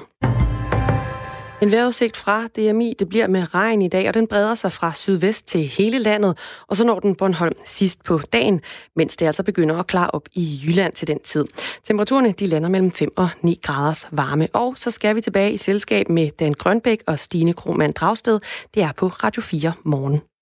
En 1.65 1.73
vejrudsigt 1.73 2.17
fra 2.17 2.47
DMI, 2.47 2.95
det 2.99 3.09
bliver 3.09 3.27
med 3.27 3.55
regn 3.55 3.83
i 3.83 3.89
dag, 3.89 4.09
og 4.09 4.15
den 4.15 4.27
breder 4.27 4.55
sig 4.55 4.73
fra 4.73 4.93
sydvest 4.95 5.47
til 5.47 5.61
hele 5.61 5.99
landet, 5.99 6.39
og 6.67 6.77
så 6.77 6.85
når 6.85 7.01
den 7.01 7.15
Bornholm 7.15 7.53
sidst 7.65 8.05
på 8.05 8.21
dagen, 8.33 8.61
mens 8.97 9.17
det 9.17 9.27
altså 9.27 9.43
begynder 9.43 9.79
at 9.79 9.87
klare 9.87 10.11
op 10.11 10.29
i 10.33 10.61
Jylland 10.67 10.93
til 10.93 11.09
den 11.09 11.19
tid. 11.21 11.45
Temperaturerne 11.85 12.33
de 12.33 12.47
lander 12.47 12.69
mellem 12.69 12.91
5 12.93 13.11
og 13.17 13.29
9 13.43 13.59
graders 13.63 14.09
varme, 14.11 14.49
og 14.53 14.75
så 14.77 14.91
skal 14.91 15.17
vi 15.17 15.21
tilbage 15.21 15.53
i 15.53 15.57
selskab 15.57 16.09
med 16.09 16.31
Dan 16.41 16.53
Grønbæk 16.53 17.03
og 17.07 17.19
Stine 17.19 17.53
Krohmann 17.53 17.93
Dragsted. 17.93 18.41
Det 18.75 18.83
er 18.83 18.93
på 18.97 19.07
Radio 19.09 19.43
4 19.43 19.73
morgen. 19.85 20.34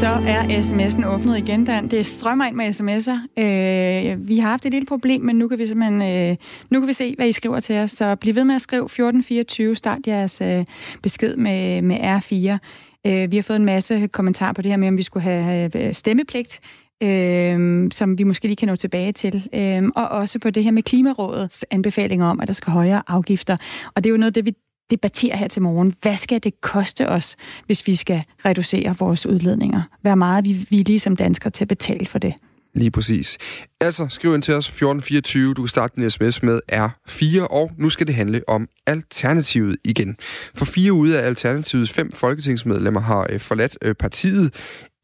Så 0.00 0.08
er 0.08 0.62
sms'en 0.62 1.06
åbnet 1.06 1.38
igen, 1.38 1.64
Dan. 1.64 1.88
Det 1.88 2.06
strømmer 2.06 2.44
ind 2.44 2.56
med 2.56 2.68
sms'er. 2.68 3.42
Øh, 3.42 4.28
vi 4.28 4.38
har 4.38 4.50
haft 4.50 4.66
et 4.66 4.72
lille 4.72 4.86
problem, 4.86 5.22
men 5.22 5.36
nu 5.36 5.48
kan 5.48 5.58
vi 5.58 5.66
simpelthen 5.66 6.02
øh, 6.02 6.36
nu 6.70 6.80
kan 6.80 6.88
vi 6.88 6.92
se, 6.92 7.14
hvad 7.16 7.28
I 7.28 7.32
skriver 7.32 7.60
til 7.60 7.76
os. 7.76 7.90
Så 7.90 8.16
bliv 8.16 8.34
ved 8.34 8.44
med 8.44 8.54
at 8.54 8.60
skrive 8.60 8.84
1424. 8.84 9.76
Start 9.76 9.98
jeres 10.06 10.40
øh, 10.40 10.64
besked 11.02 11.36
med, 11.36 11.82
med 11.82 11.96
R4. 11.96 12.58
Øh, 13.06 13.30
vi 13.30 13.36
har 13.36 13.42
fået 13.42 13.56
en 13.56 13.64
masse 13.64 14.06
kommentarer 14.06 14.52
på 14.52 14.62
det 14.62 14.70
her 14.70 14.76
med, 14.76 14.88
om 14.88 14.96
vi 14.96 15.02
skulle 15.02 15.22
have 15.22 15.70
øh, 15.76 15.94
stemmepligt. 15.94 16.60
Øh, 17.02 17.88
som 17.92 18.18
vi 18.18 18.24
måske 18.24 18.46
lige 18.46 18.56
kan 18.56 18.68
nå 18.68 18.76
tilbage 18.76 19.12
til. 19.12 19.48
Øh, 19.54 19.82
og 19.96 20.08
også 20.08 20.38
på 20.38 20.50
det 20.50 20.64
her 20.64 20.70
med 20.70 20.82
Klimarådets 20.82 21.64
anbefalinger 21.70 22.26
om, 22.26 22.40
at 22.40 22.48
der 22.48 22.54
skal 22.54 22.72
højere 22.72 23.02
afgifter. 23.06 23.56
Og 23.94 24.04
det 24.04 24.10
er 24.10 24.12
jo 24.12 24.16
noget 24.16 24.30
af 24.30 24.34
det, 24.34 24.44
vi 24.44 24.54
debattere 24.90 25.36
her 25.36 25.48
til 25.48 25.62
morgen. 25.62 25.94
Hvad 26.02 26.16
skal 26.16 26.42
det 26.42 26.60
koste 26.60 27.08
os, 27.08 27.36
hvis 27.66 27.86
vi 27.86 27.94
skal 27.94 28.22
reducere 28.44 28.94
vores 28.98 29.26
udledninger? 29.26 29.82
Hvad 30.02 30.16
meget 30.16 30.38
er 30.38 30.42
vi 30.42 30.66
villige 30.70 31.00
som 31.00 31.16
danskere 31.16 31.50
til 31.50 31.64
at 31.64 31.68
betale 31.68 32.06
for 32.06 32.18
det? 32.18 32.34
Lige 32.74 32.90
præcis. 32.90 33.38
Altså, 33.80 34.06
skriv 34.08 34.34
ind 34.34 34.42
til 34.42 34.54
os 34.54 34.66
1424. 34.68 35.54
Du 35.54 35.62
kan 35.62 35.68
starte 35.68 35.96
din 35.96 36.10
sms 36.10 36.42
med 36.42 36.60
R4, 36.72 37.46
og 37.46 37.70
nu 37.78 37.90
skal 37.90 38.06
det 38.06 38.14
handle 38.14 38.42
om 38.48 38.68
Alternativet 38.86 39.76
igen. 39.84 40.16
For 40.54 40.64
fire 40.64 40.92
ud 40.92 41.08
af 41.08 41.26
Alternativets 41.26 41.92
fem 41.92 42.12
folketingsmedlemmer 42.12 43.00
har 43.00 43.26
øh, 43.30 43.40
forladt 43.40 43.78
øh, 43.82 43.94
partiet. 43.94 44.54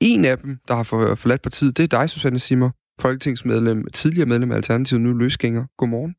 En 0.00 0.24
af 0.24 0.38
dem, 0.38 0.58
der 0.68 0.74
har 0.74 0.82
forladt 1.14 1.42
partiet, 1.42 1.76
det 1.76 1.82
er 1.82 1.98
dig, 1.98 2.10
Susanne 2.10 2.38
Simmer, 2.38 2.70
folketingsmedlem, 3.00 3.86
tidligere 3.92 4.26
medlem 4.28 4.52
af 4.52 4.56
Alternativet, 4.56 5.02
nu 5.02 5.12
løsgænger. 5.12 5.64
Godmorgen 5.78 6.14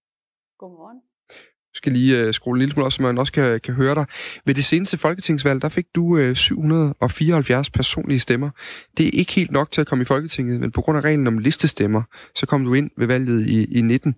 skal 1.77 1.91
lige 1.91 2.27
uh, 2.27 2.33
skrue 2.33 2.51
en 2.55 2.59
lille 2.59 2.71
smule 2.71 2.85
op, 2.85 2.91
så 2.91 3.01
man 3.01 3.17
også 3.17 3.33
kan, 3.33 3.59
kan 3.59 3.73
høre 3.73 3.95
dig. 3.95 4.05
Ved 4.45 4.55
det 4.55 4.65
seneste 4.65 4.97
folketingsvalg, 4.97 5.61
der 5.61 5.69
fik 5.69 5.85
du 5.95 6.03
uh, 6.03 6.19
øh, 6.19 6.35
774 6.35 7.69
personlige 7.69 8.19
stemmer. 8.19 8.49
Det 8.97 9.05
er 9.07 9.11
ikke 9.13 9.33
helt 9.33 9.51
nok 9.51 9.71
til 9.71 9.81
at 9.81 9.87
komme 9.87 10.01
i 10.01 10.05
Folketinget, 10.05 10.59
men 10.59 10.71
på 10.71 10.81
grund 10.81 10.97
af 10.97 11.01
reglen 11.01 11.27
om 11.27 11.37
listestemmer, 11.37 12.01
så 12.35 12.45
kom 12.45 12.65
du 12.65 12.73
ind 12.73 12.91
ved 12.97 13.07
valget 13.07 13.47
i, 13.47 13.77
i 13.77 13.81
19. 13.81 14.15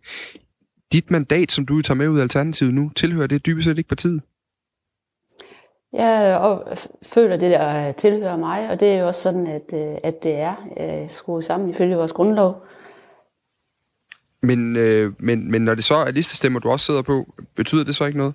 Dit 0.94 1.12
mandat, 1.12 1.52
som 1.52 1.66
du 1.66 1.82
tager 1.82 1.96
med 1.96 2.08
ud 2.08 2.18
af 2.18 2.22
Alternativet 2.22 2.74
nu, 2.74 2.92
tilhører 2.96 3.28
det 3.28 3.46
dybest 3.46 3.66
set 3.66 3.78
ikke 3.78 3.88
partiet? 3.88 4.22
Jeg 5.94 6.38
og 6.42 6.78
føler, 7.04 7.38
det 7.38 7.52
der 7.52 7.92
tilhører 7.92 8.38
mig, 8.38 8.70
og 8.70 8.80
det 8.80 8.88
er 8.88 9.00
jo 9.00 9.08
også 9.08 9.22
sådan, 9.22 9.48
at, 9.48 9.74
øh, 9.74 9.98
at 10.04 10.24
det 10.24 10.36
er 10.36 10.56
øh, 10.80 11.12
skruet 11.12 11.44
sammen 11.44 11.70
ifølge 11.70 11.96
vores 11.96 12.12
grundlov. 12.12 12.64
Men, 14.42 14.76
øh, 14.76 15.14
men, 15.20 15.52
men 15.52 15.62
når 15.62 15.76
det 15.76 15.84
så 15.84 15.96
er 15.96 16.12
listestemmer, 16.12 16.60
du 16.60 16.70
også 16.70 16.86
sidder 16.86 17.02
på, 17.02 17.34
betyder 17.56 17.84
det 17.84 17.96
så 17.96 18.06
ikke 18.06 18.18
noget? 18.18 18.34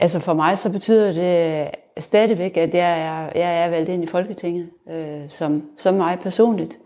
Altså 0.00 0.18
for 0.18 0.34
mig 0.34 0.58
så 0.58 0.72
betyder 0.72 1.12
det 1.12 1.70
stadigvæk, 2.02 2.56
at 2.56 2.74
jeg 2.74 3.00
er, 3.00 3.40
jeg 3.40 3.64
er 3.64 3.70
valgt 3.70 3.88
ind 3.88 4.04
i 4.04 4.06
Folketinget 4.06 4.70
øh, 4.90 5.30
som, 5.30 5.62
som 5.78 5.94
mig 5.94 6.18
personligt. 6.22 6.78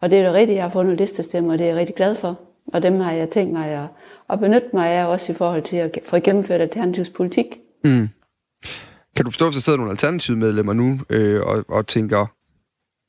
Og 0.00 0.10
det 0.10 0.18
er 0.18 0.22
det 0.22 0.32
rigtigt, 0.32 0.56
jeg 0.56 0.64
har 0.64 0.70
fundet 0.70 0.96
listestemmer, 0.96 1.52
og 1.52 1.58
det 1.58 1.64
er 1.64 1.68
jeg 1.68 1.76
rigtig 1.76 1.96
glad 1.96 2.14
for. 2.14 2.40
Og 2.72 2.82
dem 2.82 3.00
har 3.00 3.12
jeg 3.12 3.30
tænkt 3.30 3.52
mig 3.52 3.68
at, 3.68 3.88
at 4.30 4.40
benytte 4.40 4.68
mig 4.72 4.88
af 4.88 5.06
også 5.06 5.32
i 5.32 5.34
forhold 5.34 5.62
til 5.62 5.76
at 5.76 5.98
få 6.04 6.18
gennemført 6.18 6.60
alternativs 6.60 7.10
politik. 7.10 7.46
Mm. 7.84 8.08
Kan 9.16 9.24
du 9.24 9.30
forstå, 9.30 9.44
hvis 9.44 9.54
der 9.54 9.60
sidder 9.60 9.76
nogle 9.76 9.90
alternative 9.90 10.36
medlemmer 10.36 10.72
nu 10.72 11.00
øh, 11.10 11.42
og, 11.42 11.64
og 11.68 11.86
tænker, 11.86 12.26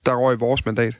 der 0.05 0.31
i 0.31 0.35
vores 0.35 0.65
mandat? 0.65 0.95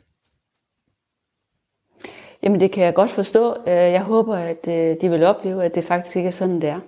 Jamen 2.46 2.60
det 2.60 2.72
kan 2.72 2.84
jeg 2.84 2.94
godt 2.94 3.10
forstå. 3.10 3.54
Øh, 3.68 3.74
jeg 3.74 4.02
håber, 4.02 4.36
at 4.36 4.68
øh, 4.68 4.96
de 5.02 5.10
vil 5.10 5.24
opleve, 5.24 5.64
at 5.64 5.76
det 5.76 5.84
faktisk 5.84 6.16
ikke 6.16 6.28
er 6.28 6.32
sådan, 6.32 6.62
det 6.62 6.70
er. 6.70 6.80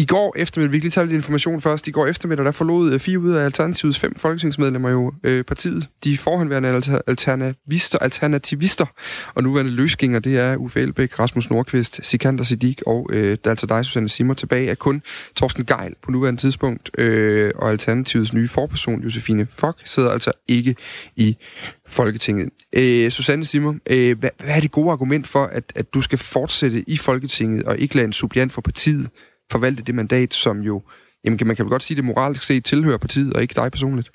I 0.00 0.04
går 0.04 0.34
eftermiddag, 0.36 0.72
vi 0.72 0.78
kan 0.78 0.82
lige 0.82 0.90
tage 0.90 1.06
lidt 1.06 1.14
information 1.14 1.60
først, 1.60 1.88
i 1.88 1.90
går 1.90 2.06
eftermiddag, 2.06 2.44
der 2.44 2.50
forlod 2.50 2.92
øh, 2.92 3.00
fire 3.00 3.18
ud 3.18 3.32
af 3.32 3.44
Alternativets 3.44 3.98
fem 3.98 4.14
folketingsmedlemmer 4.14 4.90
jo 4.90 5.12
øh, 5.24 5.44
partiet. 5.44 5.88
De 6.04 6.18
forhenværende 6.18 6.82
alternativister, 7.06 7.98
alternativister 7.98 8.86
og 9.34 9.42
nuværende 9.42 9.72
løsgænger, 9.72 10.18
det 10.18 10.38
er 10.38 10.56
Uffe 10.56 10.80
Elbæk, 10.80 11.18
Rasmus 11.18 11.50
Nordqvist, 11.50 12.00
Sikander 12.02 12.44
Sidik 12.44 12.82
og 12.86 13.10
øh, 13.12 13.38
der 13.44 13.50
er 13.50 13.50
altså 13.50 13.66
dig, 13.66 13.84
Susanne 13.84 14.08
Simmer, 14.08 14.34
tilbage 14.34 14.70
er 14.70 14.74
kun 14.74 15.02
Torsten 15.36 15.64
Geil 15.64 15.94
på 16.02 16.10
nuværende 16.10 16.40
tidspunkt, 16.40 16.90
øh, 16.98 17.52
og 17.54 17.70
Alternativets 17.70 18.32
nye 18.32 18.48
forperson, 18.48 19.02
Josefine 19.02 19.46
Fock, 19.50 19.80
sidder 19.84 20.10
altså 20.10 20.32
ikke 20.48 20.76
i 21.16 21.36
Folketinget. 21.88 22.48
Øh, 22.72 23.10
Susanne 23.10 23.44
Simmer, 23.44 23.74
øh, 23.90 24.18
hvad, 24.18 24.30
hvad 24.44 24.56
er 24.56 24.60
det 24.60 24.70
gode 24.70 24.90
argument 24.90 25.28
for, 25.28 25.44
at, 25.44 25.72
at 25.74 25.94
du 25.94 26.00
skal 26.02 26.18
fortsætte 26.18 26.84
i 26.86 26.96
Folketinget 26.96 27.62
og 27.62 27.78
ikke 27.78 27.94
lade 27.94 28.04
en 28.04 28.12
suppliant 28.12 28.52
for 28.52 28.60
partiet 28.60 29.08
forvalte 29.50 29.82
det 29.82 29.94
mandat, 29.94 30.34
som 30.34 30.60
jo, 30.60 30.82
jamen 31.24 31.38
man 31.46 31.56
kan 31.56 31.64
vel 31.64 31.70
godt 31.70 31.82
sige, 31.82 31.96
det 31.96 32.04
moralsk 32.04 32.44
set 32.44 32.64
tilhører 32.64 32.98
partiet, 32.98 33.32
og 33.32 33.42
ikke 33.42 33.54
dig 33.54 33.72
personligt? 33.72 34.10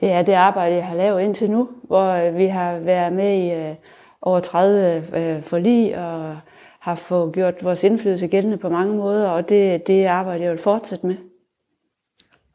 Det 0.00 0.10
er 0.10 0.22
det 0.22 0.32
arbejde, 0.32 0.76
jeg 0.76 0.86
har 0.86 0.96
lavet 0.96 1.22
indtil 1.22 1.50
nu, 1.50 1.70
hvor 1.82 2.30
vi 2.30 2.46
har 2.46 2.78
været 2.78 3.12
med 3.12 3.44
i 3.44 3.50
øh, 3.50 3.74
over 4.22 4.40
30 4.40 4.96
øh, 4.96 5.42
forlig 5.42 5.98
og 5.98 6.38
har 6.80 6.94
fået 6.94 7.34
gjort 7.34 7.54
vores 7.62 7.84
indflydelse 7.84 8.26
gældende 8.26 8.56
på 8.56 8.68
mange 8.68 8.96
måder, 8.96 9.28
og 9.28 9.48
det, 9.48 9.86
det 9.86 10.04
arbejde, 10.04 10.44
jeg 10.44 10.50
vil 10.50 10.58
fortsætte 10.58 11.06
med. 11.06 11.16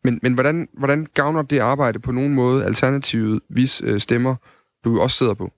Men, 0.03 0.19
men 0.21 0.33
hvordan, 0.33 0.69
hvordan 0.73 1.07
gavner 1.13 1.41
det 1.41 1.59
arbejde 1.59 1.99
på 1.99 2.11
nogen 2.11 2.33
måde 2.33 2.65
alternativet, 2.65 3.39
hvis 3.49 3.81
øh, 3.81 3.99
stemmer, 3.99 4.35
du 4.83 5.01
også 5.01 5.17
sidder 5.17 5.33
på? 5.33 5.51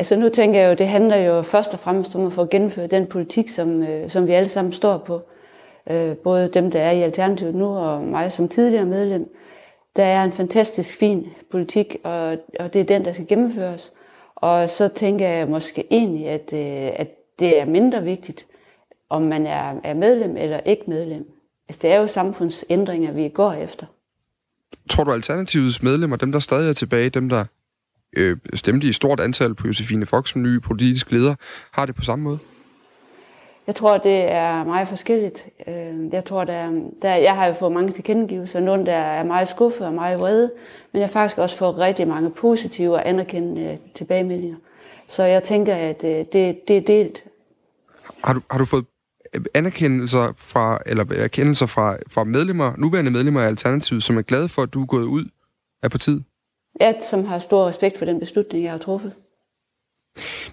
Altså 0.00 0.16
nu 0.16 0.28
tænker 0.28 0.60
jeg 0.60 0.70
jo, 0.70 0.74
det 0.74 0.88
handler 0.88 1.16
jo 1.16 1.42
først 1.42 1.72
og 1.72 1.78
fremmest 1.78 2.14
om 2.14 2.26
at 2.26 2.32
få 2.32 2.46
gennemført 2.46 2.90
den 2.90 3.06
politik, 3.06 3.48
som, 3.48 3.82
øh, 3.82 4.10
som 4.10 4.26
vi 4.26 4.32
alle 4.32 4.48
sammen 4.48 4.72
står 4.72 4.98
på. 4.98 5.22
Øh, 5.90 6.16
både 6.16 6.50
dem, 6.54 6.70
der 6.70 6.80
er 6.80 6.90
i 6.90 7.02
Alternativet 7.02 7.54
nu, 7.54 7.76
og 7.76 8.02
mig 8.02 8.32
som 8.32 8.48
tidligere 8.48 8.84
medlem. 8.84 9.34
Der 9.96 10.04
er 10.04 10.24
en 10.24 10.32
fantastisk 10.32 10.98
fin 10.98 11.26
politik, 11.50 11.96
og, 12.04 12.36
og 12.60 12.72
det 12.72 12.80
er 12.80 12.84
den, 12.84 13.04
der 13.04 13.12
skal 13.12 13.26
gennemføres. 13.26 13.92
Og 14.34 14.70
så 14.70 14.88
tænker 14.88 15.28
jeg 15.28 15.48
måske 15.48 15.84
egentlig, 15.90 16.28
at, 16.28 16.52
øh, 16.52 16.92
at 16.96 17.08
det 17.38 17.60
er 17.60 17.66
mindre 17.66 18.02
vigtigt, 18.02 18.46
om 19.10 19.22
man 19.22 19.46
er, 19.46 19.80
er 19.84 19.94
medlem 19.94 20.36
eller 20.36 20.60
ikke 20.60 20.84
medlem. 20.86 21.30
Altså 21.68 21.78
det 21.82 21.92
er 21.92 22.00
jo 22.00 22.06
samfundsændringer, 22.06 23.12
vi 23.12 23.28
går 23.28 23.52
efter. 23.52 23.86
Tror 24.90 25.04
du 25.04 25.12
Alternativets 25.12 25.82
medlemmer, 25.82 26.16
dem 26.16 26.32
der 26.32 26.38
stadig 26.38 26.68
er 26.68 26.72
tilbage, 26.72 27.10
dem 27.10 27.28
der 27.28 27.44
øh, 28.16 28.36
stemte 28.54 28.86
i 28.86 28.92
stort 28.92 29.20
antal 29.20 29.54
på 29.54 29.66
Josefine 29.66 30.06
Fox 30.06 30.28
som 30.28 30.42
ny 30.42 30.62
politisk 30.62 31.12
leder, 31.12 31.34
har 31.72 31.86
det 31.86 31.94
på 31.94 32.02
samme 32.02 32.24
måde? 32.24 32.38
Jeg 33.66 33.74
tror, 33.74 33.98
det 33.98 34.32
er 34.32 34.64
meget 34.64 34.88
forskelligt. 34.88 35.46
Øh, 35.66 36.12
jeg 36.12 36.24
tror, 36.24 36.44
der, 36.44 36.90
der, 37.02 37.14
jeg 37.14 37.34
har 37.34 37.46
jo 37.46 37.52
fået 37.52 37.72
mange 37.72 37.92
tilkendegivelser. 37.92 38.60
Nogle, 38.60 38.86
der 38.86 38.92
er 38.92 39.24
meget 39.24 39.48
skuffet 39.48 39.86
og 39.86 39.92
meget 39.92 40.20
vrede, 40.20 40.50
men 40.92 41.00
jeg 41.00 41.08
har 41.08 41.12
faktisk 41.12 41.38
også 41.38 41.56
fået 41.56 41.78
rigtig 41.78 42.08
mange 42.08 42.30
positive 42.30 42.94
og 42.94 43.08
anerkendende 43.08 43.78
tilbagemeldinger. 43.94 44.56
Så 45.08 45.22
jeg 45.22 45.42
tænker, 45.42 45.74
at 45.74 46.04
øh, 46.04 46.10
det, 46.10 46.68
det 46.68 46.76
er 46.76 46.80
delt. 46.80 47.24
Har 48.24 48.32
du, 48.32 48.40
har 48.50 48.58
du 48.58 48.64
fået 48.64 48.84
anerkendelser 49.54 50.32
fra, 50.36 50.78
eller 50.86 51.04
erkendelser 51.10 51.66
fra, 51.66 51.96
fra 52.08 52.24
medlemmer, 52.24 52.72
nuværende 52.78 53.10
medlemmer 53.10 53.42
af 53.42 53.46
Alternativet, 53.46 54.02
som 54.02 54.18
er 54.18 54.22
glade 54.22 54.48
for, 54.48 54.62
at 54.62 54.74
du 54.74 54.82
er 54.82 54.86
gået 54.86 55.04
ud 55.04 55.24
af 55.82 55.90
partiet? 55.90 56.24
Ja, 56.80 56.94
som 57.00 57.24
har 57.24 57.38
stor 57.38 57.68
respekt 57.68 57.98
for 57.98 58.04
den 58.04 58.20
beslutning, 58.20 58.64
jeg 58.64 58.72
har 58.72 58.78
truffet. 58.78 59.12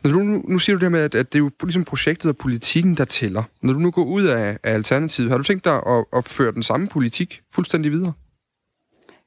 Når 0.04 0.12
du, 0.12 0.20
nu, 0.20 0.42
nu 0.48 0.60
siger 0.60 0.78
du 0.78 0.84
det 0.84 0.92
med, 0.92 1.00
at, 1.00 1.16
at 1.16 1.34
det 1.34 1.40
er 1.40 1.44
jo 1.44 1.52
ligesom 1.64 1.84
projektet 1.84 2.30
og 2.30 2.38
politikken, 2.38 2.98
der 2.98 3.06
tæller. 3.06 3.44
Når 3.62 3.74
du 3.74 3.80
nu 3.80 3.92
går 3.92 4.04
ud 4.04 4.24
af, 4.24 4.58
af 4.64 4.74
Alternativet, 4.74 5.30
har 5.32 5.38
du 5.38 5.44
tænkt 5.44 5.66
dig 5.66 5.74
at, 5.74 6.06
at 6.14 6.26
føre 6.26 6.52
den 6.52 6.64
samme 6.64 6.88
politik 6.88 7.42
fuldstændig 7.54 7.92
videre? 7.92 8.14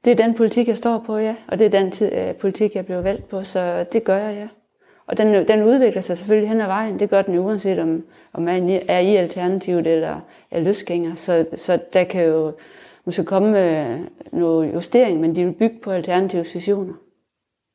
Det 0.05 0.11
er 0.11 0.15
den 0.15 0.35
politik, 0.35 0.67
jeg 0.67 0.77
står 0.77 1.03
på, 1.05 1.17
ja. 1.17 1.35
Og 1.47 1.59
det 1.59 1.65
er 1.65 1.69
den 1.69 1.91
tid, 1.91 2.11
uh, 2.29 2.35
politik, 2.35 2.75
jeg 2.75 2.85
blev 2.85 3.03
valgt 3.03 3.29
på, 3.29 3.43
så 3.43 3.85
det 3.93 4.03
gør 4.03 4.17
jeg, 4.17 4.35
ja. 4.35 4.47
Og 5.07 5.17
den, 5.17 5.47
den 5.47 5.63
udvikler 5.63 6.01
sig 6.01 6.17
selvfølgelig 6.17 6.49
hen 6.49 6.61
ad 6.61 6.67
vejen. 6.67 6.99
Det 6.99 7.09
gør 7.09 7.21
den 7.21 7.35
jo 7.35 7.41
uanset 7.41 7.79
om, 7.79 8.03
om 8.33 8.43
man 8.43 8.81
er 8.87 8.99
i 8.99 9.15
Alternativet 9.15 9.87
eller 9.87 10.19
er 10.51 10.59
løsgænger. 10.59 11.15
Så, 11.15 11.45
så 11.55 11.79
der 11.93 12.03
kan 12.03 12.25
jo 12.25 12.53
måske 13.05 13.23
komme 13.23 13.51
med 13.51 13.99
noget 14.33 14.73
justering, 14.73 15.21
men 15.21 15.35
de 15.35 15.45
vil 15.45 15.53
bygge 15.59 15.75
på 15.83 15.91
Alternativets 15.91 16.55
visioner. 16.55 16.93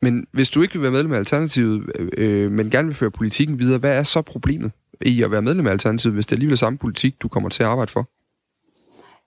Men 0.02 0.26
hvis 0.32 0.50
du 0.50 0.62
ikke 0.62 0.74
vil 0.74 0.82
være 0.82 0.90
medlem 0.90 1.12
af 1.12 1.18
Alternativet, 1.18 1.90
øh, 2.16 2.52
men 2.52 2.70
gerne 2.70 2.88
vil 2.88 2.94
føre 2.94 3.10
politikken 3.10 3.58
videre, 3.58 3.78
hvad 3.78 3.92
er 3.92 4.02
så 4.02 4.22
problemet 4.22 4.72
i 5.00 5.22
at 5.22 5.30
være 5.30 5.42
medlem 5.42 5.66
af 5.66 5.70
Alternativet, 5.70 6.14
hvis 6.14 6.26
det 6.26 6.32
er 6.32 6.36
alligevel 6.36 6.58
samme 6.58 6.78
politik, 6.78 7.22
du 7.22 7.28
kommer 7.28 7.48
til 7.48 7.62
at 7.62 7.68
arbejde 7.68 7.92
for? 7.92 8.08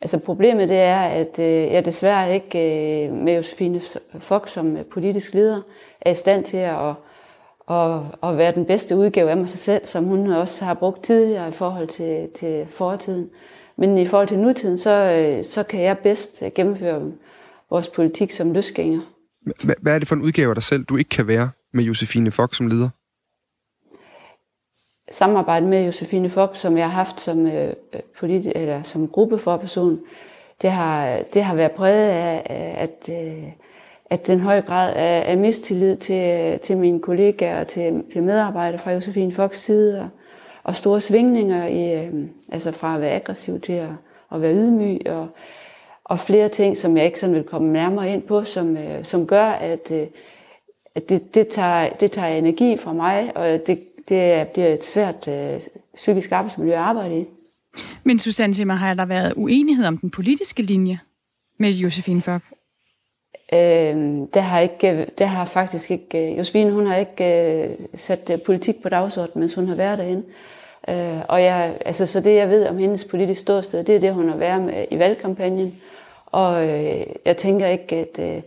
Altså 0.01 0.17
problemet 0.17 0.69
det 0.69 0.77
er, 0.77 0.99
at 0.99 1.39
øh, 1.39 1.45
jeg 1.45 1.85
desværre 1.85 2.33
ikke 2.33 2.59
øh, 3.07 3.13
med 3.13 3.35
Josefine 3.35 3.81
Fox 4.19 4.49
som 4.49 4.77
politisk 4.91 5.33
leder 5.33 5.61
er 6.01 6.11
i 6.11 6.15
stand 6.15 6.43
til 6.43 6.57
at, 6.57 6.93
at, 7.69 8.01
at 8.23 8.37
være 8.37 8.55
den 8.55 8.65
bedste 8.65 8.95
udgave 8.95 9.31
af 9.31 9.37
mig 9.37 9.49
selv, 9.49 9.85
som 9.85 10.03
hun 10.03 10.27
også 10.27 10.65
har 10.65 10.73
brugt 10.73 11.03
tidligere 11.03 11.49
i 11.49 11.51
forhold 11.51 11.87
til, 11.87 12.29
til 12.35 12.67
fortiden. 12.67 13.29
Men 13.79 13.97
i 13.97 14.05
forhold 14.05 14.27
til 14.27 14.39
nutiden, 14.39 14.77
så, 14.77 14.89
øh, 14.89 15.43
så 15.43 15.63
kan 15.63 15.81
jeg 15.81 15.97
bedst 15.97 16.43
gennemføre 16.55 17.11
vores 17.69 17.87
politik 17.87 18.31
som 18.31 18.53
løsgænger. 18.53 19.01
Hvad 19.81 19.93
er 19.93 19.99
det 19.99 20.07
for 20.07 20.15
en 20.15 20.21
udgave 20.21 20.49
af 20.49 20.55
dig 20.55 20.63
selv, 20.63 20.83
du 20.83 20.97
ikke 20.97 21.09
kan 21.09 21.27
være 21.27 21.49
med 21.73 21.83
Josefine 21.83 22.31
Fox 22.31 22.57
som 22.57 22.67
leder? 22.67 22.89
Samarbejde 25.11 25.67
med 25.67 25.85
Josefine 25.85 26.29
Fox, 26.29 26.57
som 26.57 26.77
jeg 26.77 26.85
har 26.85 26.91
haft 26.91 27.21
som, 27.21 27.47
øh, 27.47 27.73
politi- 28.19 28.51
eller 28.55 28.83
som 28.83 29.07
gruppeforperson, 29.07 29.99
det 30.61 30.71
har, 30.71 31.21
det 31.33 31.43
har 31.43 31.55
været 31.55 31.71
præget 31.71 32.09
af, 32.09 32.43
at, 32.77 33.09
øh, 33.15 33.43
at 34.05 34.27
den 34.27 34.39
høje 34.39 34.61
grad 34.61 34.93
af, 34.95 35.31
af 35.31 35.37
mistillid 35.37 35.97
til, 35.97 36.59
til 36.59 36.77
mine 36.77 36.99
kollegaer 36.99 37.59
og 37.59 37.67
til, 37.67 38.03
til 38.11 38.23
medarbejdere 38.23 38.79
fra 38.79 38.91
Josefine 38.91 39.33
Fox 39.33 39.57
side, 39.57 40.01
og, 40.01 40.09
og 40.69 40.75
store 40.75 41.01
svingninger 41.01 41.67
i, 41.67 42.05
øh, 42.05 42.13
altså 42.51 42.71
fra 42.71 42.95
at 42.95 43.01
være 43.01 43.11
aggressiv 43.11 43.59
til 43.59 43.73
at, 43.73 43.89
at 44.33 44.41
være 44.41 44.53
ydmyg, 44.53 45.01
og, 45.05 45.29
og 46.03 46.19
flere 46.19 46.49
ting, 46.49 46.77
som 46.77 46.97
jeg 46.97 47.05
ikke 47.05 47.19
sådan 47.19 47.35
vil 47.35 47.43
komme 47.43 47.73
nærmere 47.73 48.13
ind 48.13 48.21
på, 48.21 48.43
som, 48.43 48.77
øh, 48.77 49.05
som 49.05 49.27
gør, 49.27 49.45
at, 49.45 49.91
øh, 49.91 50.07
at 50.95 51.09
det, 51.09 51.35
det, 51.35 51.47
tager, 51.47 51.89
det 51.89 52.11
tager 52.11 52.27
energi 52.27 52.77
fra 52.77 52.93
mig, 52.93 53.31
og 53.35 53.45
det, 53.45 53.79
det 54.09 54.47
bliver 54.47 54.67
et 54.67 54.85
svært 54.85 55.27
øh, 55.27 55.61
psykisk 55.95 56.31
arbejdsmiljø 56.31 56.73
at 56.73 56.79
arbejde 56.79 57.19
i. 57.19 57.25
Men 58.03 58.19
Susanne 58.19 58.55
Simmer, 58.55 58.75
har 58.75 58.93
der 58.93 59.05
været 59.05 59.33
uenighed 59.35 59.85
om 59.85 59.97
den 59.97 60.09
politiske 60.09 60.61
linje 60.61 60.99
med 61.57 61.71
Josefine 61.71 62.21
Fock? 62.21 62.43
Øh, 63.53 63.95
det 64.33 64.43
har 64.43 64.59
ikke, 64.59 65.05
det 65.17 65.27
har 65.27 65.45
faktisk 65.45 65.91
ikke, 65.91 66.35
Josefine 66.37 66.71
hun 66.71 66.87
har 66.87 66.95
ikke 66.95 67.23
øh, 67.63 67.69
sat 67.95 68.29
øh, 68.29 68.41
politik 68.45 68.81
på 68.81 68.89
dagsordenen, 68.89 69.39
mens 69.39 69.53
hun 69.53 69.67
har 69.67 69.75
været 69.75 69.97
derinde. 69.97 70.23
Øh, 70.89 71.21
og 71.27 71.43
jeg, 71.43 71.77
altså, 71.85 72.05
så 72.05 72.19
det 72.19 72.35
jeg 72.35 72.49
ved 72.49 72.67
om 72.67 72.77
hendes 72.77 73.05
politiske 73.05 73.41
ståsted, 73.41 73.83
det 73.83 73.95
er 73.95 73.99
det, 73.99 74.13
hun 74.13 74.29
har 74.29 74.37
været 74.37 74.61
med 74.61 74.85
i 74.91 74.99
valgkampagnen. 74.99 75.75
Og 76.25 76.67
øh, 76.67 77.05
jeg 77.25 77.37
tænker 77.37 77.67
ikke, 77.67 77.95
at 77.95 78.35
øh, 78.35 78.41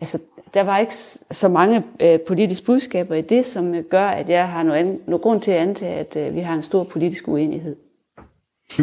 altså, 0.00 0.18
der 0.54 0.62
var 0.62 0.78
ikke 0.78 0.94
så 1.30 1.48
mange 1.48 1.82
øh, 2.00 2.20
politiske 2.20 2.66
budskaber 2.66 3.14
i 3.14 3.20
det, 3.20 3.46
som 3.46 3.74
øh, 3.74 3.84
gør, 3.84 4.06
at 4.06 4.30
jeg 4.30 4.48
har 4.48 4.62
noget, 4.62 4.98
noget 5.06 5.22
grund 5.22 5.40
til 5.40 5.50
at 5.50 5.58
antage, 5.58 5.94
at 5.94 6.16
øh, 6.16 6.34
vi 6.34 6.40
har 6.40 6.54
en 6.54 6.62
stor 6.62 6.84
politisk 6.84 7.28
uenighed. 7.28 7.76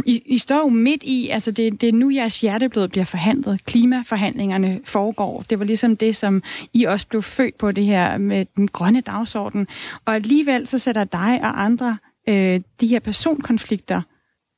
I, 0.06 0.24
I 0.26 0.38
står 0.38 0.58
jo 0.58 0.70
midt 0.70 1.04
i, 1.04 1.30
altså 1.30 1.52
det, 1.52 1.82
det 1.82 1.90
er 1.90 1.94
nu 1.94 2.10
jeres 2.10 2.42
hjerteblod 2.42 2.88
bliver 2.88 3.06
forhandlet. 3.06 3.66
Klimaforhandlingerne 3.66 4.80
foregår. 4.84 5.44
Det 5.50 5.60
var 5.60 5.66
ligesom 5.66 5.98
det, 5.98 6.16
som 6.16 6.44
I 6.74 6.84
også 6.84 7.08
blev 7.08 7.24
født 7.24 7.58
på 7.58 7.72
det 7.72 7.86
her 7.86 8.18
med 8.18 8.46
den 8.56 8.68
grønne 8.68 9.02
dagsorden. 9.02 9.68
Og 10.06 10.16
alligevel 10.16 10.68
så 10.68 10.78
sætter 10.78 11.04
dig 11.04 11.40
og 11.44 11.64
andre 11.64 11.98
øh, 12.30 12.62
de 12.82 12.88
her 12.88 13.00
personkonflikter 13.00 14.02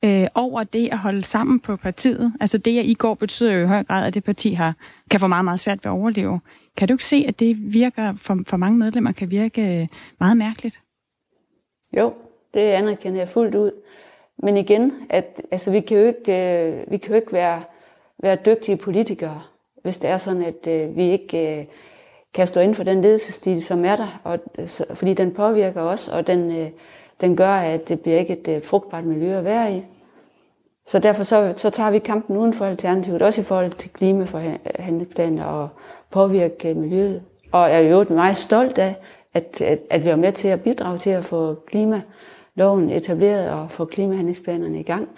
øh, 0.04 0.26
over 0.34 0.64
det 0.64 0.88
at 0.92 0.98
holde 0.98 1.24
sammen 1.24 1.60
på 1.60 1.76
partiet. 1.76 2.32
Altså 2.40 2.58
det, 2.58 2.78
at 2.78 2.84
I 2.84 2.94
går, 2.94 3.14
betyder 3.14 3.52
jo 3.52 3.64
i 3.64 3.66
høj 3.66 3.84
grad, 3.84 4.06
at 4.06 4.14
det 4.14 4.24
parti 4.24 4.52
har, 4.52 4.74
kan 5.10 5.20
få 5.20 5.26
meget, 5.26 5.44
meget 5.44 5.60
svært 5.60 5.84
ved 5.84 5.90
at 5.90 5.94
overleve. 5.94 6.40
Kan 6.76 6.88
du 6.88 6.94
ikke 6.94 7.04
se, 7.04 7.24
at 7.28 7.40
det 7.40 7.72
virker 7.72 8.14
for, 8.16 8.38
for 8.46 8.56
mange 8.56 8.78
medlemmer 8.78 9.12
kan 9.12 9.30
virke 9.30 9.80
øh, 9.80 9.88
meget 10.20 10.36
mærkeligt? 10.36 10.80
Jo, 11.96 12.14
det 12.54 12.60
anerkender 12.60 13.18
jeg 13.18 13.28
fuldt 13.28 13.54
ud. 13.54 13.70
Men 14.42 14.56
igen, 14.56 14.92
at, 15.10 15.42
altså, 15.50 15.70
vi 15.70 15.80
kan 15.80 15.98
jo 15.98 16.06
ikke, 16.06 16.32
øh, 16.32 16.90
vi 16.90 16.96
kan 16.96 17.10
jo 17.10 17.16
ikke 17.16 17.32
være, 17.32 17.62
være 18.22 18.36
dygtige 18.46 18.76
politikere, 18.76 19.42
hvis 19.82 19.98
det 19.98 20.10
er 20.10 20.16
sådan, 20.16 20.42
at 20.42 20.66
øh, 20.66 20.96
vi 20.96 21.02
ikke 21.02 21.58
øh, 21.58 21.64
kan 22.34 22.46
stå 22.46 22.60
inden 22.60 22.74
for 22.74 22.84
den 22.84 23.02
ledelsesstil, 23.02 23.62
som 23.62 23.84
er 23.84 23.96
der, 23.96 24.20
og, 24.24 24.38
øh, 24.58 24.68
så, 24.68 24.86
fordi 24.94 25.14
den 25.14 25.34
påvirker 25.34 25.82
os, 25.82 26.08
og 26.08 26.26
den, 26.26 26.52
øh, 26.52 26.70
den 27.22 27.36
gør, 27.36 27.54
at 27.54 27.88
det 27.88 28.00
bliver 28.00 28.18
ikke 28.18 28.32
et 28.32 28.48
øh, 28.48 28.64
frugtbart 28.64 29.04
miljø 29.04 29.38
at 29.38 29.44
være 29.44 29.76
i. 29.76 29.82
Så 30.86 30.98
derfor 30.98 31.22
så, 31.22 31.54
så 31.56 31.70
tager 31.70 31.90
vi 31.90 31.98
kampen 31.98 32.36
uden 32.36 32.54
for 32.54 32.64
Alternativet, 32.64 33.22
også 33.22 33.40
i 33.40 33.44
forhold 33.44 33.70
til 33.70 33.90
klimaforhandlingsplaner 33.90 35.44
og 35.44 35.68
påvirke 36.10 36.74
miljøet. 36.74 37.22
Og 37.52 37.70
jeg 37.70 37.84
er 37.84 37.88
jo 37.88 38.06
meget 38.10 38.36
stolt 38.36 38.78
af, 38.78 38.96
at, 39.34 39.60
at, 39.60 39.78
at 39.90 40.04
vi 40.04 40.08
er 40.08 40.16
med 40.16 40.32
til 40.32 40.48
at 40.48 40.60
bidrage 40.60 40.98
til 40.98 41.10
at 41.10 41.24
få 41.24 41.54
klima 41.66 42.02
loven 42.54 42.90
etableret 42.90 43.50
og 43.50 43.70
få 43.70 43.84
klimahandlingsplanerne 43.84 44.80
i 44.80 44.82
gang. 44.82 45.08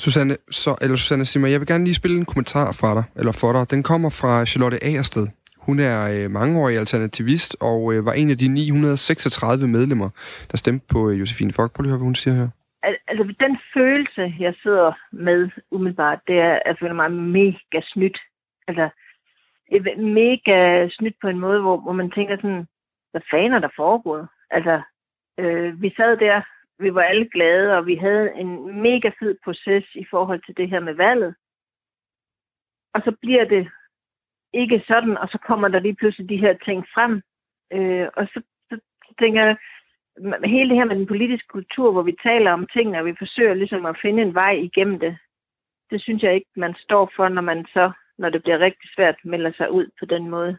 Susanne, 0.00 0.36
så, 0.50 0.74
eller 0.80 0.96
Susanne 0.96 1.24
Simmer, 1.24 1.48
jeg 1.48 1.60
vil 1.60 1.68
gerne 1.68 1.84
lige 1.84 1.94
spille 1.94 2.16
en 2.16 2.24
kommentar 2.24 2.72
fra 2.72 2.94
dig, 2.94 3.04
eller 3.16 3.32
for 3.32 3.52
dig. 3.52 3.70
Den 3.70 3.82
kommer 3.82 4.10
fra 4.10 4.44
Charlotte 4.44 4.84
Agersted. 4.84 5.26
Hun 5.66 5.80
er 5.80 5.98
øh, 6.14 6.30
mangeårig 6.30 6.78
alternativist 6.78 7.56
og 7.60 7.94
øh, 7.94 8.06
var 8.06 8.12
en 8.12 8.30
af 8.30 8.38
de 8.38 8.48
936 8.48 9.68
medlemmer, 9.68 10.10
der 10.50 10.56
stemte 10.56 10.86
på 10.92 11.10
øh, 11.10 11.20
Josefine 11.20 11.52
Fock. 11.52 11.72
Prøv 11.72 11.82
lige 11.82 11.88
at 11.88 11.92
høre, 11.92 11.98
hvad 11.98 12.10
hun 12.10 12.14
siger 12.14 12.34
her. 12.34 12.48
Altså, 13.08 13.34
den 13.40 13.58
følelse, 13.74 14.34
jeg 14.38 14.54
sidder 14.62 14.92
med 15.12 15.50
umiddelbart, 15.70 16.18
det 16.26 16.38
er, 16.38 16.52
at 16.54 16.62
jeg 16.66 16.76
føler 16.80 16.94
mig 16.94 17.12
mega 17.12 17.80
snydt. 17.92 18.18
Altså, 18.68 18.88
mega 19.98 20.88
snydt 20.88 21.16
på 21.20 21.28
en 21.28 21.38
måde, 21.38 21.60
hvor, 21.60 21.76
hvor 21.80 21.92
man 21.92 22.10
tænker 22.10 22.36
sådan, 22.36 22.66
hvad 23.10 23.22
fanden 23.30 23.52
er 23.52 23.58
der 23.58 23.68
foregået? 23.76 24.28
Altså, 24.50 24.80
øh, 25.38 25.82
vi 25.82 25.92
sad 25.96 26.16
der, 26.16 26.42
vi 26.78 26.94
var 26.94 27.02
alle 27.02 27.28
glade, 27.34 27.76
og 27.76 27.86
vi 27.86 27.96
havde 27.96 28.32
en 28.34 28.82
mega 28.82 29.10
fed 29.18 29.34
proces 29.44 29.84
i 29.94 30.04
forhold 30.10 30.40
til 30.46 30.56
det 30.56 30.68
her 30.70 30.80
med 30.80 30.94
valget. 30.94 31.34
Og 32.94 33.00
så 33.04 33.12
bliver 33.22 33.44
det 33.44 33.68
ikke 34.54 34.84
sådan, 34.86 35.18
og 35.18 35.28
så 35.28 35.38
kommer 35.46 35.68
der 35.68 35.80
lige 35.80 35.94
pludselig 35.94 36.28
de 36.28 36.36
her 36.44 36.54
ting 36.64 36.84
frem. 36.94 37.22
Øh, 37.72 38.08
og 38.16 38.26
så, 38.32 38.42
så, 38.70 38.76
tænker 39.20 39.44
jeg, 39.44 39.56
hele 40.44 40.68
det 40.70 40.78
her 40.78 40.84
med 40.84 40.96
den 40.96 41.06
politiske 41.06 41.48
kultur, 41.48 41.92
hvor 41.92 42.02
vi 42.02 42.14
taler 42.22 42.50
om 42.52 42.66
tingene, 42.72 42.98
og 42.98 43.06
vi 43.06 43.14
forsøger 43.18 43.54
ligesom 43.54 43.86
at 43.86 43.98
finde 44.02 44.22
en 44.22 44.34
vej 44.34 44.52
igennem 44.52 44.98
det, 44.98 45.16
det 45.90 46.02
synes 46.02 46.22
jeg 46.22 46.34
ikke, 46.34 46.50
man 46.56 46.74
står 46.84 47.12
for, 47.16 47.28
når 47.28 47.42
man 47.42 47.64
så, 47.74 47.90
når 48.18 48.28
det 48.30 48.42
bliver 48.42 48.58
rigtig 48.58 48.88
svært, 48.96 49.16
melder 49.24 49.52
sig 49.56 49.70
ud 49.70 49.86
på 50.00 50.04
den 50.06 50.30
måde. 50.30 50.58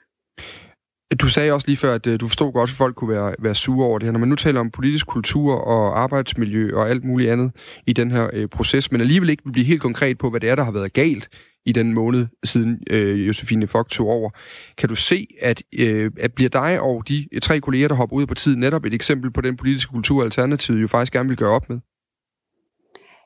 Du 1.21 1.29
sagde 1.29 1.51
også 1.51 1.67
lige 1.67 1.77
før, 1.77 1.93
at 1.93 2.07
øh, 2.07 2.19
du 2.19 2.27
forstod 2.27 2.53
godt, 2.53 2.69
at 2.69 2.77
folk 2.77 2.95
kunne 2.95 3.13
være, 3.15 3.35
være 3.39 3.55
sure 3.55 3.87
over 3.87 3.99
det 3.99 4.05
her. 4.05 4.11
Når 4.11 4.19
man 4.19 4.29
nu 4.29 4.35
taler 4.35 4.59
om 4.59 4.71
politisk 4.71 5.07
kultur 5.07 5.53
og 5.55 5.99
arbejdsmiljø 5.99 6.75
og 6.77 6.89
alt 6.89 7.03
muligt 7.03 7.31
andet 7.31 7.49
i 7.87 7.93
den 7.93 8.11
her 8.11 8.29
øh, 8.33 8.47
proces, 8.47 8.91
men 8.91 9.01
alligevel 9.01 9.29
ikke 9.29 9.43
vil 9.45 9.51
blive 9.51 9.65
helt 9.65 9.81
konkret 9.81 10.17
på, 10.17 10.29
hvad 10.29 10.39
det 10.39 10.49
er, 10.49 10.55
der 10.55 10.63
har 10.63 10.71
været 10.71 10.93
galt 10.93 11.29
i 11.65 11.71
den 11.71 11.93
måned 11.93 12.27
siden 12.43 12.79
øh, 12.89 13.27
Josefine 13.27 13.67
Fock 13.67 13.89
tog 13.89 14.07
over. 14.07 14.29
Kan 14.77 14.89
du 14.89 14.95
se, 14.95 15.27
at, 15.41 15.63
øh, 15.79 16.11
at 16.19 16.33
bliver 16.33 16.49
dig 16.49 16.81
og 16.81 17.07
de 17.07 17.27
tre 17.41 17.59
kolleger, 17.59 17.87
der 17.87 17.95
hopper 17.95 18.15
ud 18.15 18.25
på 18.25 18.33
tid, 18.33 18.55
netop 18.55 18.85
et 18.85 18.93
eksempel 18.93 19.31
på 19.31 19.41
den 19.41 19.57
politiske 19.57 19.91
kultur, 19.91 20.23
Alternativet 20.23 20.81
jo 20.81 20.87
faktisk 20.87 21.13
gerne 21.13 21.29
vil 21.29 21.37
gøre 21.37 21.51
op 21.51 21.69
med? 21.69 21.79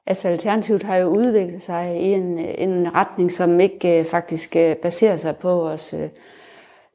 Altså 0.08 0.28
Alternativet 0.28 0.84
har 0.84 0.96
jo 0.96 1.08
udviklet 1.08 1.62
sig 1.62 2.02
i 2.02 2.06
en, 2.06 2.40
en 2.40 2.96
retning, 2.96 3.32
som 3.32 3.60
ikke 3.60 4.00
øh, 4.00 4.06
faktisk 4.06 4.56
øh, 4.56 4.76
baserer 4.76 5.16
sig 5.16 5.36
på 5.36 5.50
vores 5.50 5.94
øh, 5.94 6.10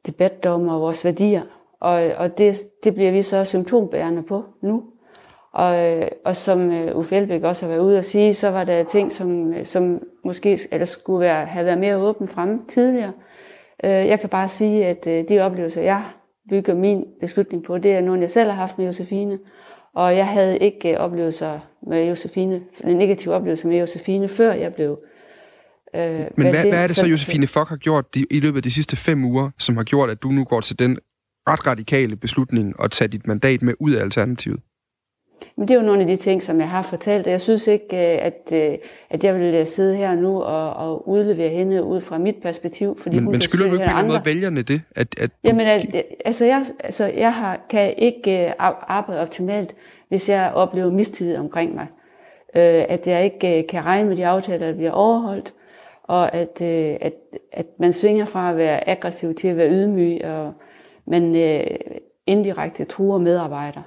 debatdom 0.07 0.67
og 0.67 0.81
vores 0.81 1.05
værdier. 1.05 1.41
Og, 1.81 2.11
og 2.17 2.37
det, 2.37 2.55
det 2.83 2.93
bliver 2.93 3.11
vi 3.11 3.21
så 3.21 3.45
symptombærende 3.45 4.23
på 4.23 4.43
nu. 4.61 4.83
Og, 5.53 5.99
og 6.25 6.35
som 6.35 6.71
øh, 6.71 6.95
Uffe 6.95 7.15
Elbæk 7.15 7.43
også 7.43 7.65
har 7.65 7.69
været 7.69 7.83
ude 7.83 7.97
at 7.97 8.05
sige, 8.05 8.33
så 8.33 8.49
var 8.49 8.63
der 8.63 8.83
ting, 8.83 9.11
som, 9.11 9.53
som 9.63 9.99
måske 10.25 10.59
eller 10.71 10.85
skulle 10.85 11.19
være, 11.19 11.45
have 11.45 11.65
været 11.65 11.77
mere 11.77 11.97
åbent 11.97 12.29
fremme 12.29 12.59
tidligere. 12.67 13.13
Øh, 13.85 13.91
jeg 13.91 14.19
kan 14.19 14.29
bare 14.29 14.47
sige, 14.47 14.85
at 14.85 15.07
øh, 15.07 15.23
de 15.29 15.39
oplevelser, 15.39 15.81
jeg 15.81 16.03
bygger 16.49 16.75
min 16.75 17.05
beslutning 17.21 17.63
på, 17.63 17.77
det 17.77 17.93
er 17.93 18.01
nogle, 18.01 18.21
jeg 18.21 18.31
selv 18.31 18.49
har 18.49 18.57
haft 18.57 18.77
med 18.77 18.85
Josefine. 18.85 19.39
Og 19.95 20.17
jeg 20.17 20.27
havde 20.27 20.57
ikke 20.57 20.99
oplevelser 20.99 21.59
med 21.87 22.07
Josefine, 22.07 22.61
en 22.83 22.97
negativ 22.97 23.31
oplevelse 23.31 23.67
med 23.67 23.79
Josefine, 23.79 24.27
før 24.27 24.53
jeg 24.53 24.73
blev 24.73 24.97
Øh, 25.95 26.01
Men 26.01 26.27
hvad, 26.35 26.51
hvad, 26.51 26.65
hvad 26.65 26.83
er 26.83 26.87
det 26.87 26.95
så, 26.95 27.05
Josefine 27.05 27.47
Fock 27.47 27.69
har 27.69 27.75
gjort 27.75 28.05
i 28.31 28.39
løbet 28.39 28.57
af 28.57 28.63
de 28.63 28.71
sidste 28.71 28.95
fem 28.95 29.25
uger, 29.25 29.49
som 29.59 29.77
har 29.77 29.83
gjort, 29.83 30.09
at 30.09 30.23
du 30.23 30.27
nu 30.27 30.43
går 30.43 30.61
til 30.61 30.79
den 30.79 30.97
ret 31.47 31.67
radikale 31.67 32.15
beslutning 32.15 32.73
at 32.83 32.91
tage 32.91 33.07
dit 33.07 33.27
mandat 33.27 33.61
med 33.61 33.73
ud 33.79 33.91
af 33.91 34.01
Alternativet? 34.01 34.59
Men 35.55 35.67
det 35.67 35.73
er 35.73 35.79
jo 35.79 35.85
nogle 35.85 36.01
af 36.01 36.07
de 36.07 36.15
ting, 36.15 36.43
som 36.43 36.59
jeg 36.59 36.69
har 36.69 36.81
fortalt. 36.81 37.27
Jeg 37.27 37.41
synes 37.41 37.67
ikke, 37.67 37.85
øh, 37.95 38.25
at, 38.25 38.51
øh, 38.53 38.77
at 39.09 39.23
jeg 39.23 39.35
vil 39.35 39.53
øh, 39.55 39.67
sidde 39.67 39.95
her 39.95 40.15
nu 40.15 40.41
og, 40.41 40.73
og 40.73 41.09
udlevere 41.09 41.49
hende 41.49 41.83
ud 41.83 42.01
fra 42.01 42.17
mit 42.17 42.35
perspektiv. 42.41 42.99
Fordi 42.99 43.19
men, 43.19 43.31
men 43.31 43.41
skylder 43.41 43.67
du 43.67 43.73
ikke 43.73 43.91
på 43.95 44.05
måde 44.05 44.21
vælgerne 44.25 44.61
det? 44.61 44.81
At, 44.95 45.15
at. 45.17 45.31
Jamen, 45.43 45.67
at, 45.67 46.03
altså 46.25 46.45
jeg, 46.45 46.65
altså 46.79 47.05
jeg 47.05 47.33
har, 47.33 47.59
kan 47.69 47.93
ikke 47.97 48.53
arbejde 48.59 49.21
optimalt, 49.21 49.75
hvis 50.09 50.29
jeg 50.29 50.51
oplever 50.55 50.91
mistillid 50.91 51.37
omkring 51.37 51.75
mig. 51.75 51.87
At 52.53 53.07
jeg 53.07 53.23
ikke 53.23 53.67
kan 53.69 53.85
regne 53.85 54.09
med 54.09 54.17
de 54.17 54.27
aftaler, 54.27 54.67
der 54.67 54.75
bliver 54.75 54.91
overholdt, 54.91 55.53
og 56.03 56.35
at, 56.35 56.61
at, 56.61 57.13
at 57.51 57.65
man 57.79 57.93
svinger 57.93 58.25
fra 58.25 58.49
at 58.49 58.57
være 58.57 58.89
aggressiv 58.89 59.33
til 59.33 59.47
at 59.47 59.57
være 59.57 59.69
ydmyg, 59.69 60.25
og 60.25 60.53
man 61.07 61.35
indirekte 62.27 62.85
truer 62.85 63.19
medarbejdere. 63.19 63.83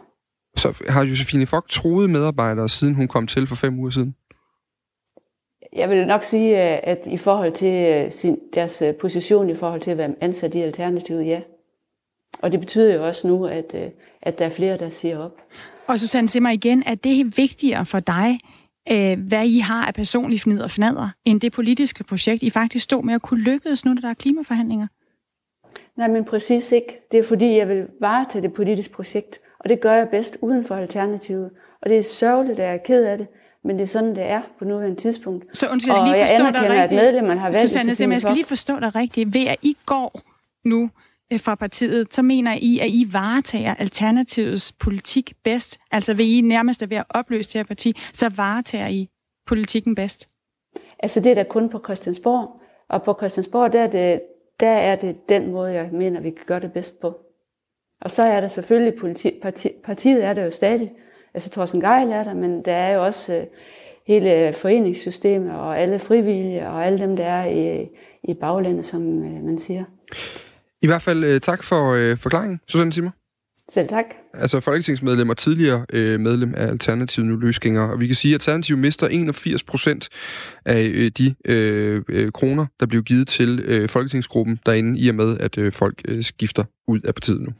Så 0.57 0.74
har 0.88 1.04
Josefine 1.04 1.46
Fock 1.46 1.68
troet 1.68 2.11
medarbejdere, 2.11 2.68
siden 2.68 2.94
hun 2.94 3.09
kom 3.09 3.26
til 3.26 3.46
for 3.46 3.57
fem 3.57 3.78
uger 3.78 3.90
siden? 3.90 4.14
Jeg 5.72 5.90
vil 5.90 6.07
nok 6.07 6.22
sige, 6.22 6.57
at 6.59 6.98
i 7.07 7.16
forhold 7.16 7.52
til 7.52 8.04
øh, 8.04 8.11
sin, 8.11 8.38
deres 8.54 8.82
øh, 8.82 8.94
position 8.94 9.50
i 9.50 9.54
forhold 9.54 9.80
til 9.80 9.90
at 9.90 9.98
være 9.98 10.14
ansat 10.20 10.54
i 10.54 10.61
Alternativet, 10.61 11.26
ja. 11.26 11.40
Og 12.42 12.52
det 12.52 12.61
betyder 12.61 12.94
jo 12.94 13.07
også 13.07 13.28
nu, 13.28 13.46
at, 13.46 13.74
øh, 13.74 13.90
at 14.22 14.38
der 14.38 14.44
er 14.44 14.48
flere, 14.48 14.78
der 14.78 14.88
siger 14.88 15.18
op. 15.18 15.36
Og 15.86 16.00
Susanne 16.00 16.28
Simmer 16.28 16.50
igen, 16.50 16.82
at 16.86 17.04
det 17.04 17.20
er 17.20 17.24
vigtigere 17.36 17.86
for 17.86 18.00
dig, 18.00 18.40
hvad 19.18 19.46
I 19.46 19.59
har 19.59 19.86
af 19.86 19.94
personlige 19.94 20.40
fnid 20.40 20.61
og 20.61 20.70
fnader, 20.70 21.09
end 21.24 21.40
det 21.40 21.52
politiske 21.52 22.04
projekt, 22.04 22.42
I 22.42 22.50
faktisk 22.50 22.84
stod 22.84 23.02
med 23.02 23.14
at 23.14 23.22
kunne 23.22 23.40
lykkes 23.40 23.84
nu, 23.84 23.94
når 23.94 24.00
der 24.00 24.09
er 24.09 24.14
klimaforhandlinger? 24.14 24.86
Nej, 25.96 26.09
men 26.09 26.24
præcis 26.24 26.72
ikke. 26.72 27.00
Det 27.12 27.18
er 27.18 27.24
fordi, 27.24 27.57
jeg 27.57 27.68
vil 27.68 27.86
varetage 28.00 28.42
det 28.42 28.52
politiske 28.52 28.94
projekt. 28.94 29.40
Og 29.66 29.70
det 29.70 29.80
gør 29.80 29.92
jeg 29.92 30.08
bedst 30.08 30.38
uden 30.42 30.64
for 30.64 30.74
Alternativet. 30.74 31.50
Og 31.82 31.90
det 31.90 31.98
er 31.98 32.02
sørgeligt, 32.02 32.60
at 32.60 32.66
jeg 32.66 32.74
er 32.74 32.78
ked 32.78 33.04
af 33.04 33.18
det, 33.18 33.26
men 33.64 33.76
det 33.76 33.82
er 33.82 33.86
sådan, 33.86 34.14
det 34.16 34.22
er 34.22 34.42
på 34.58 34.64
nuværende 34.64 34.96
tidspunkt. 34.96 35.58
Så 35.58 35.68
undskyld, 35.68 35.94
jeg 35.94 35.96
skal 35.96 36.12
lige 36.12 36.22
forstå 36.22 36.34
jeg 36.34 36.48
anerkender, 36.48 36.82
at 36.82 36.90
medlemmerne 36.90 37.40
har 37.40 37.46
valgt 37.52 37.70
Susanne, 37.70 38.12
jeg 38.12 38.20
skal 38.20 38.34
lige 38.34 38.44
forstå 38.44 38.80
dig 38.80 38.94
rigtigt. 38.94 39.34
Ved 39.34 39.46
at 39.46 39.56
I 39.62 39.76
går 39.86 40.20
nu 40.64 40.90
øh, 41.32 41.40
fra 41.40 41.54
partiet, 41.54 42.14
så 42.14 42.22
mener 42.22 42.54
I, 42.60 42.78
at 42.78 42.88
I 42.88 43.08
varetager 43.12 43.74
Alternativets 43.74 44.72
politik 44.72 45.32
bedst? 45.44 45.78
Altså 45.90 46.14
vil 46.14 46.32
I 46.32 46.40
nærmest 46.40 46.82
er 46.82 46.86
ved 46.86 46.96
at 46.96 47.04
opløse 47.08 47.48
det 47.52 47.58
her 47.58 47.64
parti, 47.64 47.96
så 48.12 48.28
varetager 48.28 48.88
I 48.88 49.08
politikken 49.46 49.94
bedst? 49.94 50.28
Altså 50.98 51.20
det 51.20 51.30
er 51.30 51.34
da 51.34 51.42
kun 51.42 51.68
på 51.68 51.80
Christiansborg. 51.84 52.60
Og 52.88 53.02
på 53.02 53.14
Christiansborg, 53.18 53.72
der 53.72 53.80
er 53.80 53.90
det, 53.90 54.20
der 54.60 54.68
er 54.68 54.96
det 54.96 55.28
den 55.28 55.52
måde, 55.52 55.72
jeg 55.72 55.90
mener, 55.92 56.20
vi 56.20 56.30
kan 56.30 56.46
gøre 56.46 56.60
det 56.60 56.72
bedst 56.72 57.00
på. 57.00 57.25
Og 58.01 58.11
så 58.11 58.22
er 58.22 58.40
der 58.40 58.49
selvfølgelig 58.49 58.99
politi, 59.01 59.30
parti, 59.42 59.68
partiet 59.84 60.24
er 60.24 60.34
der 60.34 60.44
jo 60.44 60.51
stadig. 60.51 60.92
Altså 61.34 61.51
Thorsten 61.51 61.80
Geil 61.80 62.11
er 62.11 62.24
der, 62.24 62.34
men 62.34 62.64
der 62.64 62.72
er 62.72 62.94
jo 62.94 63.05
også 63.05 63.38
uh, 63.38 63.47
hele 64.07 64.53
foreningssystemet 64.53 65.53
og 65.53 65.78
alle 65.78 65.99
frivillige 65.99 66.68
og 66.68 66.86
alle 66.86 66.99
dem, 66.99 67.16
der 67.16 67.24
er 67.24 67.47
i, 67.47 67.88
i 68.24 68.34
baglandet, 68.34 68.84
som 68.84 69.01
uh, 69.03 69.44
man 69.44 69.59
siger. 69.59 69.84
I 70.82 70.86
hvert 70.86 71.03
fald 71.03 71.34
uh, 71.34 71.40
tak 71.40 71.62
for 71.62 72.11
uh, 72.11 72.18
forklaringen, 72.18 72.61
Susanne 72.68 72.92
Simmer. 72.92 73.11
Selv 73.68 73.88
tak. 73.88 74.05
Altså 74.34 74.61
folketingsmedlem 74.61 75.28
og 75.28 75.36
tidligere 75.36 75.86
øh, 75.92 76.20
medlem 76.20 76.55
af 76.55 76.66
Alternativet 76.66 77.28
nu 77.28 77.36
løsgænger. 77.36 77.82
Og 77.82 78.01
vi 78.01 78.07
kan 78.07 78.16
sige, 78.16 78.34
at 78.34 78.40
Alternativet 78.40 78.78
mister 78.78 79.07
81 79.07 79.62
procent 79.62 80.09
af 80.64 80.82
øh, 80.82 81.11
de 81.18 81.34
øh, 81.44 82.03
øh, 82.09 82.32
kroner, 82.32 82.66
der 82.80 82.86
blev 82.86 83.03
givet 83.03 83.28
til 83.28 83.61
øh, 83.64 83.88
folketingsgruppen 83.88 84.61
derinde, 84.66 84.99
i 84.99 85.09
og 85.09 85.14
med, 85.14 85.38
at 85.38 85.59
øh, 85.59 85.72
folk 85.72 86.03
øh, 86.09 86.22
skifter 86.22 86.64
ud 86.88 87.01
af 87.01 87.14
partiet 87.14 87.40
nu. 87.40 87.53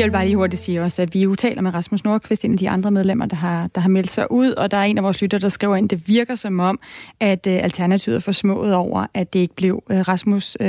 Jeg 0.00 0.04
vil 0.06 0.12
bare 0.12 0.24
lige 0.24 0.36
hurtigt 0.36 0.62
sige 0.62 0.82
også, 0.82 1.02
at 1.02 1.14
vi 1.14 1.20
jo 1.20 1.34
taler 1.34 1.62
med 1.62 1.74
Rasmus 1.74 2.04
Nordqvist, 2.04 2.44
en 2.44 2.52
af 2.52 2.58
de 2.58 2.70
andre 2.70 2.90
medlemmer, 2.90 3.26
der 3.26 3.36
har, 3.36 3.66
der 3.66 3.80
har 3.80 3.88
meldt 3.88 4.10
sig 4.10 4.32
ud, 4.32 4.50
og 4.50 4.70
der 4.70 4.76
er 4.76 4.84
en 4.84 4.98
af 4.98 5.04
vores 5.04 5.22
lytter, 5.22 5.38
der 5.38 5.48
skriver 5.48 5.76
ind, 5.76 5.88
det 5.88 6.08
virker 6.08 6.34
som 6.34 6.60
om, 6.60 6.80
at 7.20 7.46
uh, 7.46 7.52
Alternativet 7.52 8.16
er 8.16 8.20
forsmået 8.20 8.74
over, 8.74 9.06
at 9.14 9.32
det 9.32 9.38
ikke 9.38 9.54
blev 9.54 9.82
uh, 9.90 9.96
Rasmus 9.96 10.56
uh, 10.60 10.66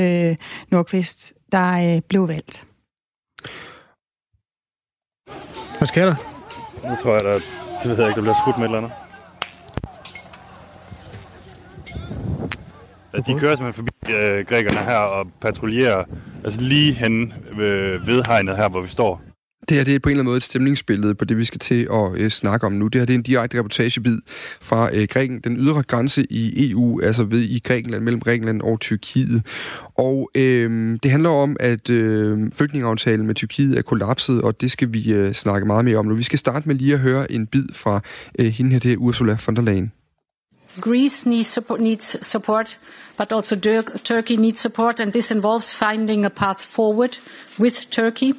Nordqvist, 0.70 1.32
der 1.52 1.96
uh, 1.96 2.02
blev 2.08 2.28
valgt. 2.28 2.66
Hvad 5.78 5.86
sker 5.86 6.04
der? 6.04 6.14
Nu 6.88 6.96
tror 7.02 7.12
jeg, 7.12 7.20
der, 7.20 7.32
det 7.82 7.90
ved 7.90 7.98
jeg 7.98 8.08
ikke, 8.08 8.16
der 8.16 8.22
bliver 8.22 8.36
skudt 8.42 8.58
med 8.58 8.64
et 8.64 8.68
eller 8.68 8.78
andet. 8.78 8.92
Altså, 13.14 13.32
de 13.32 13.40
kører 13.40 13.54
simpelthen 13.54 13.86
forbi 13.86 14.14
øh, 14.14 14.46
grækerne 14.46 14.78
her 14.78 14.96
og 14.96 15.26
patruljerer 15.40 16.04
altså 16.44 16.60
lige 16.60 16.92
hen 16.92 17.32
ved, 17.56 17.98
ved 18.06 18.22
hegnet 18.26 18.56
her, 18.56 18.68
hvor 18.68 18.80
vi 18.82 18.88
står. 18.88 19.22
Det 19.68 19.76
her 19.76 19.84
det 19.84 19.94
er 19.94 19.98
på 19.98 20.08
en 20.08 20.10
eller 20.10 20.20
anden 20.20 20.30
måde 20.30 20.36
et 20.36 20.42
stemningsbillede 20.42 21.14
på 21.14 21.24
det, 21.24 21.36
vi 21.36 21.44
skal 21.44 21.58
til 21.58 21.88
at 21.92 22.10
øh, 22.14 22.30
snakke 22.30 22.66
om 22.66 22.72
nu. 22.72 22.88
Det 22.88 23.00
her 23.00 23.06
det 23.06 23.14
er 23.14 23.18
en 23.18 23.22
direkte 23.22 23.58
reportagebid 23.58 24.18
fra 24.60 24.90
øh, 24.92 25.08
Græken, 25.10 25.40
den 25.40 25.56
ydre 25.56 25.82
grænse 25.82 26.26
i 26.30 26.70
EU, 26.70 27.00
altså 27.00 27.24
ved 27.24 27.40
i 27.40 27.58
Grækenland, 27.58 28.02
mellem 28.02 28.20
Grækenland 28.20 28.62
og 28.62 28.80
Tyrkiet. 28.80 29.46
Og 29.94 30.30
øh, 30.34 30.98
det 31.02 31.10
handler 31.10 31.30
om, 31.30 31.56
at 31.60 31.90
øh, 31.90 32.52
flygtningeaftalen 32.52 33.26
med 33.26 33.34
Tyrkiet 33.34 33.78
er 33.78 33.82
kollapset, 33.82 34.42
og 34.42 34.60
det 34.60 34.70
skal 34.70 34.92
vi 34.92 35.12
øh, 35.12 35.32
snakke 35.32 35.66
meget 35.66 35.84
mere 35.84 35.96
om 35.96 36.06
nu. 36.06 36.14
Vi 36.14 36.22
skal 36.22 36.38
starte 36.38 36.68
med 36.68 36.76
lige 36.76 36.94
at 36.94 37.00
høre 37.00 37.32
en 37.32 37.46
bid 37.46 37.66
fra 37.72 38.00
øh, 38.38 38.46
hende 38.46 38.72
her, 38.72 38.78
det 38.78 38.92
er 38.92 38.96
Ursula 38.96 39.36
von 39.46 39.56
der 39.56 39.62
Leyen. 39.62 39.92
Greece 40.80 41.26
needs 41.26 41.48
support, 41.48 41.80
needs 41.80 42.26
support 42.26 42.76
but 43.16 43.32
also 43.32 43.54
Turkey 43.54 44.36
needs 44.36 44.60
support, 44.60 44.98
and 44.98 45.12
this 45.12 45.30
involves 45.30 45.70
finding 45.70 46.24
a 46.24 46.30
path 46.30 46.62
forward 46.62 47.18
with 47.58 47.90
Turkey. 47.90 48.34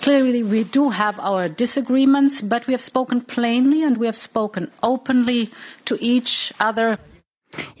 Clearly, 0.00 0.42
we 0.42 0.64
do 0.64 0.88
have 0.88 1.20
our 1.20 1.48
disagreements, 1.48 2.40
but 2.40 2.66
we 2.66 2.72
have 2.72 2.80
spoken 2.80 3.20
plainly 3.20 3.82
and 3.82 3.98
we 3.98 4.06
have 4.06 4.16
spoken 4.16 4.70
openly 4.82 5.50
to 5.84 5.98
each 6.00 6.52
other. 6.58 6.98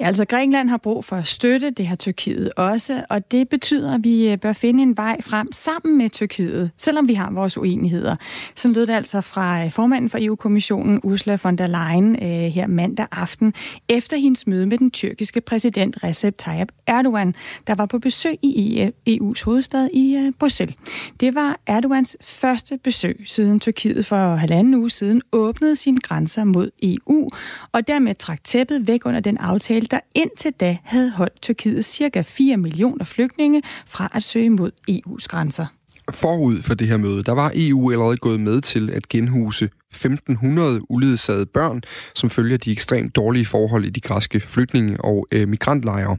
Ja, 0.00 0.06
altså 0.06 0.24
Grækenland 0.24 0.68
har 0.68 0.76
brug 0.76 1.04
for 1.04 1.22
støtte, 1.22 1.70
det 1.70 1.86
har 1.86 1.96
Tyrkiet 1.96 2.52
også, 2.56 3.04
og 3.10 3.30
det 3.30 3.48
betyder, 3.48 3.94
at 3.94 4.04
vi 4.04 4.28
øh, 4.28 4.38
bør 4.38 4.52
finde 4.52 4.82
en 4.82 4.96
vej 4.96 5.20
frem 5.20 5.52
sammen 5.52 5.98
med 5.98 6.10
Tyrkiet, 6.10 6.70
selvom 6.76 7.08
vi 7.08 7.14
har 7.14 7.30
vores 7.30 7.58
uenigheder. 7.58 8.16
Så 8.56 8.68
lød 8.68 8.86
det 8.86 8.92
altså 8.92 9.20
fra 9.20 9.64
øh, 9.64 9.72
formanden 9.72 10.10
for 10.10 10.18
EU-kommissionen, 10.20 11.00
Ursula 11.02 11.38
von 11.42 11.56
der 11.56 11.66
Leyen, 11.66 12.16
øh, 12.22 12.52
her 12.52 12.66
mandag 12.66 13.06
aften, 13.12 13.54
efter 13.88 14.16
hendes 14.16 14.46
møde 14.46 14.66
med 14.66 14.78
den 14.78 14.90
tyrkiske 14.90 15.40
præsident 15.40 16.04
Recep 16.04 16.38
Tayyip 16.38 16.68
Erdogan, 16.86 17.34
der 17.66 17.74
var 17.74 17.86
på 17.86 17.98
besøg 17.98 18.38
i 18.42 18.90
EU's 19.08 19.44
hovedstad 19.44 19.88
i 19.92 20.30
Bruxelles. 20.38 20.76
Det 21.20 21.34
var 21.34 21.56
Erdogans 21.66 22.16
første 22.20 22.78
besøg, 22.84 23.22
siden 23.26 23.60
Tyrkiet 23.60 24.06
for 24.06 24.34
halvanden 24.34 24.74
uge 24.74 24.90
siden 24.90 25.22
åbnede 25.32 25.76
sine 25.76 26.00
grænser 26.00 26.44
mod 26.44 26.70
EU, 26.82 27.28
og 27.72 27.86
dermed 27.86 28.14
trak 28.14 28.44
tæppet 28.44 28.86
væk 28.86 29.06
under 29.06 29.20
den 29.20 29.36
aftale, 29.36 29.59
aftale, 29.60 29.86
der 29.90 30.00
indtil 30.14 30.52
da 30.52 30.78
havde 30.84 31.10
holdt 31.10 31.42
Tyrkiet 31.42 31.84
cirka 31.84 32.22
4 32.22 32.56
millioner 32.56 33.04
flygtninge 33.04 33.62
fra 33.86 34.10
at 34.14 34.22
søge 34.22 34.50
mod 34.50 34.70
EU's 34.90 35.26
grænser. 35.28 35.66
Forud 36.10 36.62
for 36.62 36.74
det 36.74 36.86
her 36.86 36.96
møde, 36.96 37.22
der 37.22 37.32
var 37.32 37.52
EU 37.54 37.92
allerede 37.92 38.16
gået 38.16 38.40
med 38.40 38.60
til 38.60 38.90
at 38.90 39.08
genhuse 39.08 39.70
1500 39.90 40.90
uledsagede 40.90 41.46
børn, 41.46 41.82
som 42.14 42.30
følger 42.30 42.56
de 42.56 42.72
ekstremt 42.72 43.16
dårlige 43.16 43.46
forhold 43.46 43.84
i 43.84 43.90
de 43.90 44.00
græske 44.00 44.40
flygtninge- 44.40 45.00
og 45.00 45.26
øh, 45.32 45.48
migrantlejre. 45.48 46.16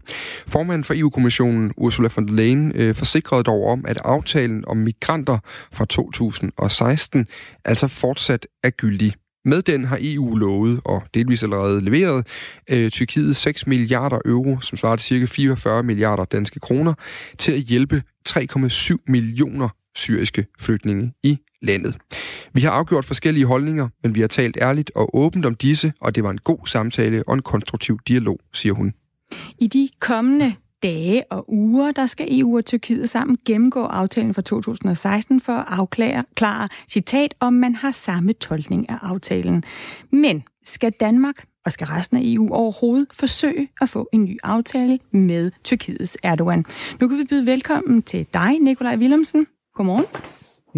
Formanden 0.47 0.83
for 0.83 0.93
EU-kommissionen, 0.97 1.71
Ursula 1.77 2.09
von 2.15 2.27
der 2.27 2.33
Leyen, 2.33 2.71
øh, 2.75 2.95
forsikrede 2.95 3.43
dog 3.43 3.67
om, 3.67 3.85
at 3.87 3.97
aftalen 4.03 4.63
om 4.67 4.77
migranter 4.77 5.37
fra 5.71 5.85
2016 5.85 7.27
altså 7.65 7.87
fortsat 7.87 8.47
er 8.63 8.69
gyldig. 8.69 9.13
Med 9.45 9.61
den 9.61 9.85
har 9.85 9.97
EU 10.01 10.35
lovet, 10.35 10.81
og 10.85 11.03
delvis 11.13 11.43
allerede 11.43 11.81
leveret, 11.81 12.27
øh, 12.69 12.91
Tyrkiet 12.91 13.35
6 13.35 13.67
milliarder 13.67 14.19
euro, 14.25 14.59
som 14.59 14.77
svarer 14.77 14.95
til 14.95 15.05
cirka 15.05 15.25
44 15.25 15.83
milliarder 15.83 16.25
danske 16.25 16.59
kroner, 16.59 16.93
til 17.37 17.51
at 17.51 17.59
hjælpe 17.59 18.03
3,7 18.29 18.97
millioner 19.07 19.69
syriske 19.95 20.45
flygtninge 20.59 21.13
i 21.23 21.37
landet. 21.61 21.97
Vi 22.53 22.61
har 22.61 22.71
afgjort 22.71 23.05
forskellige 23.05 23.45
holdninger, 23.45 23.87
men 24.03 24.15
vi 24.15 24.21
har 24.21 24.27
talt 24.27 24.57
ærligt 24.61 24.91
og 24.95 25.17
åbent 25.17 25.45
om 25.45 25.55
disse, 25.55 25.93
og 26.01 26.15
det 26.15 26.23
var 26.23 26.29
en 26.31 26.37
god 26.37 26.67
samtale 26.67 27.23
og 27.27 27.33
en 27.33 27.41
konstruktiv 27.41 27.99
dialog, 28.07 28.39
siger 28.53 28.73
hun. 28.73 28.93
I 29.59 29.67
de 29.67 29.89
kommende 29.99 30.55
dage 30.83 31.23
og 31.31 31.53
uger, 31.53 31.91
der 31.91 32.05
skal 32.05 32.27
EU 32.39 32.57
og 32.57 32.65
Tyrkiet 32.65 33.09
sammen 33.09 33.37
gennemgå 33.45 33.85
aftalen 33.85 34.33
fra 34.33 34.41
2016 34.41 35.39
for 35.39 35.53
at 35.53 35.65
afklare, 35.67 36.23
klare, 36.35 36.69
citat, 36.87 37.33
om 37.39 37.53
man 37.53 37.75
har 37.75 37.91
samme 37.91 38.33
tolkning 38.33 38.89
af 38.89 38.97
aftalen. 39.01 39.63
Men 40.09 40.43
skal 40.63 40.91
Danmark 40.91 41.45
og 41.65 41.71
skal 41.71 41.87
resten 41.87 42.17
af 42.17 42.21
EU 42.23 42.53
overhovedet 42.53 43.07
forsøge 43.13 43.69
at 43.81 43.89
få 43.89 44.09
en 44.13 44.23
ny 44.23 44.37
aftale 44.43 44.99
med 45.11 45.51
Tyrkiets 45.63 46.17
Erdogan? 46.23 46.65
Nu 47.01 47.07
kan 47.07 47.17
vi 47.17 47.23
byde 47.23 47.45
velkommen 47.45 48.01
til 48.01 48.27
dig, 48.33 48.59
Nikolaj 48.59 48.95
Willumsen. 48.95 49.47
Godmorgen. 49.75 50.05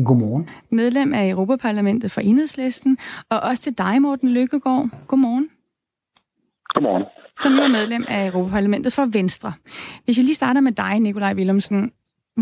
Godmorgen. 0.06 0.49
Medlem 0.70 1.14
af 1.14 1.30
Europaparlamentet 1.30 2.12
for 2.12 2.22
Enhedslisten, 2.22 2.97
og 3.30 3.39
også 3.39 3.64
til 3.64 3.78
dig, 3.78 4.01
Morten 4.01 4.30
Lykkegaard. 4.30 4.89
Godmorgen. 5.08 5.49
Godmorgen 6.76 7.22
som 7.42 7.54
er 7.54 7.68
medlem 7.68 8.06
af 8.08 8.28
Europaparlamentet 8.28 8.94
for 8.94 9.06
Venstre. 9.06 9.54
Hvis 10.06 10.18
jeg 10.18 10.26
lige 10.26 10.36
starter 10.36 10.62
med 10.62 10.72
dig, 10.72 11.00
Nikolaj 11.00 11.34
Willumsen. 11.34 11.92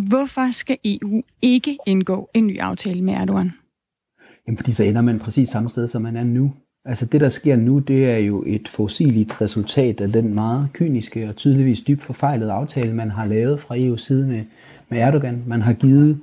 Hvorfor 0.07 0.51
skal 0.51 0.77
EU 0.85 1.21
ikke 1.41 1.77
indgå 1.85 2.29
en 2.33 2.47
ny 2.47 2.59
aftale 2.59 3.01
med 3.01 3.13
Erdogan? 3.13 3.51
Jamen, 4.47 4.57
fordi 4.57 4.73
så 4.73 4.83
ender 4.83 5.01
man 5.01 5.19
præcis 5.19 5.49
samme 5.49 5.69
sted, 5.69 5.87
som 5.87 6.01
man 6.01 6.15
er 6.15 6.23
nu. 6.23 6.53
Altså 6.85 7.05
det, 7.05 7.21
der 7.21 7.29
sker 7.29 7.55
nu, 7.55 7.79
det 7.79 8.09
er 8.09 8.17
jo 8.17 8.43
et 8.47 8.67
fossiligt 8.67 9.41
resultat 9.41 10.01
af 10.01 10.09
den 10.09 10.33
meget 10.33 10.69
kyniske 10.73 11.29
og 11.29 11.35
tydeligvis 11.35 11.81
dybt 11.81 12.03
forfejlede 12.03 12.51
aftale, 12.51 12.95
man 12.95 13.11
har 13.11 13.25
lavet 13.25 13.59
fra 13.59 13.75
EU's 13.75 13.97
side 13.97 14.27
med, 14.27 14.43
med 14.89 14.99
Erdogan. 14.99 15.43
Man 15.47 15.61
har 15.61 15.73
givet 15.73 16.19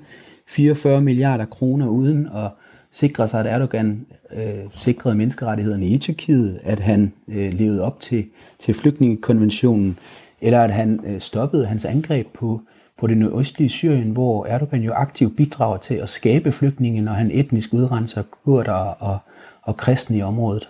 44 0.46 1.00
milliarder 1.00 1.44
kroner 1.44 1.88
uden 1.88 2.26
at 2.26 2.50
sikre 2.92 3.28
sig, 3.28 3.40
at 3.40 3.46
Erdogan 3.46 4.06
øh, 4.36 4.64
sikrede 4.74 5.14
menneskerettighederne 5.14 5.86
i 5.86 5.98
Tyrkiet, 5.98 6.60
at 6.62 6.80
han 6.80 7.12
øh, 7.28 7.54
levede 7.54 7.82
op 7.82 8.00
til, 8.00 8.24
til 8.58 8.74
flygtningekonventionen, 8.74 9.98
eller 10.40 10.62
at 10.62 10.70
han 10.70 11.00
øh, 11.06 11.20
stoppede 11.20 11.66
hans 11.66 11.84
angreb 11.84 12.26
på, 12.26 12.60
på 12.98 13.06
det 13.06 13.16
nordøstlige 13.16 13.68
Syrien, 13.68 14.10
hvor 14.10 14.46
Erdogan 14.46 14.82
jo 14.82 14.92
aktivt 14.92 15.36
bidrager 15.36 15.76
til 15.76 15.94
at 15.94 16.08
skabe 16.08 16.52
flygtninge, 16.52 17.02
når 17.02 17.12
han 17.12 17.30
etnisk 17.30 17.74
udrenser 17.74 18.22
kurder 18.22 18.72
og, 18.72 19.18
og 19.62 19.76
kristne 19.76 20.16
i 20.16 20.22
området. 20.22 20.68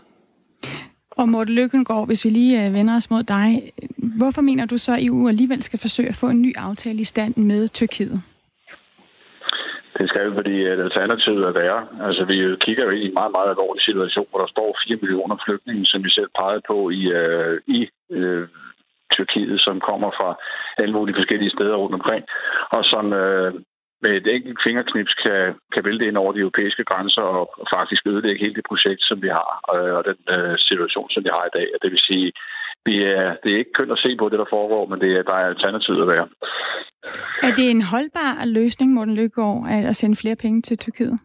Og 1.10 1.28
Morten 1.28 1.54
Løkkengård, 1.54 2.06
hvis 2.06 2.24
vi 2.24 2.30
lige 2.30 2.66
øh, 2.66 2.74
vender 2.74 2.96
os 2.96 3.10
mod 3.10 3.22
dig, 3.22 3.72
hvorfor 3.96 4.42
mener 4.42 4.66
du 4.66 4.78
så, 4.78 4.92
at 4.92 5.04
EU 5.04 5.28
alligevel 5.28 5.62
skal 5.62 5.78
forsøge 5.78 6.08
at 6.08 6.16
få 6.16 6.28
en 6.28 6.42
ny 6.42 6.56
aftale 6.56 7.00
i 7.00 7.04
stand 7.04 7.36
med 7.36 7.68
Tyrkiet? 7.68 8.22
Det 9.98 10.08
skal 10.08 10.26
jo, 10.26 10.34
fordi 10.34 10.56
at 10.64 10.80
alternativet 10.80 11.44
er 11.44 11.58
værre. 11.60 11.82
Altså, 12.06 12.24
vi 12.24 12.56
kigger 12.60 12.84
jo 12.84 12.90
i 12.90 13.06
en 13.06 13.14
meget, 13.14 13.32
meget 13.32 13.50
alvorlig 13.50 13.82
situation, 13.82 14.26
hvor 14.30 14.40
der 14.40 14.50
står 14.54 14.78
4 14.88 14.98
millioner 15.02 15.36
flygtninge, 15.44 15.86
som 15.86 16.04
vi 16.04 16.10
selv 16.10 16.30
pegede 16.38 16.62
på 16.70 16.90
i, 16.90 17.02
øh, 17.20 17.60
i 17.66 17.88
øh, 18.10 18.48
Tyrkiet, 19.12 19.60
som 19.60 19.80
kommer 19.80 20.10
fra 20.18 20.30
alle 20.82 20.94
mulige 20.94 21.18
forskellige 21.20 21.54
steder 21.56 21.76
rundt 21.76 21.94
omkring, 21.94 22.24
og 22.76 22.82
som 22.84 23.12
øh, 23.12 23.52
med 24.02 24.12
et 24.16 24.26
enkelt 24.34 24.58
fingerknips 24.66 25.14
kan, 25.24 25.54
kan 25.74 25.84
vælte 25.84 26.06
ind 26.06 26.16
over 26.16 26.32
de 26.32 26.44
europæiske 26.44 26.84
grænser 26.90 27.22
og, 27.22 27.46
faktisk 27.76 28.02
ødelægge 28.06 28.44
hele 28.44 28.54
det 28.58 28.68
projekt, 28.70 29.02
som 29.02 29.22
vi 29.22 29.28
har, 29.28 29.50
øh, 29.74 29.92
og 29.98 30.02
den 30.10 30.18
øh, 30.34 30.58
situation, 30.68 31.10
som 31.10 31.24
vi 31.24 31.30
har 31.36 31.44
i 31.46 31.54
dag. 31.58 31.68
Det 31.82 31.90
vil 31.90 32.06
sige, 32.10 32.32
vi 32.86 33.02
er, 33.02 33.36
det 33.42 33.52
er 33.52 33.58
ikke 33.58 33.76
kønt 33.78 33.92
at 33.92 33.98
se 33.98 34.16
på 34.18 34.28
det, 34.28 34.38
der 34.38 34.44
foregår, 34.50 34.86
men 34.86 35.00
det 35.00 35.10
er, 35.18 35.22
der 35.22 35.34
er 35.34 35.46
alternativet 35.46 36.02
at 36.02 36.08
være. 36.08 36.28
Er 37.42 37.52
det 37.58 37.70
en 37.70 37.82
holdbar 37.82 38.44
løsning, 38.46 38.92
Morten 38.92 39.14
Lykkegaard, 39.14 39.66
at 39.70 39.96
sende 39.96 40.16
flere 40.16 40.36
penge 40.36 40.62
til 40.62 40.78
Tyrkiet? 40.78 41.18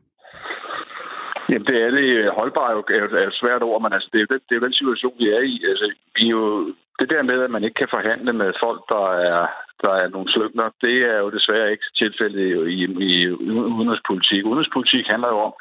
Jamen, 1.49 1.67
det 1.67 1.77
er 1.85 1.91
det. 1.91 2.33
Holdbar 2.39 2.67
er 2.69 2.73
jo, 2.77 2.83
er 3.23 3.27
et 3.27 3.39
svært 3.41 3.63
ord, 3.63 3.81
men 3.81 3.93
altså, 3.93 4.09
det, 4.13 4.21
er, 4.21 4.25
det, 4.31 4.41
det 4.49 4.55
er 4.55 4.65
den 4.67 4.73
situation, 4.73 5.15
vi 5.19 5.27
er 5.29 5.43
i. 5.53 5.55
Altså, 5.71 5.85
vi 6.15 6.23
er 6.25 6.35
jo, 6.39 6.73
det 6.99 7.09
der 7.09 7.23
med, 7.23 7.39
at 7.43 7.51
man 7.51 7.63
ikke 7.63 7.79
kan 7.81 7.95
forhandle 7.97 8.33
med 8.33 8.49
folk, 8.63 8.81
der 8.93 9.05
er, 9.31 9.41
der 9.83 9.93
er 10.01 10.07
nogle 10.09 10.31
sløgner, 10.33 10.69
det 10.81 10.97
er 11.13 11.17
jo 11.23 11.29
desværre 11.37 11.71
ikke 11.71 11.87
tilfældet 12.01 12.41
i, 12.77 12.79
i 13.11 13.29
udenrigspolitik. 13.77 14.45
Udenrigspolitik 14.45 15.05
handler 15.13 15.29
jo 15.35 15.39
om, 15.47 15.53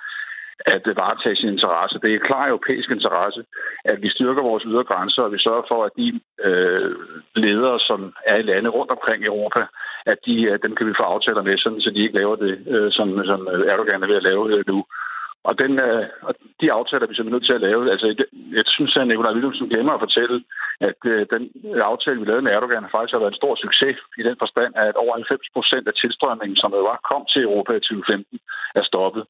at 0.67 0.83
varetage 0.87 1.37
sin 1.37 1.49
interesse. 1.49 1.99
Det 2.03 2.11
er 2.11 2.15
en 2.15 2.29
klar 2.31 2.45
europæisk 2.49 2.91
interesse, 2.91 3.45
at 3.85 4.03
vi 4.03 4.09
styrker 4.11 4.43
vores 4.43 4.65
ydre 4.67 4.85
grænser, 4.85 5.23
og 5.23 5.33
vi 5.33 5.39
sørger 5.39 5.65
for, 5.69 5.85
at 5.85 5.93
de 5.97 6.21
øh, 6.45 6.95
ledere, 7.37 7.81
som 7.81 8.01
er 8.27 8.37
i 8.37 8.43
lande 8.43 8.71
rundt 8.71 8.91
omkring 8.91 9.23
i 9.23 9.33
Europa, 9.35 9.63
at 10.07 10.19
de, 10.27 10.51
at 10.55 10.63
dem 10.63 10.77
kan 10.77 10.87
vi 10.87 10.99
få 11.01 11.05
aftaler 11.15 11.43
med, 11.43 11.59
sådan, 11.59 11.81
så 11.81 11.91
de 11.91 12.03
ikke 12.03 12.19
laver 12.21 12.37
det, 12.37 12.53
øh, 12.75 12.93
som, 12.93 13.25
som 13.25 13.41
Erdogan 13.73 14.03
er 14.03 14.07
ved 14.07 14.21
at 14.21 14.29
lave 14.31 14.45
øh, 14.55 14.65
nu. 14.67 14.85
Og, 15.49 15.55
den, 15.63 15.73
øh, 15.89 16.07
og 16.29 16.35
de 16.61 16.73
aftaler, 16.79 17.07
vi 17.07 17.15
så 17.15 17.23
er 17.23 17.35
nødt 17.35 17.47
til 17.47 17.59
at 17.59 17.65
lave, 17.69 17.91
altså 17.95 18.07
jeg 18.59 18.65
synes, 18.67 18.97
at 18.97 19.09
Nikolaj 19.09 19.33
Willumsen 19.33 19.69
glemmer 19.73 19.93
at 19.93 20.05
fortælle, 20.07 20.37
at 20.89 21.01
øh, 21.13 21.27
den 21.35 21.43
aftale, 21.93 22.21
vi 22.21 22.27
lavede 22.27 22.45
med 22.47 22.53
Erdogan, 22.53 22.95
faktisk 22.95 23.15
har 23.15 23.23
været 23.23 23.35
en 23.35 23.43
stor 23.43 23.55
succes 23.65 23.97
i 24.21 24.23
den 24.29 24.37
forstand, 24.43 24.73
at 24.77 24.97
over 25.03 25.15
90 25.15 25.57
procent 25.57 25.85
af 25.89 25.95
tilstrømningen, 25.95 26.57
som 26.57 26.73
var, 26.73 27.07
kom 27.11 27.23
til 27.33 27.43
Europa 27.43 27.73
i 27.73 27.81
2015, 27.81 28.39
er 28.81 28.85
stoppet. 28.91 29.25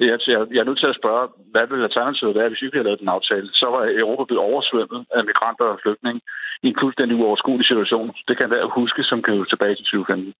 Jeg, 0.00 0.18
jeg 0.54 0.60
er 0.62 0.68
nødt 0.68 0.80
til 0.82 0.92
at 0.92 1.00
spørge, 1.00 1.24
hvad 1.52 1.64
vil 1.70 1.86
alternativet 1.88 2.34
være, 2.38 2.48
hvis 2.48 2.60
vi 2.60 2.66
ikke 2.66 2.78
havde 2.78 2.88
lavet 2.88 3.02
den 3.04 3.14
aftale? 3.16 3.46
Så 3.60 3.66
var 3.74 3.82
Europa 4.02 4.22
blevet 4.28 4.46
oversvømmet 4.50 5.00
af 5.16 5.22
migranter 5.30 5.66
og 5.74 5.78
flygtninge 5.84 6.20
i 6.64 6.66
en 6.72 6.78
fuldstændig 6.82 7.14
uoverskuelig 7.20 7.66
situation. 7.70 8.08
Det 8.28 8.36
kan 8.40 8.48
være 8.54 8.66
huske, 8.80 9.02
som 9.10 9.18
kan 9.24 9.34
jo 9.38 9.44
tilbage 9.52 9.74
til 9.76 9.84
2015. 9.84 10.34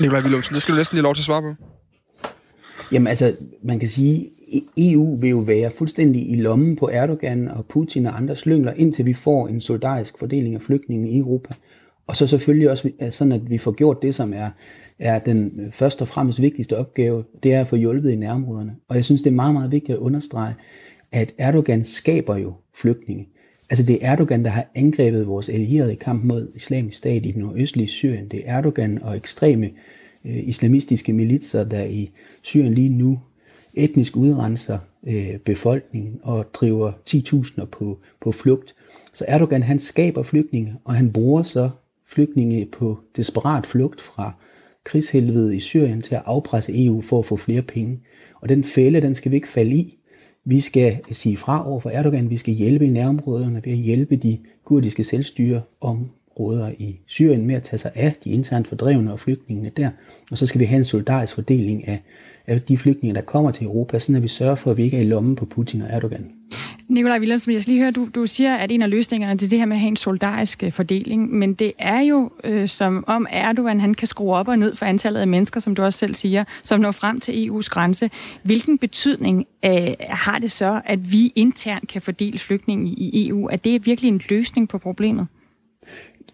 Nikolaj 0.00 0.22
Willumsen, 0.24 0.54
det 0.54 0.62
skal 0.62 0.72
du 0.74 0.80
næsten 0.80 0.94
lige 0.96 1.06
lov 1.08 1.14
til 1.14 1.24
at 1.24 1.30
svare 1.30 1.44
på. 1.48 1.52
Jamen 2.92 3.08
altså, 3.12 3.26
man 3.70 3.78
kan 3.82 3.88
sige, 3.88 4.16
EU 4.88 5.06
vil 5.22 5.30
jo 5.36 5.42
være 5.54 5.70
fuldstændig 5.78 6.22
i 6.32 6.36
lommen 6.46 6.76
på 6.80 6.86
Erdogan 7.00 7.40
og 7.56 7.62
Putin 7.72 8.06
og 8.06 8.16
andre 8.20 8.36
slyngler, 8.36 8.72
indtil 8.72 9.06
vi 9.06 9.14
får 9.24 9.42
en 9.52 9.60
solidarisk 9.60 10.14
fordeling 10.18 10.54
af 10.54 10.62
flygtninge 10.68 11.06
i 11.10 11.18
Europa. 11.18 11.52
Og 12.06 12.16
så 12.16 12.26
selvfølgelig 12.26 12.70
også 12.70 12.90
sådan, 13.10 13.32
at 13.32 13.50
vi 13.50 13.58
får 13.58 13.72
gjort 13.72 14.02
det, 14.02 14.14
som 14.14 14.32
er, 14.32 14.50
er 14.98 15.18
den 15.18 15.70
først 15.72 16.02
og 16.02 16.08
fremmest 16.08 16.42
vigtigste 16.42 16.76
opgave, 16.76 17.24
det 17.42 17.54
er 17.54 17.60
at 17.60 17.66
få 17.66 17.76
hjulpet 17.76 18.10
i 18.10 18.16
nærområderne. 18.16 18.76
Og 18.88 18.96
jeg 18.96 19.04
synes, 19.04 19.22
det 19.22 19.30
er 19.30 19.34
meget, 19.34 19.54
meget 19.54 19.70
vigtigt 19.70 19.96
at 19.96 20.00
understrege, 20.00 20.54
at 21.12 21.34
Erdogan 21.38 21.84
skaber 21.84 22.36
jo 22.36 22.54
flygtninge. 22.74 23.28
Altså 23.70 23.86
det 23.86 24.04
er 24.04 24.12
Erdogan, 24.12 24.44
der 24.44 24.50
har 24.50 24.66
angrebet 24.74 25.26
vores 25.26 25.48
allierede 25.48 25.92
i 25.92 25.96
kamp 25.96 26.24
mod 26.24 26.52
islamisk 26.54 26.98
stat 26.98 27.26
i 27.26 27.32
den 27.32 27.42
nordøstlige 27.42 27.88
Syrien. 27.88 28.28
Det 28.28 28.42
er 28.44 28.58
Erdogan 28.58 29.02
og 29.02 29.16
ekstreme 29.16 29.66
øh, 30.24 30.48
islamistiske 30.48 31.12
militser, 31.12 31.64
der 31.64 31.84
i 31.84 32.10
Syrien 32.42 32.74
lige 32.74 32.88
nu 32.88 33.18
etnisk 33.74 34.16
udrenser 34.16 34.78
øh, 35.06 35.38
befolkningen 35.38 36.20
og 36.22 36.46
driver 36.54 36.92
10.000 37.10 37.64
på, 37.64 37.98
på 38.20 38.32
flugt. 38.32 38.74
Så 39.14 39.24
Erdogan 39.28 39.62
han 39.62 39.78
skaber 39.78 40.22
flygtninge, 40.22 40.74
og 40.84 40.94
han 40.94 41.12
bruger 41.12 41.42
så 41.42 41.70
flygtninge 42.08 42.66
på 42.66 42.98
desperat 43.16 43.66
flugt 43.66 44.00
fra 44.00 44.32
krigshelvede 44.84 45.56
i 45.56 45.60
Syrien 45.60 46.02
til 46.02 46.14
at 46.14 46.22
afpresse 46.26 46.84
EU 46.84 47.00
for 47.00 47.18
at 47.18 47.24
få 47.24 47.36
flere 47.36 47.62
penge. 47.62 48.00
Og 48.40 48.48
den 48.48 48.64
fælde, 48.64 49.00
den 49.00 49.14
skal 49.14 49.30
vi 49.30 49.36
ikke 49.36 49.48
falde 49.48 49.76
i. 49.76 49.98
Vi 50.44 50.60
skal 50.60 50.98
sige 51.10 51.36
fra 51.36 51.70
over 51.70 51.80
for 51.80 51.90
Erdogan, 51.90 52.30
vi 52.30 52.36
skal 52.36 52.54
hjælpe 52.54 52.86
i 52.86 52.90
nærområderne 52.90 53.62
ved 53.64 53.72
at 53.72 53.78
hjælpe 53.78 54.16
de 54.16 54.38
kurdiske 54.64 55.04
selvstyreområder 55.04 56.72
i 56.78 57.00
Syrien 57.06 57.46
med 57.46 57.54
at 57.54 57.62
tage 57.62 57.78
sig 57.78 57.90
af 57.94 58.14
de 58.24 58.30
internt 58.30 58.68
fordrevne 58.68 59.12
og 59.12 59.20
flygtningene 59.20 59.70
der. 59.76 59.90
Og 60.30 60.38
så 60.38 60.46
skal 60.46 60.60
vi 60.60 60.64
have 60.64 60.78
en 60.78 60.84
solidarisk 60.84 61.34
fordeling 61.34 61.88
af, 61.88 62.02
af 62.46 62.60
de 62.60 62.78
flygtninge, 62.78 63.14
der 63.14 63.20
kommer 63.20 63.50
til 63.50 63.66
Europa, 63.66 63.98
sådan 63.98 64.16
at 64.16 64.22
vi 64.22 64.28
sørger 64.28 64.54
for, 64.54 64.70
at 64.70 64.76
vi 64.76 64.82
ikke 64.84 64.96
er 64.96 65.02
i 65.02 65.06
lommen 65.06 65.36
på 65.36 65.44
Putin 65.44 65.82
og 65.82 65.88
Erdogan. 65.90 66.35
Nikolaj 66.88 67.18
Wilhelmsen, 67.18 67.52
jeg 67.52 67.62
skal 67.62 67.72
lige 67.72 67.82
høre, 67.82 67.90
du, 67.90 68.08
du 68.14 68.26
siger, 68.26 68.56
at 68.56 68.70
en 68.70 68.82
af 68.82 68.90
løsningerne 68.90 69.32
er 69.32 69.36
det 69.36 69.58
her 69.58 69.66
med 69.66 69.76
at 69.76 69.80
have 69.80 69.88
en 69.88 69.96
solidarisk 69.96 70.62
øh, 70.62 70.72
fordeling, 70.72 71.32
men 71.32 71.54
det 71.54 71.72
er 71.78 72.00
jo 72.00 72.30
øh, 72.44 72.68
som 72.68 73.04
om 73.06 73.26
Erdogan 73.30 73.80
han 73.80 73.94
kan 73.94 74.08
skrue 74.08 74.34
op 74.34 74.48
og 74.48 74.58
ned 74.58 74.74
for 74.74 74.86
antallet 74.86 75.20
af 75.20 75.28
mennesker, 75.28 75.60
som 75.60 75.74
du 75.74 75.82
også 75.82 75.98
selv 75.98 76.14
siger, 76.14 76.44
som 76.62 76.80
når 76.80 76.90
frem 76.90 77.20
til 77.20 77.48
EU's 77.48 77.68
grænse. 77.68 78.10
Hvilken 78.42 78.78
betydning 78.78 79.46
øh, 79.64 79.70
har 80.00 80.38
det 80.38 80.52
så, 80.52 80.80
at 80.84 81.12
vi 81.12 81.32
internt 81.36 81.88
kan 81.88 82.02
fordele 82.02 82.38
flygtninge 82.38 82.90
i 82.90 83.28
EU? 83.28 83.46
Er 83.46 83.56
det 83.56 83.86
virkelig 83.86 84.08
en 84.08 84.22
løsning 84.28 84.68
på 84.68 84.78
problemet? 84.78 85.26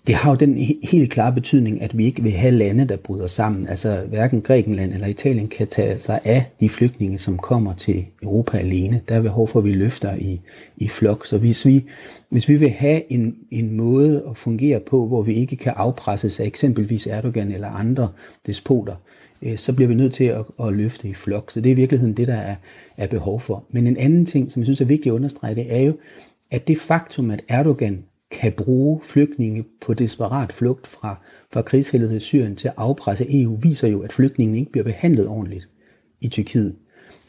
Det 0.06 0.14
har 0.14 0.30
jo 0.30 0.36
den 0.36 0.54
helt 0.82 1.12
klare 1.12 1.32
betydning, 1.32 1.82
at 1.82 1.98
vi 1.98 2.04
ikke 2.04 2.22
vil 2.22 2.32
have 2.32 2.50
lande, 2.50 2.88
der 2.88 2.96
bryder 2.96 3.26
sammen. 3.26 3.68
Altså 3.68 4.00
hverken 4.08 4.42
Grækenland 4.42 4.92
eller 4.92 5.06
Italien 5.06 5.48
kan 5.48 5.66
tage 5.66 5.98
sig 5.98 6.20
af 6.24 6.44
de 6.60 6.68
flygtninge, 6.68 7.18
som 7.18 7.38
kommer 7.38 7.74
til 7.74 8.06
Europa 8.22 8.58
alene. 8.58 9.00
Der 9.08 9.14
er 9.14 9.22
behov 9.22 9.48
for, 9.48 9.58
at 9.58 9.64
vi 9.64 9.72
løfter 9.72 10.14
i, 10.14 10.40
i 10.76 10.88
flok. 10.88 11.26
Så 11.26 11.38
hvis 11.38 11.66
vi, 11.66 11.84
hvis 12.28 12.48
vi 12.48 12.56
vil 12.56 12.70
have 12.70 13.12
en, 13.12 13.36
en 13.50 13.76
måde 13.76 14.24
at 14.30 14.36
fungere 14.36 14.80
på, 14.80 15.06
hvor 15.06 15.22
vi 15.22 15.34
ikke 15.34 15.56
kan 15.56 15.72
afpresses 15.76 16.40
af 16.40 16.44
eksempelvis 16.44 17.06
Erdogan 17.06 17.52
eller 17.52 17.68
andre 17.68 18.08
despoter, 18.46 18.94
øh, 19.46 19.56
så 19.56 19.74
bliver 19.76 19.88
vi 19.88 19.94
nødt 19.94 20.14
til 20.14 20.24
at, 20.24 20.44
at 20.62 20.72
løfte 20.72 21.08
i 21.08 21.14
flok. 21.14 21.50
Så 21.50 21.60
det 21.60 21.70
er 21.70 21.74
i 21.74 21.76
virkeligheden 21.76 22.16
det, 22.16 22.28
der 22.28 22.36
er, 22.36 22.54
er 22.98 23.06
behov 23.06 23.40
for. 23.40 23.64
Men 23.70 23.86
en 23.86 23.96
anden 23.96 24.26
ting, 24.26 24.52
som 24.52 24.60
jeg 24.60 24.66
synes 24.66 24.80
er 24.80 24.84
vigtigt 24.84 25.12
at 25.12 25.16
understrege, 25.16 25.54
det 25.54 25.76
er 25.76 25.82
jo, 25.82 25.96
at 26.50 26.68
det 26.68 26.78
faktum, 26.78 27.30
at 27.30 27.40
Erdogan 27.48 28.04
kan 28.32 28.52
bruge 28.52 29.00
flygtninge 29.02 29.64
på 29.80 29.94
desperat 29.94 30.52
flugt 30.52 30.86
fra, 30.86 31.16
fra 31.52 31.62
krigshelvedet 31.62 32.16
i 32.16 32.20
Syrien 32.20 32.56
til 32.56 32.68
at 32.68 32.74
afpresse 32.76 33.42
EU, 33.42 33.56
viser 33.56 33.88
jo, 33.88 34.00
at 34.00 34.12
flygtningene 34.12 34.58
ikke 34.58 34.72
bliver 34.72 34.84
behandlet 34.84 35.28
ordentligt 35.28 35.68
i 36.20 36.28
Tyrkiet. 36.28 36.76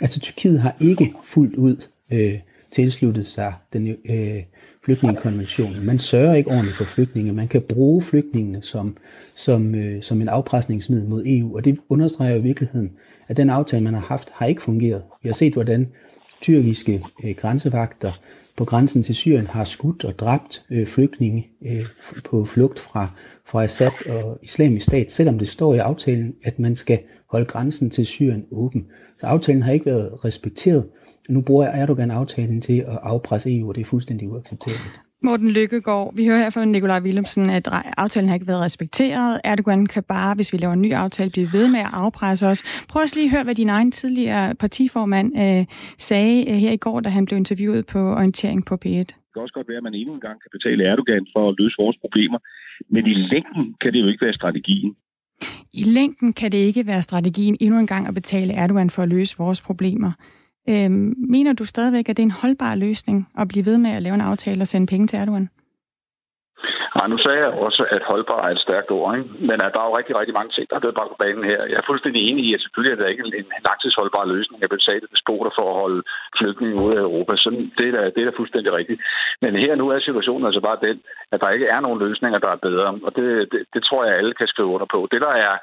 Altså 0.02 0.20
Tyrkiet 0.20 0.60
har 0.60 0.76
ikke 0.80 1.14
fuldt 1.24 1.56
ud 1.56 1.76
øh, 2.14 2.40
tilsluttet 2.72 3.28
sig 3.28 3.54
den 3.74 3.88
øh, 3.88 4.44
flygtningekonvention. 4.86 5.86
Man 5.86 6.00
sørger 6.00 6.34
ikke 6.34 6.52
ordentligt 6.52 6.78
for 6.78 6.86
flygtninge. 6.86 7.34
Man 7.34 7.48
kan 7.48 7.62
bruge 7.62 8.02
flygtningene 8.02 8.62
som, 8.62 8.98
som, 9.36 9.76
øh, 9.76 10.02
som 10.02 10.22
en 10.22 10.30
afpresningsmiddel 10.30 11.10
mod 11.10 11.24
EU, 11.26 11.56
og 11.56 11.66
det 11.66 11.78
understreger 11.90 12.36
i 12.36 12.42
virkeligheden, 12.42 12.92
at 13.28 13.38
den 13.38 13.50
aftale, 13.50 13.84
man 13.84 13.94
har 13.94 14.02
haft, 14.08 14.30
har 14.34 14.46
ikke 14.46 14.62
fungeret. 14.62 15.02
Vi 15.24 15.30
har 15.30 15.34
set, 15.34 15.54
hvordan 15.54 15.88
tyrkiske 16.44 17.00
øh, 17.24 17.36
grænsevagter 17.36 18.12
på 18.58 18.66
grænsen 18.66 19.04
til 19.04 19.16
Syrien 19.16 19.48
har 19.48 19.64
skudt 19.64 20.04
og 20.04 20.20
dræbt 20.20 20.66
øh, 20.70 20.88
flygtninge 20.88 21.48
øh, 21.66 21.86
på 22.24 22.46
flugt 22.46 22.80
fra, 22.80 23.08
fra 23.46 23.64
Assad 23.64 23.92
og 24.10 24.40
islamisk 24.42 24.86
stat, 24.86 25.12
selvom 25.12 25.40
det 25.40 25.48
står 25.48 25.74
i 25.74 25.78
aftalen, 25.78 26.34
at 26.44 26.60
man 26.60 26.76
skal 26.76 27.00
holde 27.32 27.46
grænsen 27.46 27.90
til 27.90 28.06
Syrien 28.06 28.46
åben. 28.52 28.86
Så 29.20 29.26
aftalen 29.26 29.62
har 29.62 29.72
ikke 29.72 29.86
været 29.86 30.26
respekteret. 30.26 30.90
Nu 31.30 31.42
bruger 31.42 31.66
Erdogan 31.66 32.12
aftalen 32.12 32.62
til 32.62 32.80
at 32.80 33.00
afpresse 33.02 33.58
EU, 33.58 33.70
og 33.70 33.76
det 33.76 33.82
er 33.82 33.86
fuldstændig 33.86 34.30
uacceptabelt. 34.30 35.00
Morten 35.26 35.50
Lykkegaard, 35.50 36.16
vi 36.16 36.26
hører 36.26 36.38
her 36.38 36.50
fra 36.50 36.66
Nikolaj 36.66 37.00
Willemsen, 37.00 37.50
at 37.50 37.68
aftalen 37.98 38.30
har 38.30 38.36
ikke 38.36 38.48
været 38.48 38.62
respekteret. 38.62 39.42
Erdogan 39.44 39.86
kan 39.86 40.04
bare, 40.04 40.36
hvis 40.36 40.54
vi 40.54 40.58
laver 40.58 40.74
en 40.74 40.82
ny 40.82 40.94
aftale, 40.94 41.30
blive 41.30 41.50
ved 41.54 41.68
med 41.68 41.80
at 41.80 41.90
afpresse 41.94 42.48
os. 42.48 42.64
Prøv 42.90 43.02
også 43.02 43.16
lige 43.16 43.26
at 43.26 43.32
høre, 43.32 43.44
hvad 43.44 43.56
din 43.56 43.70
egen 43.70 43.92
tidligere 43.92 44.56
partiformand 44.56 45.40
øh, 45.40 45.66
sagde 45.98 46.50
øh, 46.50 46.56
her 46.56 46.72
i 46.72 46.78
går, 46.78 47.00
da 47.00 47.10
han 47.10 47.26
blev 47.26 47.38
interviewet 47.38 47.86
på 47.86 48.00
orientering 48.00 48.66
på 48.66 48.76
P1. 48.86 48.90
Det 48.90 49.16
kan 49.34 49.42
også 49.42 49.54
godt 49.54 49.68
være, 49.68 49.78
at 49.78 49.84
man 49.84 49.94
endnu 49.94 50.14
en 50.14 50.20
gang 50.20 50.42
kan 50.42 50.50
betale 50.52 50.84
Erdogan 50.84 51.28
for 51.36 51.50
at 51.50 51.56
løse 51.60 51.76
vores 51.80 51.98
problemer, 51.98 52.40
men 52.90 53.08
i 53.08 53.14
længden 53.14 53.76
kan 53.82 53.94
det 53.94 54.02
jo 54.02 54.08
ikke 54.08 54.26
være 54.26 54.34
strategien. 54.34 54.96
I 55.74 55.84
længden 55.84 56.34
kan 56.34 56.52
det 56.52 56.58
ikke 56.58 56.88
være 56.88 57.02
strategien 57.02 57.58
endnu 57.60 57.80
en 57.80 57.88
gang 57.88 58.08
at 58.08 58.14
betale 58.14 58.54
Erdogan 58.54 58.90
for 58.90 59.04
at 59.04 59.10
løse 59.10 59.38
vores 59.38 59.62
problemer. 59.62 60.12
Øhm, 60.70 61.14
mener 61.18 61.54
du 61.54 61.66
stadigvæk, 61.66 62.10
at 62.10 62.18
det 62.18 62.24
er 62.24 62.32
en 62.32 62.42
holdbar 62.42 62.76
løsning 62.76 63.30
at 63.38 63.48
blive 63.48 63.66
ved 63.66 63.78
med 63.78 63.92
at 63.92 64.02
lave 64.02 64.16
en 64.16 64.22
aftale 64.22 64.62
og 64.62 64.68
sende 64.68 64.88
penge 64.88 65.08
til 65.08 65.20
Erdogan? 65.20 65.50
Nej, 66.98 67.08
nu 67.14 67.18
sagde 67.18 67.40
jeg 67.44 67.52
også, 67.68 67.82
at 67.96 68.04
holdbar 68.12 68.42
er 68.48 68.52
et 68.52 68.66
stærkt 68.66 68.92
ord, 68.92 69.10
ikke? 69.18 69.30
men 69.50 69.58
at 69.66 69.72
der 69.74 69.80
er 69.82 69.88
jo 69.90 69.98
rigtig, 69.98 70.16
rigtig 70.20 70.36
mange 70.40 70.52
ting, 70.54 70.66
der 70.70 70.76
er 70.76 70.84
blevet 70.84 70.98
bragt 70.98 71.12
på 71.14 71.22
banen 71.24 71.44
her. 71.52 71.60
Jeg 71.72 71.78
er 71.82 71.90
fuldstændig 71.90 72.22
enig 72.30 72.44
i, 72.46 72.54
at 72.54 72.62
selvfølgelig 72.62 72.92
er 72.94 73.00
det 73.00 73.12
ikke 73.12 73.26
en 73.40 73.66
langtidsholdbar 73.68 74.26
løsning 74.34 74.60
at 74.64 74.76
betale 74.78 75.06
despoter 75.14 75.52
for 75.58 75.66
at 75.70 75.80
holde 75.84 76.02
flygtninge 76.38 76.82
ud 76.86 76.94
af 76.98 77.02
Europa. 77.10 77.34
Så 77.44 77.50
det 77.78 77.88
er, 77.88 77.94
da, 77.96 78.02
det 78.14 78.20
er 78.22 78.30
da 78.30 78.40
fuldstændig 78.40 78.72
rigtigt. 78.80 79.00
Men 79.44 79.52
her 79.64 79.76
nu 79.76 79.86
er 79.90 80.00
situationen 80.00 80.46
altså 80.48 80.62
bare 80.68 80.84
den, 80.88 80.98
at 81.34 81.42
der 81.44 81.50
ikke 81.56 81.68
er 81.76 81.80
nogen 81.86 82.00
løsninger, 82.06 82.40
der 82.40 82.52
er 82.52 82.66
bedre. 82.68 82.90
Og 83.06 83.12
det, 83.18 83.28
det, 83.52 83.62
det 83.74 83.82
tror 83.84 84.06
jeg, 84.06 84.18
alle 84.18 84.34
kan 84.40 84.48
skrive 84.48 84.74
under 84.76 84.88
på. 84.96 85.00
Det, 85.12 85.22
der 85.22 85.34
er 85.48 85.54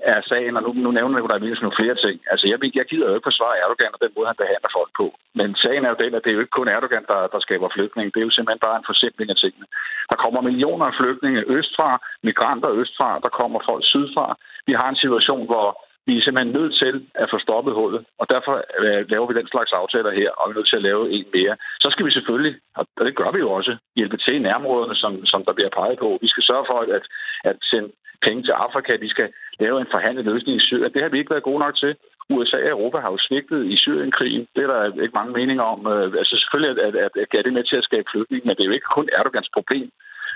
er 0.00 0.20
sagen, 0.30 0.56
og 0.56 0.62
nu, 0.62 0.70
nu 0.84 0.90
nævner 0.90 1.18
jeg, 1.18 1.34
at 1.34 1.62
nogle 1.62 1.80
flere 1.80 1.96
ting. 2.04 2.16
Altså, 2.32 2.44
jeg, 2.50 2.58
jeg 2.78 2.86
gider 2.90 3.08
jo 3.08 3.14
ikke 3.14 3.30
forsvare 3.30 3.58
Erdogan 3.62 3.94
og 3.96 4.00
den 4.04 4.12
måde, 4.16 4.30
han 4.30 4.40
behandler 4.42 4.70
folk 4.78 4.90
på. 5.00 5.06
Men 5.38 5.48
sagen 5.62 5.84
er 5.84 5.90
jo 5.92 6.02
den, 6.04 6.14
at 6.14 6.22
det 6.22 6.30
er 6.30 6.36
jo 6.36 6.44
ikke 6.44 6.58
kun 6.58 6.68
Erdogan, 6.68 7.04
der, 7.12 7.20
der 7.32 7.40
skaber 7.46 7.68
flygtninge. 7.76 8.12
Det 8.12 8.20
er 8.20 8.28
jo 8.28 8.36
simpelthen 8.36 8.66
bare 8.66 8.78
en 8.78 8.90
forsimpling 8.90 9.28
af 9.30 9.38
tingene. 9.44 9.66
Der 10.10 10.16
kommer 10.22 10.40
millioner 10.40 10.86
af 10.86 10.94
flygtninge 11.00 11.48
østfra, 11.58 11.88
migranter 12.28 12.70
østfra, 12.80 13.10
der 13.24 13.30
kommer 13.40 13.60
folk 13.70 13.84
sydfra. 13.92 14.26
Vi 14.68 14.72
har 14.80 14.88
en 14.88 15.02
situation, 15.04 15.46
hvor 15.46 15.66
vi 16.06 16.12
er 16.16 16.22
simpelthen 16.22 16.56
nødt 16.58 16.74
til 16.82 16.94
at 17.22 17.30
få 17.32 17.38
stoppet 17.46 17.74
hullet, 17.74 18.02
og 18.20 18.26
derfor 18.34 18.54
øh, 18.82 19.02
laver 19.12 19.26
vi 19.28 19.38
den 19.40 19.48
slags 19.52 19.72
aftaler 19.72 20.12
her, 20.20 20.30
og 20.38 20.42
vi 20.46 20.52
er 20.52 20.58
nødt 20.58 20.70
til 20.70 20.80
at 20.80 20.86
lave 20.90 21.02
en 21.16 21.26
mere. 21.36 21.54
Så 21.82 21.88
skal 21.90 22.06
vi 22.06 22.12
selvfølgelig, 22.12 22.54
og 22.78 22.84
det 23.06 23.16
gør 23.20 23.30
vi 23.34 23.38
jo 23.38 23.50
også, 23.58 23.72
hjælpe 23.96 24.16
til 24.16 24.34
i 24.36 24.44
nærområderne, 24.46 24.96
som, 25.02 25.12
som 25.32 25.40
der 25.46 25.52
bliver 25.52 25.72
peget 25.78 25.98
på. 25.98 26.18
Vi 26.24 26.28
skal 26.28 26.44
sørge 26.50 26.66
for 26.70 26.78
at, 26.96 27.04
at 27.50 27.56
sende 27.70 27.88
penge 28.26 28.42
til 28.42 28.54
Afrika. 28.66 28.92
Vi 29.06 29.08
skal 29.14 29.28
lave 29.60 29.80
en 29.80 29.92
forhandlet 29.94 30.24
løsning 30.24 30.54
i 30.56 30.66
Syrien. 30.68 30.92
Det 30.94 31.02
har 31.02 31.08
vi 31.08 31.18
ikke 31.18 31.34
været 31.34 31.48
gode 31.48 31.62
nok 31.64 31.76
til. 31.76 31.92
USA 32.30 32.56
og 32.56 32.70
Europa 32.76 32.98
har 32.98 33.10
jo 33.10 33.18
svigtet 33.26 33.60
i 33.74 33.76
Syrienkrigen. 33.76 34.46
Det 34.54 34.62
er 34.64 34.70
der 34.72 35.02
ikke 35.04 35.18
mange 35.20 35.32
meninger 35.38 35.66
om. 35.74 35.80
Øh, 35.92 36.06
altså 36.20 36.34
selvfølgelig 36.40 36.70
at, 36.72 36.78
at, 36.88 36.94
at, 37.06 37.34
at 37.38 37.44
det 37.44 37.52
med 37.52 37.64
til 37.64 37.76
at 37.76 37.88
skabe 37.88 38.10
flygtning, 38.12 38.42
men 38.44 38.54
det 38.56 38.62
er 38.62 38.70
jo 38.70 38.78
ikke 38.78 38.94
kun 38.96 39.08
Erdogans 39.18 39.50
problem. 39.56 39.90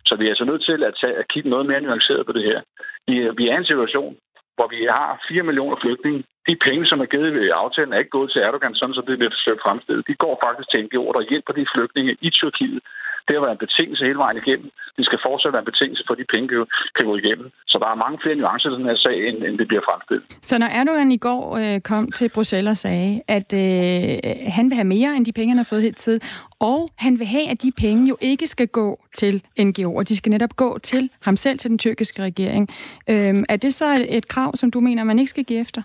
Så 0.08 0.16
vi 0.16 0.24
er 0.24 0.32
altså 0.34 0.44
nødt 0.44 0.64
til 0.64 0.84
at, 0.88 0.94
tage, 1.00 1.14
at 1.20 1.28
kigge 1.28 1.50
noget 1.50 1.66
mere 1.66 1.80
nuanceret 1.80 2.26
på 2.26 2.32
det 2.32 2.44
her. 2.50 2.60
Vi, 3.08 3.14
vi 3.38 3.48
er 3.48 3.54
i 3.54 3.60
en 3.60 3.72
situation, 3.72 4.16
hvor 4.60 4.70
vi 4.76 4.80
har 4.96 5.08
4 5.28 5.42
millioner 5.48 5.76
flygtninge. 5.82 6.20
De 6.48 6.56
penge, 6.66 6.84
som 6.86 7.00
er 7.00 7.08
givet 7.12 7.34
ved 7.34 7.58
aftalen, 7.64 7.92
er 7.92 7.98
ikke 8.02 8.16
gået 8.18 8.30
til 8.30 8.42
Erdogan, 8.46 8.74
sådan 8.74 8.94
så 8.94 9.02
det 9.08 9.18
bliver 9.18 9.36
forsøgt 9.36 9.64
fremstillet. 9.64 10.08
De 10.10 10.20
går 10.24 10.34
faktisk 10.44 10.68
til 10.70 10.82
NGO'er, 10.84 11.14
der 11.16 11.28
hjælper 11.30 11.52
de 11.58 11.70
flygtninge 11.74 12.12
i 12.26 12.28
Tyrkiet 12.38 12.82
det 13.26 13.32
har 13.34 13.42
været 13.44 13.56
en 13.56 13.64
betingelse 13.66 14.02
hele 14.08 14.22
vejen 14.24 14.38
igennem. 14.42 14.70
Det 14.96 15.04
skal 15.08 15.18
fortsat 15.26 15.52
være 15.52 15.64
en 15.64 15.72
betingelse 15.72 16.02
for, 16.06 16.12
at 16.14 16.20
de 16.22 16.32
penge 16.34 16.48
kan, 16.96 17.06
gå 17.10 17.16
igennem. 17.22 17.48
Så 17.70 17.76
der 17.82 17.88
er 17.92 18.02
mange 18.04 18.18
flere 18.22 18.36
nuancer 18.36 18.70
i 18.70 18.74
den 18.78 18.88
her 18.90 18.96
sag, 19.04 19.16
end, 19.28 19.38
end 19.46 19.54
det 19.60 19.68
bliver 19.68 19.84
fremstillet. 19.88 20.24
Så 20.48 20.54
når 20.58 20.66
Erdogan 20.66 21.12
i 21.12 21.20
går 21.28 21.42
øh, 21.60 21.80
kom 21.80 22.04
til 22.18 22.28
Bruxelles 22.34 22.70
og 22.70 22.76
sagde, 22.76 23.22
at 23.28 23.48
øh, 23.62 24.18
han 24.56 24.64
vil 24.68 24.76
have 24.80 24.90
mere 24.96 25.10
end 25.16 25.24
de 25.26 25.32
penge, 25.32 25.50
han 25.52 25.62
har 25.62 25.70
fået 25.72 25.82
hittil, 25.82 26.16
og 26.60 26.80
han 26.98 27.18
vil 27.18 27.26
have, 27.26 27.46
at 27.52 27.62
de 27.62 27.72
penge 27.84 28.08
jo 28.08 28.16
ikke 28.20 28.46
skal 28.46 28.68
gå 28.68 28.88
til 29.14 29.42
NGO'er. 29.60 30.02
De 30.02 30.16
skal 30.16 30.30
netop 30.30 30.56
gå 30.56 30.78
til 30.78 31.10
ham 31.22 31.36
selv, 31.36 31.58
til 31.58 31.70
den 31.70 31.78
tyrkiske 31.78 32.22
regering. 32.22 32.68
Øh, 33.10 33.34
er 33.48 33.56
det 33.56 33.74
så 33.74 34.06
et 34.08 34.28
krav, 34.28 34.56
som 34.56 34.70
du 34.70 34.80
mener, 34.80 35.04
man 35.04 35.18
ikke 35.18 35.30
skal 35.30 35.44
give 35.44 35.60
efter? 35.60 35.82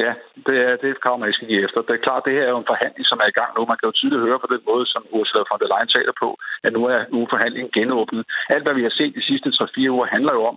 Ja, 0.00 0.10
det 0.46 0.56
er, 0.66 0.72
det 0.80 0.86
er 0.88 0.94
et 0.94 1.04
krav, 1.04 1.18
man 1.18 1.32
skal 1.32 1.48
give 1.48 1.64
efter. 1.64 1.80
Det 1.82 1.94
er 1.94 2.06
klart, 2.06 2.24
det 2.26 2.32
her 2.36 2.44
er 2.46 2.54
jo 2.54 2.62
en 2.62 2.72
forhandling, 2.72 3.06
som 3.06 3.18
er 3.24 3.28
i 3.30 3.38
gang 3.40 3.50
nu. 3.52 3.60
Man 3.70 3.78
kan 3.78 3.88
jo 3.88 3.98
tydeligt 3.98 4.26
høre 4.26 4.42
på 4.42 4.48
den 4.54 4.62
måde, 4.70 4.86
som 4.92 5.02
Ursula 5.16 5.42
von 5.50 5.60
der 5.60 5.70
Leyen 5.72 5.94
taler 5.96 6.14
på, 6.22 6.28
at 6.64 6.72
nu 6.76 6.82
er 6.94 7.00
nu 7.12 7.18
forhandlingen 7.34 7.72
genåbnet. 7.78 8.22
Alt, 8.54 8.64
hvad 8.64 8.74
vi 8.78 8.86
har 8.86 8.94
set 8.98 9.14
de 9.18 9.28
sidste 9.30 9.48
3-4 9.48 9.94
uger, 9.96 10.06
handler 10.14 10.32
jo 10.38 10.42
om, 10.50 10.56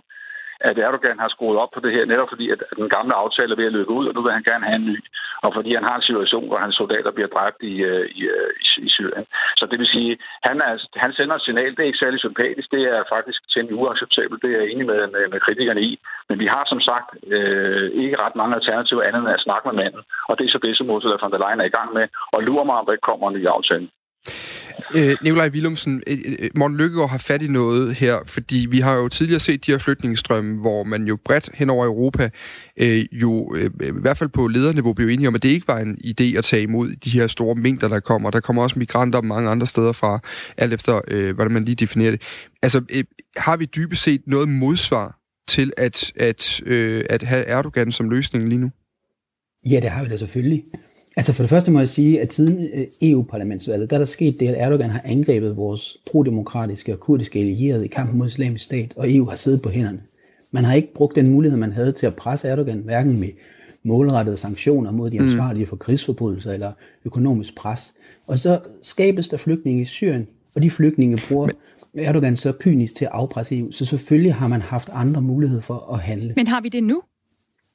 at 0.60 0.78
Erdogan 0.78 1.18
har 1.18 1.28
skruet 1.28 1.58
op 1.62 1.70
på 1.74 1.80
det 1.80 1.92
her, 1.94 2.04
netop 2.06 2.28
fordi, 2.32 2.46
at 2.50 2.60
den 2.76 2.88
gamle 2.96 3.14
aftale 3.14 3.52
er 3.52 3.60
ved 3.60 3.70
at 3.70 3.76
løbe 3.78 3.90
ud, 3.98 4.06
og 4.08 4.14
nu 4.14 4.22
vil 4.22 4.32
han 4.32 4.48
gerne 4.50 4.64
have 4.68 4.80
en 4.82 4.90
ny. 4.92 4.98
Og 5.44 5.50
fordi 5.56 5.70
han 5.74 5.84
har 5.88 5.96
en 5.96 6.08
situation, 6.10 6.48
hvor 6.48 6.58
hans 6.64 6.76
soldater 6.76 7.10
bliver 7.16 7.30
dræbt 7.36 7.60
i, 7.72 7.74
øh, 7.90 8.06
i, 8.20 8.22
øh, 8.36 8.50
i, 8.64 8.66
i 8.86 8.88
Syrien. 8.96 9.26
Så 9.58 9.64
det 9.70 9.78
vil 9.78 9.92
sige, 9.96 10.18
han, 10.48 10.56
er, 10.68 10.74
han 11.04 11.12
sender 11.12 11.34
et 11.36 11.46
signal, 11.46 11.70
det 11.70 11.82
er 11.82 11.90
ikke 11.90 12.04
særlig 12.04 12.20
sympatisk, 12.20 12.68
det 12.76 12.82
er 12.94 13.10
faktisk 13.14 13.40
temmelig 13.54 13.76
uacceptabelt, 13.82 14.42
det 14.42 14.50
er 14.50 14.60
jeg 14.60 14.70
enig 14.70 14.86
med, 14.86 15.00
med, 15.14 15.24
med 15.32 15.40
kritikerne 15.40 15.82
i. 15.90 15.92
Men 16.28 16.38
vi 16.38 16.46
har 16.46 16.64
som 16.72 16.80
sagt 16.80 17.08
øh, 17.34 17.86
ikke 18.02 18.20
ret 18.22 18.36
mange 18.36 18.54
alternativer 18.54 19.02
andet 19.02 19.20
end 19.20 19.36
at 19.38 19.46
snakke 19.46 19.68
med 19.68 19.76
manden. 19.82 20.02
Og 20.28 20.38
det 20.38 20.44
er 20.44 20.52
så 20.52 20.60
det, 20.66 20.76
som 20.76 20.90
Ursula 20.90 21.16
von 21.22 21.32
der 21.32 21.42
Leyen 21.42 21.60
er 21.60 21.68
i 21.70 21.76
gang 21.78 21.90
med, 21.98 22.06
og 22.34 22.42
lurer 22.42 22.64
mig, 22.64 22.76
om 22.76 22.86
der 22.86 22.92
ikke 22.92 23.10
kommer 23.10 23.28
en 23.28 23.36
ny 23.38 23.46
aftale. 23.46 23.88
Øh, 24.94 25.16
Nikolaj 25.22 25.48
Willumsen, 25.48 26.02
øh, 26.06 26.18
øh 26.26 26.50
Morten 26.54 26.76
Lykkegaard 26.76 27.10
har 27.10 27.18
fat 27.18 27.42
i 27.42 27.48
noget 27.48 27.94
her, 27.94 28.18
fordi 28.26 28.66
vi 28.70 28.80
har 28.80 28.94
jo 28.94 29.08
tidligere 29.08 29.40
set 29.40 29.66
de 29.66 29.70
her 29.70 29.78
flygtningestrømme, 29.78 30.60
hvor 30.60 30.84
man 30.84 31.04
jo 31.04 31.18
bredt 31.24 31.50
hen 31.54 31.70
over 31.70 31.86
Europa, 31.86 32.30
øh, 32.76 33.04
jo 33.12 33.54
øh, 33.54 33.70
i 33.80 34.00
hvert 34.00 34.16
fald 34.16 34.30
på 34.30 34.46
lederniveau 34.46 34.92
blev 34.92 35.08
enige 35.08 35.28
om, 35.28 35.34
at 35.34 35.42
det 35.42 35.48
ikke 35.48 35.68
var 35.68 35.78
en 35.78 35.98
idé 36.04 36.38
at 36.38 36.44
tage 36.44 36.62
imod 36.62 36.96
de 36.96 37.10
her 37.10 37.26
store 37.26 37.54
mængder, 37.54 37.88
der 37.88 38.00
kommer. 38.00 38.30
Der 38.30 38.40
kommer 38.40 38.62
også 38.62 38.78
migranter 38.78 39.20
mange 39.20 39.50
andre 39.50 39.66
steder 39.66 39.92
fra, 39.92 40.18
alt 40.56 40.72
efter 40.72 41.00
øh, 41.08 41.34
hvordan 41.34 41.52
man 41.52 41.64
lige 41.64 41.74
definerer 41.74 42.10
det. 42.10 42.22
Altså, 42.62 42.82
øh, 42.90 43.04
har 43.36 43.56
vi 43.56 43.64
dybest 43.64 44.02
set 44.02 44.20
noget 44.26 44.48
modsvar 44.48 45.18
til 45.48 45.72
at, 45.76 46.12
at, 46.16 46.60
øh, 46.66 47.04
at 47.10 47.22
have 47.22 47.44
Erdogan 47.44 47.92
som 47.92 48.10
løsning 48.10 48.48
lige 48.48 48.58
nu? 48.58 48.70
Ja, 49.70 49.80
det 49.80 49.90
har 49.90 50.02
vi 50.02 50.08
da 50.08 50.16
selvfølgelig. 50.16 50.64
Altså 51.16 51.32
for 51.32 51.42
det 51.42 51.50
første 51.50 51.70
må 51.70 51.78
jeg 51.78 51.88
sige, 51.88 52.20
at 52.20 52.32
siden 52.32 52.68
øh, 52.74 52.86
EU-parlamentsvalget, 53.02 53.90
der 53.90 53.96
er 53.96 54.00
der 54.00 54.06
sket 54.06 54.40
det, 54.40 54.48
at 54.48 54.54
Erdogan 54.58 54.90
har 54.90 55.00
angrebet 55.04 55.56
vores 55.56 55.96
prodemokratiske 56.10 56.92
og 56.92 57.00
kurdiske 57.00 57.38
allierede 57.38 57.84
i 57.84 57.88
kampen 57.88 58.18
mod 58.18 58.26
islamisk 58.26 58.64
stat, 58.64 58.92
og 58.96 59.14
EU 59.14 59.24
har 59.24 59.36
siddet 59.36 59.62
på 59.62 59.68
hænderne. 59.68 60.00
Man 60.50 60.64
har 60.64 60.74
ikke 60.74 60.94
brugt 60.94 61.16
den 61.16 61.30
mulighed, 61.30 61.58
man 61.58 61.72
havde 61.72 61.92
til 61.92 62.06
at 62.06 62.16
presse 62.16 62.48
Erdogan, 62.48 62.78
hverken 62.78 63.20
med 63.20 63.28
målrettede 63.82 64.36
sanktioner 64.36 64.90
mod 64.90 65.10
de 65.10 65.20
ansvarlige 65.20 65.66
for 65.66 65.76
krigsforbrydelser 65.76 66.50
eller 66.50 66.72
økonomisk 67.04 67.56
pres. 67.56 67.92
Og 68.28 68.38
så 68.38 68.60
skabes 68.82 69.28
der 69.28 69.36
flygtninge 69.36 69.82
i 69.82 69.84
Syrien, 69.84 70.28
og 70.56 70.62
de 70.62 70.70
flygtninge 70.70 71.22
bruger 71.28 71.48
Erdogan 71.94 72.36
så 72.36 72.52
kynisk 72.52 72.94
til 72.96 73.04
at 73.04 73.10
afpresse 73.14 73.58
EU. 73.58 73.72
Så 73.72 73.84
selvfølgelig 73.84 74.34
har 74.34 74.48
man 74.48 74.60
haft 74.60 74.88
andre 74.92 75.22
muligheder 75.22 75.62
for 75.62 75.92
at 75.94 75.98
handle. 75.98 76.32
Men 76.36 76.46
har 76.46 76.60
vi 76.60 76.68
det 76.68 76.84
nu? 76.84 77.02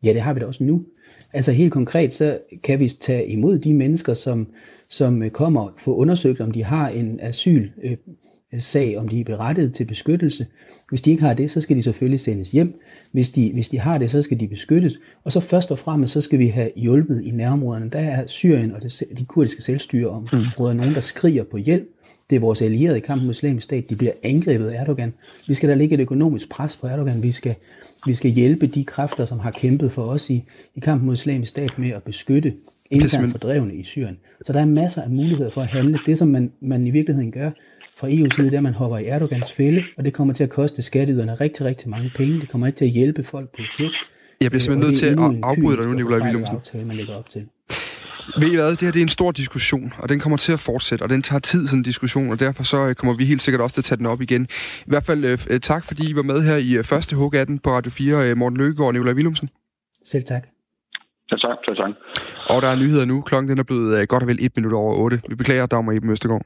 Ja, 0.03 0.13
det 0.13 0.21
har 0.21 0.33
vi 0.33 0.39
da 0.39 0.45
også 0.45 0.63
nu. 0.63 0.85
Altså 1.33 1.51
helt 1.51 1.71
konkret, 1.71 2.13
så 2.13 2.37
kan 2.63 2.79
vi 2.79 2.89
tage 2.89 3.27
imod 3.27 3.59
de 3.59 3.73
mennesker, 3.73 4.13
som, 4.13 4.47
som 4.89 5.23
øh, 5.23 5.29
kommer 5.29 5.61
og 5.61 5.71
få 5.77 5.95
undersøgt, 5.95 6.41
om 6.41 6.51
de 6.51 6.63
har 6.63 6.89
en 6.89 7.19
asyl 7.21 7.69
øh, 7.83 7.97
sag, 8.59 8.97
om 8.97 9.07
de 9.07 9.19
er 9.19 9.23
berettiget 9.23 9.73
til 9.73 9.85
beskyttelse. 9.85 10.45
Hvis 10.89 11.01
de 11.01 11.11
ikke 11.11 11.23
har 11.23 11.33
det, 11.33 11.51
så 11.51 11.61
skal 11.61 11.77
de 11.77 11.81
selvfølgelig 11.81 12.19
sendes 12.19 12.51
hjem. 12.51 12.81
Hvis 13.11 13.29
de, 13.29 13.51
hvis 13.53 13.69
de 13.69 13.79
har 13.79 13.97
det, 13.97 14.11
så 14.11 14.21
skal 14.21 14.39
de 14.39 14.47
beskyttes. 14.47 14.93
Og 15.23 15.31
så 15.31 15.39
først 15.39 15.71
og 15.71 15.79
fremmest, 15.79 16.13
så 16.13 16.21
skal 16.21 16.39
vi 16.39 16.47
have 16.47 16.69
hjulpet 16.75 17.21
i 17.23 17.31
nærområderne. 17.31 17.89
Der 17.89 17.99
er 17.99 18.27
Syrien 18.27 18.71
og 18.71 18.81
det, 18.81 19.03
de 19.17 19.25
kurdiske 19.25 19.61
selvstyreområder 19.61 20.73
mm. 20.73 20.77
nogen, 20.77 20.95
der 20.95 21.01
skriger 21.01 21.43
på 21.43 21.57
hjælp. 21.57 21.87
Det 22.29 22.35
er 22.35 22.39
vores 22.39 22.61
allierede 22.61 22.97
i 22.97 23.01
kampen 23.01 23.25
mod 23.25 23.33
islamisk 23.33 23.63
stat. 23.63 23.89
De 23.89 23.95
bliver 23.95 24.11
angrebet 24.23 24.67
af 24.67 24.81
Erdogan. 24.81 25.13
Vi 25.47 25.53
skal 25.53 25.69
da 25.69 25.73
lægge 25.73 25.95
et 25.95 25.99
økonomisk 25.99 26.49
pres 26.49 26.77
på 26.77 26.87
Erdogan. 26.87 27.23
Vi 27.23 27.31
skal, 27.31 27.55
vi 28.05 28.15
skal 28.15 28.31
hjælpe 28.31 28.67
de 28.67 28.83
kræfter, 28.83 29.25
som 29.25 29.39
har 29.39 29.51
kæmpet 29.51 29.91
for 29.91 30.03
os 30.03 30.29
i, 30.29 30.43
i 30.75 30.79
kampen 30.79 31.05
mod 31.05 31.13
islamisk 31.13 31.49
stat 31.49 31.79
med 31.79 31.89
at 31.89 32.03
beskytte 32.03 32.53
internt 32.91 33.31
fordrevne 33.31 33.75
i 33.75 33.83
Syrien. 33.83 34.17
Så 34.45 34.53
der 34.53 34.59
er 34.59 34.65
masser 34.65 35.01
af 35.01 35.09
muligheder 35.09 35.49
for 35.49 35.61
at 35.61 35.67
handle. 35.67 35.99
Det, 36.05 36.17
som 36.17 36.27
man, 36.27 36.51
man 36.61 36.87
i 36.87 36.89
virkeligheden 36.89 37.31
gør, 37.31 37.51
fra 38.01 38.07
EU's 38.09 38.35
side, 38.35 38.51
der 38.51 38.61
man 38.61 38.73
hopper 38.73 38.97
i 38.97 39.05
Erdogans 39.05 39.53
fælde, 39.53 39.83
og 39.97 40.05
det 40.05 40.13
kommer 40.13 40.33
til 40.33 40.43
at 40.43 40.49
koste 40.49 40.81
skatteyderne 40.81 41.33
rigtig, 41.33 41.65
rigtig 41.65 41.89
mange 41.89 42.11
penge. 42.15 42.41
Det 42.41 42.49
kommer 42.49 42.67
ikke 42.67 42.77
til 42.77 42.85
at 42.85 42.91
hjælpe 42.91 43.23
folk 43.23 43.49
på 43.49 43.61
flugt. 43.75 43.95
Jeg 44.41 44.51
bliver 44.51 44.61
simpelthen 44.61 44.87
nødt 44.87 44.97
til 44.97 45.05
at 45.05 45.39
afbryde 45.43 45.77
dig 45.77 45.85
nu, 45.85 45.93
Nikolaj 45.93 46.19
Willumsen. 46.19 46.55
Aftale, 46.55 46.85
man 46.85 46.95
lægger 46.95 47.15
op 47.15 47.29
til. 47.29 47.47
Ved 48.39 48.51
I 48.51 48.55
hvad, 48.55 48.71
det 48.71 48.81
her 48.81 48.91
det 48.91 48.99
er 48.99 49.03
en 49.03 49.09
stor 49.09 49.31
diskussion, 49.31 49.93
og 49.97 50.09
den 50.09 50.19
kommer 50.19 50.37
til 50.37 50.51
at 50.51 50.59
fortsætte, 50.59 51.03
og 51.03 51.09
den 51.09 51.21
tager 51.21 51.39
tid, 51.39 51.67
sådan 51.67 51.79
en 51.79 51.83
diskussion, 51.83 52.29
og 52.31 52.39
derfor 52.39 52.63
så 52.63 52.87
øh, 52.87 52.95
kommer 52.95 53.15
vi 53.15 53.25
helt 53.25 53.41
sikkert 53.41 53.61
også 53.61 53.73
til 53.73 53.81
at 53.81 53.85
tage 53.85 53.97
den 53.97 54.05
op 54.05 54.21
igen. 54.21 54.47
I 54.79 54.87
hvert 54.87 55.03
fald 55.03 55.25
øh, 55.25 55.59
tak, 55.59 55.83
fordi 55.83 56.09
I 56.09 56.15
var 56.15 56.21
med 56.21 56.41
her 56.41 56.55
i 56.55 56.71
øh, 56.77 56.83
første 56.83 57.15
hug 57.15 57.35
af 57.35 57.45
den 57.47 57.59
på 57.59 57.69
Radio 57.69 57.91
4, 57.91 58.29
øh, 58.29 58.37
Morten 58.37 58.57
Løkkegaard 58.57 58.87
og 58.87 58.93
Nikolaj 58.93 59.13
Willumsen. 59.13 59.49
Selv 60.05 60.23
tak. 60.23 60.47
Ja, 61.31 61.35
tak, 61.35 61.57
tak, 61.65 61.77
tak. 61.77 61.91
Og 62.49 62.61
der 62.61 62.67
er 62.67 62.75
nyheder 62.75 63.05
nu. 63.05 63.21
Klokken 63.21 63.49
den 63.49 63.59
er 63.59 63.63
blevet 63.63 63.99
øh, 63.99 64.07
godt 64.07 64.23
og 64.23 64.27
vel 64.27 64.37
et 64.45 64.51
minut 64.55 64.73
over 64.73 64.93
8. 64.93 65.21
Vi 65.29 65.35
beklager, 65.35 65.65
Dagmar 65.65 65.93
Eben 65.93 66.09
Østergaard. 66.09 66.45